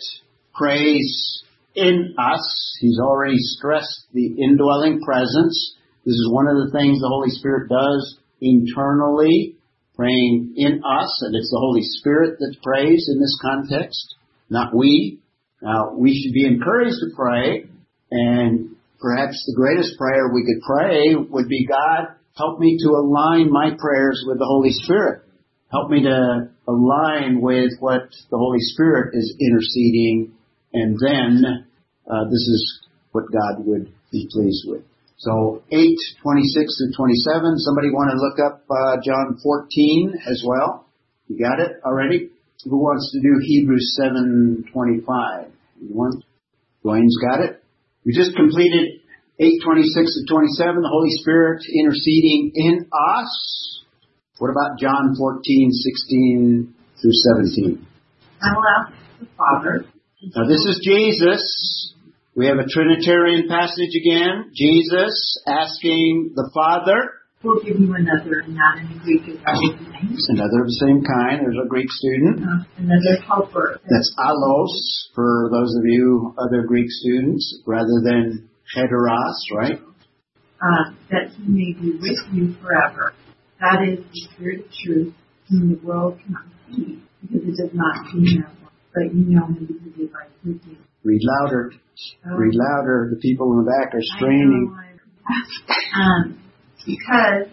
prays 0.53 1.41
in 1.73 2.13
us. 2.19 2.77
He's 2.79 2.99
already 3.01 3.37
stressed 3.37 4.05
the 4.13 4.27
indwelling 4.27 5.01
presence. 5.01 5.75
This 6.05 6.13
is 6.13 6.29
one 6.31 6.45
of 6.47 6.57
the 6.57 6.71
things 6.71 6.99
the 6.99 7.09
Holy 7.09 7.31
Spirit 7.31 7.67
does 7.67 8.19
internally, 8.39 9.55
praying 9.95 10.53
in 10.55 10.83
us, 10.85 11.21
and 11.25 11.35
it's 11.35 11.49
the 11.49 11.59
Holy 11.59 11.81
Spirit 11.81 12.37
that 12.37 12.55
prays 12.61 13.09
in 13.11 13.19
this 13.19 13.39
context, 13.41 14.15
not 14.51 14.75
we. 14.75 15.19
Now, 15.63 15.95
we 15.97 16.13
should 16.13 16.33
be 16.33 16.45
encouraged 16.45 16.97
to 16.99 17.15
pray, 17.15 17.65
and 18.11 18.72
perhaps 19.03 19.43
the 19.45 19.59
greatest 19.59 19.99
prayer 19.99 20.31
we 20.31 20.47
could 20.47 20.63
pray 20.63 21.15
would 21.29 21.49
be, 21.49 21.67
God, 21.67 22.15
help 22.37 22.59
me 22.59 22.79
to 22.79 22.95
align 22.95 23.51
my 23.51 23.75
prayers 23.77 24.23
with 24.25 24.39
the 24.39 24.47
Holy 24.47 24.71
Spirit. 24.71 25.27
Help 25.69 25.91
me 25.91 26.03
to 26.03 26.47
align 26.69 27.41
with 27.41 27.75
what 27.81 28.07
the 28.31 28.37
Holy 28.37 28.63
Spirit 28.71 29.11
is 29.13 29.35
interceding, 29.41 30.31
and 30.71 30.95
then 30.95 31.67
uh, 32.07 32.23
this 32.31 32.47
is 32.47 32.87
what 33.11 33.25
God 33.27 33.65
would 33.67 33.91
be 34.11 34.29
pleased 34.31 34.63
with. 34.67 34.83
So 35.17 35.63
8, 35.71 35.77
26 36.23 36.23
through 36.23 36.93
27. 36.95 37.59
Somebody 37.59 37.91
want 37.91 38.11
to 38.11 38.17
look 38.23 38.39
up 38.39 38.63
uh, 38.71 38.97
John 39.03 39.37
14 39.43 40.13
as 40.29 40.43
well? 40.47 40.87
You 41.27 41.39
got 41.39 41.59
it 41.59 41.81
already? 41.85 42.29
Who 42.65 42.77
wants 42.77 43.11
to 43.11 43.19
do 43.19 43.39
Hebrews 43.41 43.99
7:25? 43.99 45.51
Anyone? 45.81 46.23
Dwayne's 46.83 47.17
got 47.19 47.41
it. 47.41 47.52
We 48.05 48.13
just 48.13 48.35
completed 48.35 48.99
8, 49.39 49.49
26 49.63 49.95
to 49.95 50.33
27. 50.33 50.81
The 50.81 50.91
Holy 50.91 51.11
Spirit 51.23 51.63
interceding 51.67 52.51
in 52.55 52.85
us. 52.91 53.83
What 54.37 54.51
about 54.51 54.77
John 54.79 55.15
14, 55.17 55.71
16 55.71 56.73
through 57.01 57.17
17? 57.63 57.87
I 58.41 58.47
will 58.55 58.63
ask 58.75 58.93
the 59.19 59.27
Father. 59.37 59.85
Now 60.35 60.47
this 60.47 60.65
is 60.65 60.81
Jesus. 60.83 61.93
We 62.35 62.47
have 62.47 62.57
a 62.57 62.67
Trinitarian 62.67 63.47
passage 63.47 63.93
again. 63.95 64.51
Jesus 64.53 65.39
asking 65.47 66.33
the 66.35 66.49
Father, 66.53 67.22
We'll 67.43 67.59
give 67.59 67.77
you 67.77 67.93
another, 67.93 68.39
that 68.47 68.79
in 68.79 68.87
the 68.87 68.99
Greek 69.03 69.27
is. 69.27 69.35
Another 70.29 70.63
of 70.63 70.67
the 70.67 70.79
same 70.79 71.03
kind. 71.03 71.43
There's 71.43 71.59
a 71.59 71.67
Greek 71.67 71.91
student. 71.91 72.39
Uh, 72.39 72.63
another 72.77 73.19
helper. 73.27 73.81
That's 73.83 74.15
allos 74.17 75.11
for 75.13 75.49
those 75.51 75.75
of 75.75 75.83
you 75.83 76.33
other 76.39 76.63
Greek 76.65 76.87
students, 76.89 77.61
rather 77.67 77.99
than 78.01 78.49
heteros, 78.73 79.35
right? 79.53 79.77
Uh, 80.61 80.95
that 81.11 81.35
he 81.35 81.43
may 81.51 81.73
be 81.75 81.99
with 81.99 82.19
you 82.31 82.55
forever. 82.63 83.13
That 83.59 83.83
is 83.91 83.99
the 83.99 84.27
Spirit 84.31 84.61
of 84.61 84.71
truth, 84.85 85.13
whom 85.49 85.75
the 85.75 85.85
world 85.85 86.19
cannot 86.23 86.45
see, 86.71 87.03
because 87.21 87.43
it 87.43 87.57
does 87.59 87.75
not 87.75 88.07
see 88.13 88.39
him, 88.39 88.47
but 88.93 89.13
you 89.13 89.35
know 89.35 89.47
him 89.47 89.67
because 89.67 89.91
he 89.97 90.03
abides 90.05 90.31
with 90.45 90.61
you. 90.65 90.77
Read 91.03 91.21
louder. 91.21 91.73
Oh. 92.25 92.35
Read 92.37 92.55
louder. 92.55 93.09
The 93.11 93.19
people 93.19 93.51
in 93.51 93.65
the 93.65 93.69
back 93.69 93.93
are 93.93 94.01
straining. 94.15 94.73
um, 95.99 96.42
because 96.85 97.49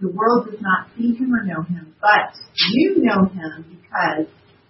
the 0.00 0.08
world 0.08 0.46
does 0.50 0.60
not 0.60 0.88
see 0.96 1.14
him 1.14 1.32
or 1.34 1.44
know 1.44 1.62
him, 1.62 1.94
but 2.00 2.36
you 2.74 2.96
know 2.98 3.24
him 3.26 3.64
because 3.70 4.26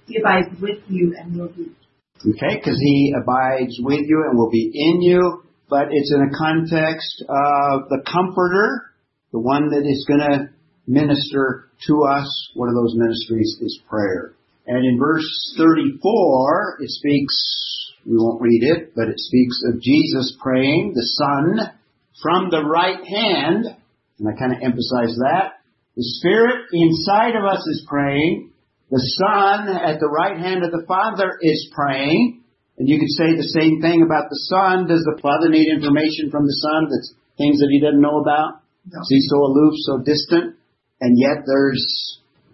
he 0.07 0.19
abides 0.19 0.61
with 0.61 0.79
you 0.89 1.15
and 1.19 1.37
will 1.37 1.49
be. 1.49 1.73
Okay, 2.21 2.57
because 2.57 2.79
he 2.81 3.13
abides 3.17 3.77
with 3.81 4.05
you 4.07 4.25
and 4.29 4.39
will 4.39 4.51
be 4.51 4.71
in 4.73 5.03
you, 5.03 5.43
but 5.69 5.89
it's 5.91 6.13
in 6.15 6.23
a 6.23 6.39
context 6.39 7.25
of 7.29 7.89
the 7.91 8.03
comforter, 8.07 8.93
the 9.33 9.41
one 9.41 9.69
that 9.71 9.85
is 9.85 10.07
going 10.09 10.21
to 10.21 10.49
minister 10.87 11.69
to 11.87 12.03
us. 12.05 12.51
One 12.55 12.69
of 12.69 12.75
those 12.75 12.95
ministries 12.97 13.59
is 13.61 13.81
prayer. 13.89 14.33
And 14.67 14.85
in 14.85 14.99
verse 14.99 15.27
34, 15.59 16.79
it 16.81 16.91
speaks, 16.91 17.35
we 18.07 18.17
won't 18.17 18.41
read 18.41 18.63
it, 18.63 18.95
but 18.95 19.09
it 19.09 19.19
speaks 19.19 19.61
of 19.69 19.81
Jesus 19.81 20.37
praying, 20.41 20.93
the 20.95 21.03
Son, 21.03 21.73
from 22.23 22.51
the 22.51 22.65
right 22.65 23.05
hand, 23.05 23.67
and 24.19 24.29
I 24.29 24.33
kind 24.39 24.53
of 24.53 24.63
emphasize 24.63 25.17
that. 25.21 25.61
The 25.97 26.05
Spirit 26.21 26.69
inside 26.73 27.37
of 27.37 27.45
us 27.45 27.65
is 27.69 27.87
praying. 27.89 28.53
The 28.91 29.03
Son 29.19 29.69
at 29.69 29.99
the 29.99 30.09
right 30.09 30.39
hand 30.39 30.63
of 30.63 30.71
the 30.71 30.85
Father 30.87 31.39
is 31.41 31.73
praying. 31.75 32.43
And 32.79 32.89
you 32.89 33.01
could 33.01 33.11
say 33.17 33.33
the 33.33 33.57
same 33.57 33.81
thing 33.81 34.05
about 34.05 34.29
the 34.29 34.41
Son. 34.53 34.87
Does 34.87 35.01
the 35.01 35.19
Father 35.21 35.49
need 35.49 35.73
information 35.73 36.31
from 36.31 36.45
the 36.45 36.57
Son 36.61 36.89
that's 36.93 37.15
things 37.41 37.59
that 37.61 37.73
he 37.73 37.81
doesn't 37.81 38.01
know 38.01 38.21
about? 38.21 38.61
No. 38.85 39.01
Is 39.01 39.09
he 39.09 39.21
so 39.33 39.39
aloof, 39.41 39.75
so 39.89 39.93
distant? 40.05 40.57
And 41.01 41.17
yet 41.17 41.45
there's 41.49 41.83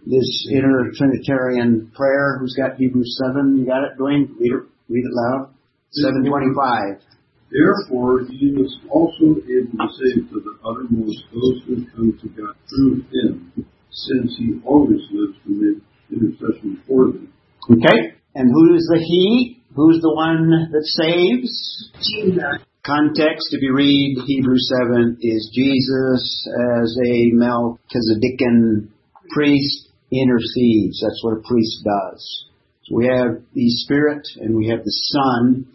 this 0.07 0.49
inner 0.51 0.91
Trinitarian 0.95 1.91
prayer. 1.95 2.39
Who's 2.39 2.55
got 2.55 2.79
Hebrews 2.79 3.19
7? 3.27 3.59
You 3.59 3.67
got 3.67 3.83
it, 3.85 3.99
Dwayne? 3.99 4.31
Read 4.39 4.55
it, 4.55 4.65
read 4.89 5.05
it 5.05 5.15
loud. 5.15 5.55
725. 5.91 7.12
Therefore, 7.53 8.25
he 8.31 8.57
was 8.57 8.73
also 8.89 9.37
able 9.45 9.77
to 9.77 9.89
save 9.93 10.25
to 10.31 10.41
the 10.41 10.57
uttermost 10.65 11.21
those 11.29 11.61
who 11.69 11.85
come 11.93 12.19
to 12.19 12.29
God 12.29 12.57
through 12.65 13.05
him, 13.13 13.53
since 13.91 14.37
he 14.39 14.59
always 14.65 15.01
lives 15.13 15.37
to 15.45 15.51
make 15.53 15.83
intercession 16.11 16.81
for 16.89 17.13
them. 17.13 17.33
Okay? 17.71 18.17
And 18.35 18.51
who 18.51 18.75
is 18.75 18.89
the 18.89 18.99
he? 19.05 19.61
Who's 19.77 20.01
the 20.01 20.15
one 20.15 20.49
that 20.73 20.85
saves? 20.97 21.93
Jesus. 22.01 22.65
Context, 22.85 23.53
if 23.53 23.63
you 23.63 23.75
read 23.75 24.19
Hebrews 24.27 24.73
7, 24.81 25.19
is 25.21 25.51
Jesus 25.55 26.49
as 26.49 26.97
a 26.99 27.31
Melchizedekan 27.37 28.89
priest 29.31 29.89
intercedes. 30.11 31.01
That's 31.01 31.21
what 31.23 31.39
a 31.39 31.43
priest 31.47 31.85
does. 31.85 32.47
So 32.85 32.97
we 32.97 33.07
have 33.07 33.43
the 33.55 33.69
Spirit 33.85 34.27
and 34.41 34.57
we 34.57 34.69
have 34.69 34.85
the 34.85 34.91
Son 34.91 35.67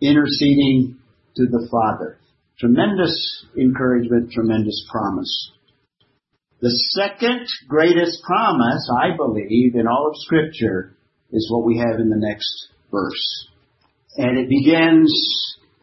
interceding 0.00 0.98
to 1.36 1.46
the 1.46 1.68
Father. 1.70 2.18
Tremendous 2.58 3.46
encouragement, 3.58 4.32
tremendous 4.32 4.86
promise. 4.90 5.52
The 6.60 6.70
second 6.94 7.46
greatest 7.66 8.22
promise, 8.22 8.88
I 9.02 9.16
believe, 9.16 9.74
in 9.74 9.88
all 9.88 10.08
of 10.08 10.16
Scripture 10.16 10.96
is 11.32 11.50
what 11.50 11.66
we 11.66 11.78
have 11.78 11.98
in 11.98 12.08
the 12.08 12.20
next 12.20 12.68
verse. 12.90 13.48
And 14.16 14.38
it 14.38 14.48
begins 14.48 15.10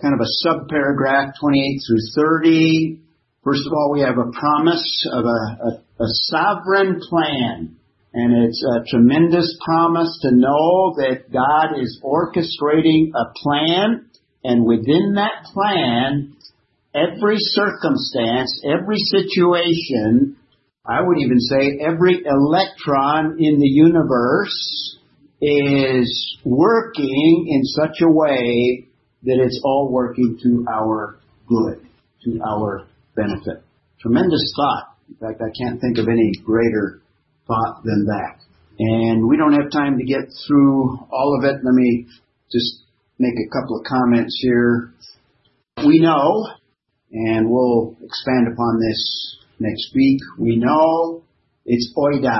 kind 0.01 0.13
of 0.13 0.21
a 0.21 0.47
subparagraph 0.47 1.33
28 1.39 1.81
through 1.85 2.23
30. 2.43 3.01
First 3.43 3.63
of 3.65 3.73
all, 3.73 3.91
we 3.91 4.01
have 4.01 4.17
a 4.17 4.31
promise 4.31 5.03
of 5.11 5.25
a, 5.25 5.27
a, 5.27 6.03
a 6.03 6.07
sovereign 6.29 7.01
plan. 7.09 7.75
And 8.13 8.45
it's 8.45 8.63
a 8.63 8.85
tremendous 8.89 9.57
promise 9.63 10.19
to 10.23 10.31
know 10.31 10.95
that 10.97 11.31
God 11.31 11.79
is 11.79 12.01
orchestrating 12.03 13.09
a 13.13 13.33
plan 13.35 14.08
and 14.43 14.65
within 14.65 15.15
that 15.15 15.45
plan, 15.53 16.35
every 16.95 17.37
circumstance, 17.37 18.61
every 18.65 18.97
situation, 18.97 20.37
I 20.85 21.01
would 21.01 21.17
even 21.19 21.39
say 21.39 21.79
every 21.85 22.23
electron 22.25 23.37
in 23.39 23.59
the 23.59 23.67
universe 23.67 24.97
is 25.41 26.37
working 26.43 27.45
in 27.49 27.63
such 27.63 28.01
a 28.01 28.11
way 28.11 28.87
that 29.23 29.39
it's 29.39 29.59
all 29.63 29.89
working 29.91 30.37
to 30.43 30.65
our 30.71 31.19
good, 31.47 31.85
to 32.23 32.39
our 32.49 32.87
benefit. 33.15 33.63
Tremendous 34.01 34.53
thought. 34.55 34.95
In 35.09 35.15
fact, 35.15 35.41
I 35.41 35.51
can't 35.57 35.81
think 35.81 35.97
of 35.97 36.07
any 36.07 36.31
greater 36.43 37.01
thought 37.47 37.83
than 37.83 38.05
that. 38.05 38.39
And 38.79 39.27
we 39.27 39.35
don't 39.35 39.53
have 39.53 39.71
time 39.71 39.97
to 39.97 40.05
get 40.05 40.31
through 40.47 40.99
all 41.11 41.37
of 41.37 41.43
it. 41.43 41.55
Let 41.63 41.73
me 41.73 42.07
just 42.51 42.83
make 43.19 43.35
a 43.35 43.51
couple 43.51 43.77
of 43.77 43.85
comments 43.85 44.39
here. 44.41 44.93
We 45.85 45.99
know, 45.99 46.47
and 47.11 47.49
we'll 47.49 47.97
expand 48.01 48.47
upon 48.51 48.79
this 48.79 49.37
next 49.59 49.91
week, 49.93 50.21
we 50.39 50.55
know 50.55 51.23
it's 51.65 51.93
oida. 51.97 52.39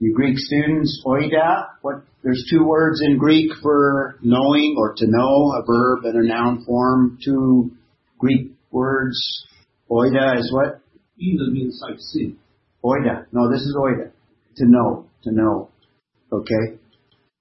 You 0.00 0.14
Greek 0.14 0.38
students, 0.38 1.02
oida, 1.06 1.66
what, 1.82 2.02
there's 2.22 2.46
two 2.50 2.64
words 2.64 3.00
in 3.04 3.18
Greek 3.18 3.50
for 3.62 4.16
knowing 4.22 4.76
or 4.78 4.94
to 4.96 5.06
know, 5.06 5.52
a 5.52 5.62
verb 5.66 6.04
and 6.04 6.24
a 6.24 6.28
noun 6.28 6.64
form. 6.64 7.18
Two 7.24 7.72
Greek 8.18 8.52
words. 8.70 9.18
Oida 9.90 10.38
is 10.38 10.52
what? 10.52 10.80
Either 11.18 11.50
means 11.50 11.80
like 11.82 11.98
see. 11.98 12.36
Oida. 12.84 13.26
No, 13.32 13.50
this 13.50 13.60
is 13.60 13.76
oida. 13.78 14.10
To 14.56 14.64
know. 14.66 15.06
To 15.24 15.32
know. 15.32 15.70
Okay. 16.32 16.78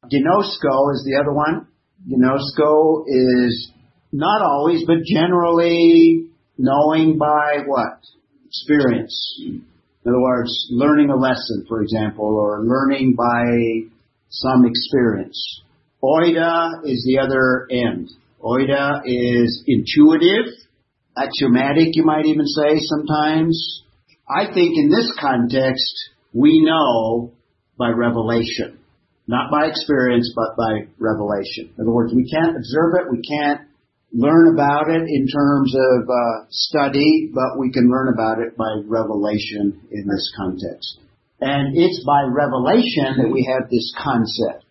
Gnosko 0.06 0.94
is 0.94 1.04
the 1.06 1.20
other 1.22 1.34
one. 1.34 1.68
Gnosko 2.10 3.04
is 3.08 3.72
not 4.12 4.42
always, 4.42 4.84
but 4.86 4.98
generally 5.06 6.30
knowing 6.58 7.18
by 7.18 7.64
what? 7.66 8.00
Experience. 8.46 9.42
In 9.44 9.64
other 10.08 10.22
words, 10.22 10.68
learning 10.72 11.10
a 11.10 11.16
lesson, 11.16 11.66
for 11.68 11.82
example, 11.82 12.26
or 12.26 12.64
learning 12.64 13.16
by 13.18 13.90
some 14.30 14.66
experience. 14.66 15.62
Oida 16.02 16.86
is 16.86 17.04
the 17.06 17.20
other 17.20 17.68
end. 17.70 18.10
Oida 18.42 19.02
is 19.04 19.64
intuitive, 19.68 20.54
axiomatic, 21.18 21.90
you 21.94 22.06
might 22.06 22.26
even 22.26 22.46
say 22.46 22.78
sometimes. 22.80 23.84
I 24.30 24.46
think 24.46 24.78
in 24.78 24.90
this 24.90 25.12
context, 25.20 25.94
we 26.34 26.64
know 26.64 27.32
by 27.78 27.90
revelation. 27.90 28.80
Not 29.28 29.52
by 29.52 29.68
experience, 29.68 30.32
but 30.36 30.56
by 30.56 30.88
revelation. 31.00 31.74
In 31.76 31.84
other 31.84 31.92
words, 31.92 32.14
we 32.16 32.30
can't 32.32 32.56
observe 32.56 32.96
it, 32.96 33.12
we 33.12 33.22
can't 33.22 33.68
learn 34.14 34.54
about 34.54 34.88
it 34.90 35.04
in 35.04 35.28
terms 35.28 35.76
of 35.76 36.08
uh, 36.08 36.46
study, 36.50 37.30
but 37.34 37.60
we 37.60 37.72
can 37.72 37.92
learn 37.92 38.14
about 38.14 38.40
it 38.40 38.56
by 38.56 38.72
revelation 38.88 39.82
in 39.92 40.08
this 40.08 40.32
context. 40.36 41.00
And 41.42 41.78
it's 41.78 42.04
by 42.06 42.24
revelation 42.24 43.22
that 43.22 43.30
we 43.30 43.46
have 43.52 43.70
this 43.70 43.94
concept. 44.02 44.66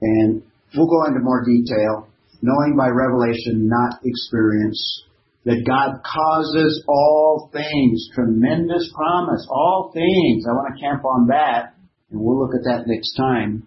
And 0.00 0.42
we'll 0.74 0.88
go 0.88 1.04
into 1.04 1.20
more 1.20 1.44
detail, 1.44 2.08
knowing 2.42 2.76
by 2.76 2.88
revelation, 2.88 3.68
not 3.68 4.00
experience, 4.04 5.04
that 5.44 5.64
God 5.64 6.02
causes 6.02 6.84
all 6.88 7.50
things, 7.52 8.08
tremendous 8.14 8.90
promise, 8.94 9.46
all 9.50 9.92
things. 9.94 10.44
I 10.48 10.52
want 10.52 10.74
to 10.74 10.80
camp 10.80 11.04
on 11.04 11.28
that, 11.28 11.74
and 12.10 12.20
we'll 12.20 12.40
look 12.40 12.54
at 12.54 12.64
that 12.64 12.86
next 12.86 13.14
time. 13.16 13.64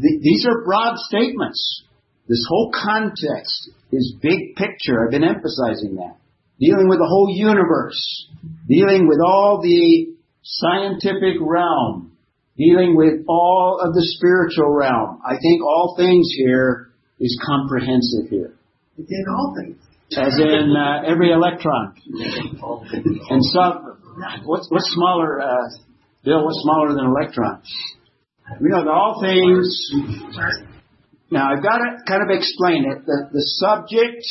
Th- 0.00 0.20
these 0.22 0.46
are 0.46 0.64
broad 0.64 0.96
statements. 0.98 1.82
This 2.28 2.44
whole 2.48 2.72
context 2.72 3.70
is 3.92 4.14
big 4.20 4.56
picture. 4.56 5.04
I've 5.04 5.12
been 5.12 5.24
emphasizing 5.24 5.96
that. 5.96 6.16
Dealing 6.58 6.88
with 6.88 6.98
the 6.98 7.06
whole 7.06 7.28
universe. 7.30 8.28
Dealing 8.68 9.06
with 9.06 9.18
all 9.24 9.60
the 9.62 10.14
scientific 10.42 11.36
realm. 11.40 12.12
Dealing 12.56 12.96
with 12.96 13.24
all 13.28 13.78
of 13.82 13.92
the 13.92 14.02
spiritual 14.16 14.74
realm. 14.74 15.20
I 15.24 15.36
think 15.40 15.62
all 15.62 15.94
things 15.96 16.26
here 16.36 16.90
is 17.20 17.38
comprehensive 17.46 18.30
here. 18.30 18.54
It's 18.98 19.10
in 19.10 19.24
all 19.28 19.54
things. 19.60 19.76
As 20.16 20.38
in 20.38 20.74
uh, 20.76 21.02
every 21.06 21.32
electron. 21.32 21.94
And 23.28 23.44
some, 23.44 23.98
what's, 24.44 24.66
what's 24.70 24.90
smaller, 24.94 25.42
uh, 25.42 25.68
Bill, 26.24 26.44
what's 26.44 26.60
smaller 26.62 26.94
than 26.94 27.04
an 27.04 27.10
electron? 27.10 27.62
We 28.60 28.68
know 28.70 28.84
that 28.84 28.90
all 28.90 29.20
things 29.20 29.66
now 31.30 31.50
I've 31.50 31.62
got 31.62 31.78
to 31.78 31.98
kind 32.06 32.22
of 32.22 32.30
explain 32.30 32.86
it. 32.86 33.04
The, 33.04 33.28
the 33.32 33.44
subject 33.58 34.22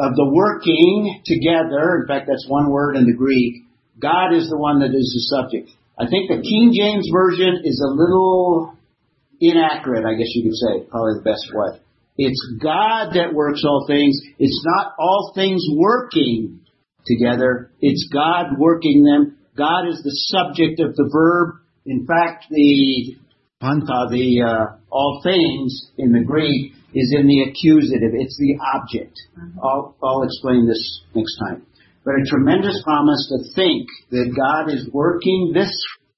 of 0.00 0.16
the 0.16 0.30
working 0.32 1.20
together, 1.24 2.00
in 2.00 2.06
fact 2.08 2.26
that's 2.26 2.46
one 2.48 2.70
word 2.70 2.96
in 2.96 3.04
the 3.04 3.14
Greek, 3.14 3.64
God 4.00 4.32
is 4.32 4.48
the 4.48 4.56
one 4.56 4.80
that 4.80 4.96
is 4.96 5.06
the 5.12 5.24
subject. 5.36 5.70
I 5.98 6.08
think 6.08 6.28
the 6.28 6.42
King 6.42 6.72
James 6.74 7.08
Version 7.12 7.62
is 7.62 7.78
a 7.84 7.92
little 7.92 8.74
inaccurate, 9.40 10.04
I 10.04 10.16
guess 10.16 10.32
you 10.34 10.48
could 10.48 10.56
say, 10.56 10.88
probably 10.90 11.20
the 11.20 11.28
best 11.28 11.46
way. 11.52 11.78
It's 12.16 12.40
God 12.62 13.14
that 13.14 13.34
works 13.34 13.62
all 13.64 13.84
things. 13.86 14.18
It's 14.38 14.62
not 14.64 14.94
all 14.98 15.32
things 15.34 15.62
working 15.76 16.60
together. 17.06 17.70
It's 17.80 18.08
God 18.12 18.58
working 18.58 19.04
them. 19.04 19.36
God 19.56 19.88
is 19.88 20.00
the 20.02 20.14
subject 20.32 20.80
of 20.80 20.96
the 20.96 21.08
verb. 21.12 21.60
In 21.86 22.06
fact, 22.06 22.46
the 22.50 23.16
panta, 23.64 24.12
the 24.12 24.44
uh, 24.44 24.76
all 24.90 25.20
things 25.24 25.90
in 25.96 26.12
the 26.12 26.22
Greek 26.22 26.72
is 26.92 27.14
in 27.16 27.26
the 27.26 27.48
accusative. 27.48 28.12
It's 28.12 28.36
the 28.36 28.60
object. 28.76 29.16
I'll, 29.62 29.96
I'll 30.04 30.22
explain 30.22 30.68
this 30.68 31.02
next 31.14 31.36
time. 31.38 31.66
But 32.04 32.14
a 32.20 32.24
tremendous 32.28 32.82
promise 32.84 33.32
to 33.32 33.54
think 33.54 33.88
that 34.10 34.28
God 34.36 34.70
is 34.70 34.86
working 34.92 35.52
this 35.54 35.72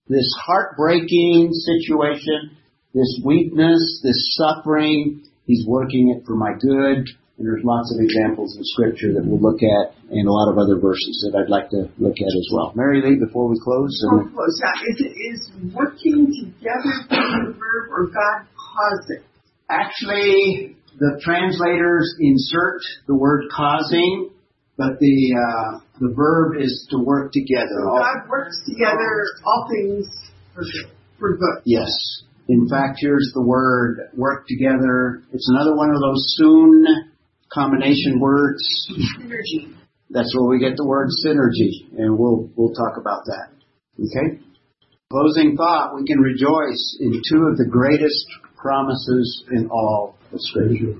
this 0.09 0.29
heartbreaking 0.45 1.53
situation, 1.53 2.57
this 2.93 3.21
weakness, 3.25 4.01
this 4.03 4.37
suffering. 4.37 5.23
He's 5.47 5.65
working 5.67 6.15
it 6.17 6.27
for 6.27 6.35
my 6.35 6.53
good. 6.61 7.07
And 7.39 7.45
there's 7.45 7.65
lots 7.65 7.93
of 7.93 8.01
examples 8.01 8.57
in 8.57 8.65
Scripture 8.65 9.13
that 9.13 9.21
we'll 9.21 9.41
look 9.41 9.61
at, 9.61 9.93
and 10.09 10.25
a 10.25 10.33
lot 10.33 10.49
of 10.49 10.57
other 10.57 10.81
verses 10.81 11.21
that 11.29 11.37
I'd 11.37 11.53
like 11.53 11.69
to 11.71 11.93
look 12.01 12.17
at 12.17 12.33
as 12.33 12.49
well. 12.53 12.73
Mary 12.75 13.05
Lee, 13.05 13.21
before 13.21 13.47
we 13.49 13.61
close. 13.61 13.93
Before 14.09 14.25
we 14.25 14.33
close, 14.33 14.57
yeah, 14.57 14.89
is, 14.89 14.99
it, 15.05 15.13
is 15.13 15.41
working 15.77 16.33
together 16.33 16.95
the 17.13 17.53
verb 17.53 17.85
or 17.93 18.09
God 18.09 18.49
causing? 18.57 19.23
Actually, 19.69 20.77
the 20.99 21.21
translators 21.23 22.17
insert 22.21 22.81
the 23.07 23.15
word 23.15 23.45
causing, 23.53 24.31
but 24.79 24.99
the 24.99 25.37
uh, 25.37 25.81
the 26.01 26.15
verb 26.17 26.57
is 26.61 26.89
to 26.91 26.99
work 27.05 27.33
together. 27.33 27.85
So 27.85 27.99
God 28.01 28.29
works 28.31 28.61
together 28.65 29.25
all 29.45 29.69
things 29.69 30.07
for 30.55 30.63
good. 30.63 30.91
For 31.19 31.37
good. 31.37 31.63
Yes. 31.65 31.91
In 32.49 32.69
fact, 32.69 32.99
here's 33.01 33.31
the 33.35 33.43
word 33.43 34.09
work 34.15 34.47
together. 34.47 35.23
It's 35.33 35.51
another 35.51 35.75
one 35.77 35.91
of 35.91 36.01
those 36.01 36.23
soon 36.39 37.06
combination 37.53 38.21
words. 38.21 38.63
Synergy. 39.19 39.75
That's 40.11 40.33
where 40.37 40.49
we 40.49 40.61
get 40.61 40.77
the 40.77 40.87
word 40.87 41.09
synergy, 41.25 41.91
and 41.99 42.17
we'll 42.17 42.49
we'll 42.57 42.75
talk 42.75 42.97
about 43.01 43.25
that. 43.27 43.51
Okay. 43.99 44.41
Closing 45.11 45.57
thought: 45.57 45.95
We 45.95 46.05
can 46.05 46.19
rejoice 46.19 46.99
in 47.01 47.23
two 47.29 47.47
of 47.51 47.57
the 47.57 47.67
greatest 47.69 48.27
promises 48.57 49.45
in 49.51 49.69
all 49.71 50.17
of 50.33 50.39
Scripture. 50.41 50.99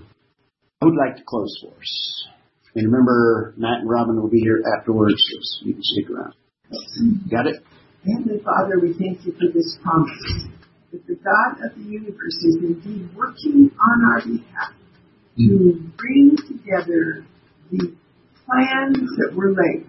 I 0.83 0.87
would 0.87 0.95
like 0.97 1.17
to 1.17 1.25
close 1.25 1.53
for 1.63 1.73
us. 1.77 2.29
And 2.75 2.93
remember, 2.93 3.55
Matt 3.57 3.81
and 3.81 3.89
Robin 3.89 4.21
will 4.21 4.29
be 4.29 4.41
here 4.41 4.63
afterwards, 4.79 5.17
so 5.17 5.67
you 5.67 5.73
can 5.73 5.83
stick 5.83 6.11
around. 6.11 6.35
Got 7.31 7.47
it? 7.47 7.63
Heavenly 8.05 8.43
Father, 8.45 8.79
we 8.81 8.93
thank 8.93 9.25
you 9.25 9.33
for 9.33 9.51
this 9.53 9.79
promise 9.83 10.47
that 10.93 11.07
the 11.07 11.15
God 11.15 11.65
of 11.65 11.75
the 11.77 11.83
universe 11.83 12.37
is 12.45 12.57
indeed 12.61 13.09
working 13.17 13.71
on 13.81 14.13
our 14.13 14.21
behalf 14.21 14.75
to 15.37 15.81
bring 15.97 16.37
together 16.49 17.25
the 17.71 17.95
plans 18.47 19.09
that 19.19 19.35
were 19.35 19.53
laid, 19.53 19.87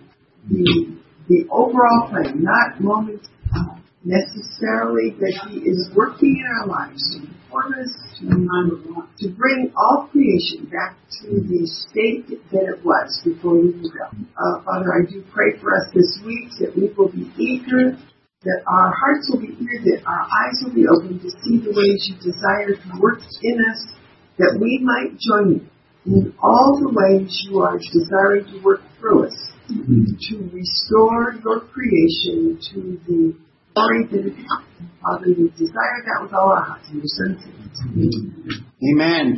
the 0.49 0.97
the 1.27 1.45
overall 1.51 2.07
plan, 2.09 2.41
not 2.41 2.79
moments 2.79 3.27
uh, 3.53 3.75
necessarily 4.03 5.11
that 5.19 5.35
He 5.49 5.59
is 5.59 5.89
working 5.93 6.39
in 6.39 6.47
our 6.47 6.67
lives 6.67 7.03
to 7.11 7.27
inform 7.27 7.73
us, 7.83 7.91
to, 8.19 9.27
to 9.27 9.35
bring 9.35 9.73
all 9.75 10.07
creation 10.07 10.71
back 10.71 10.95
to 11.19 11.27
the 11.27 11.67
state 11.67 12.27
that 12.51 12.63
it 12.63 12.79
was 12.83 13.21
before 13.25 13.57
you 13.59 13.75
fell. 13.91 14.15
Uh, 14.15 14.63
Father, 14.63 14.87
I 14.95 15.11
do 15.11 15.23
pray 15.33 15.59
for 15.59 15.75
us 15.75 15.91
this 15.93 16.19
week 16.25 16.47
that 16.59 16.71
we 16.75 16.93
will 16.95 17.11
be 17.11 17.27
eager, 17.35 17.99
that 18.43 18.61
our 18.67 18.95
hearts 18.95 19.27
will 19.29 19.41
be 19.41 19.51
eager, 19.51 19.83
that 19.83 20.07
our 20.07 20.23
eyes 20.23 20.63
will 20.63 20.73
be 20.73 20.87
open 20.87 21.19
to 21.19 21.29
see 21.43 21.59
the 21.59 21.75
ways 21.75 22.07
you 22.07 22.15
desire 22.23 22.71
to 22.71 23.01
work 23.01 23.19
in 23.43 23.59
us, 23.67 23.83
that 24.37 24.57
we 24.61 24.79
might 24.83 25.17
join 25.19 25.53
you 25.53 25.67
in 26.05 26.33
all 26.41 26.79
the 26.79 26.89
ways 26.89 27.45
you 27.49 27.59
are 27.59 27.77
desiring 27.77 28.45
to 28.45 28.63
work 28.63 28.81
through 28.99 29.27
us 29.27 29.51
mm-hmm. 29.69 30.03
to 30.19 30.49
restore 30.53 31.35
your 31.43 31.61
creation 31.71 32.59
to 32.73 32.99
the 33.07 33.35
glory 33.73 34.07
that 34.11 34.25
it. 34.27 34.33
Father, 35.01 35.27
we 35.27 35.49
desire 35.57 36.03
that 36.05 36.19
with 36.21 36.33
all 36.33 36.51
our 36.51 36.63
hearts 36.63 36.87
in 36.89 36.97
your 36.97 37.05
son's. 37.05 37.43
Amen. 38.83 39.37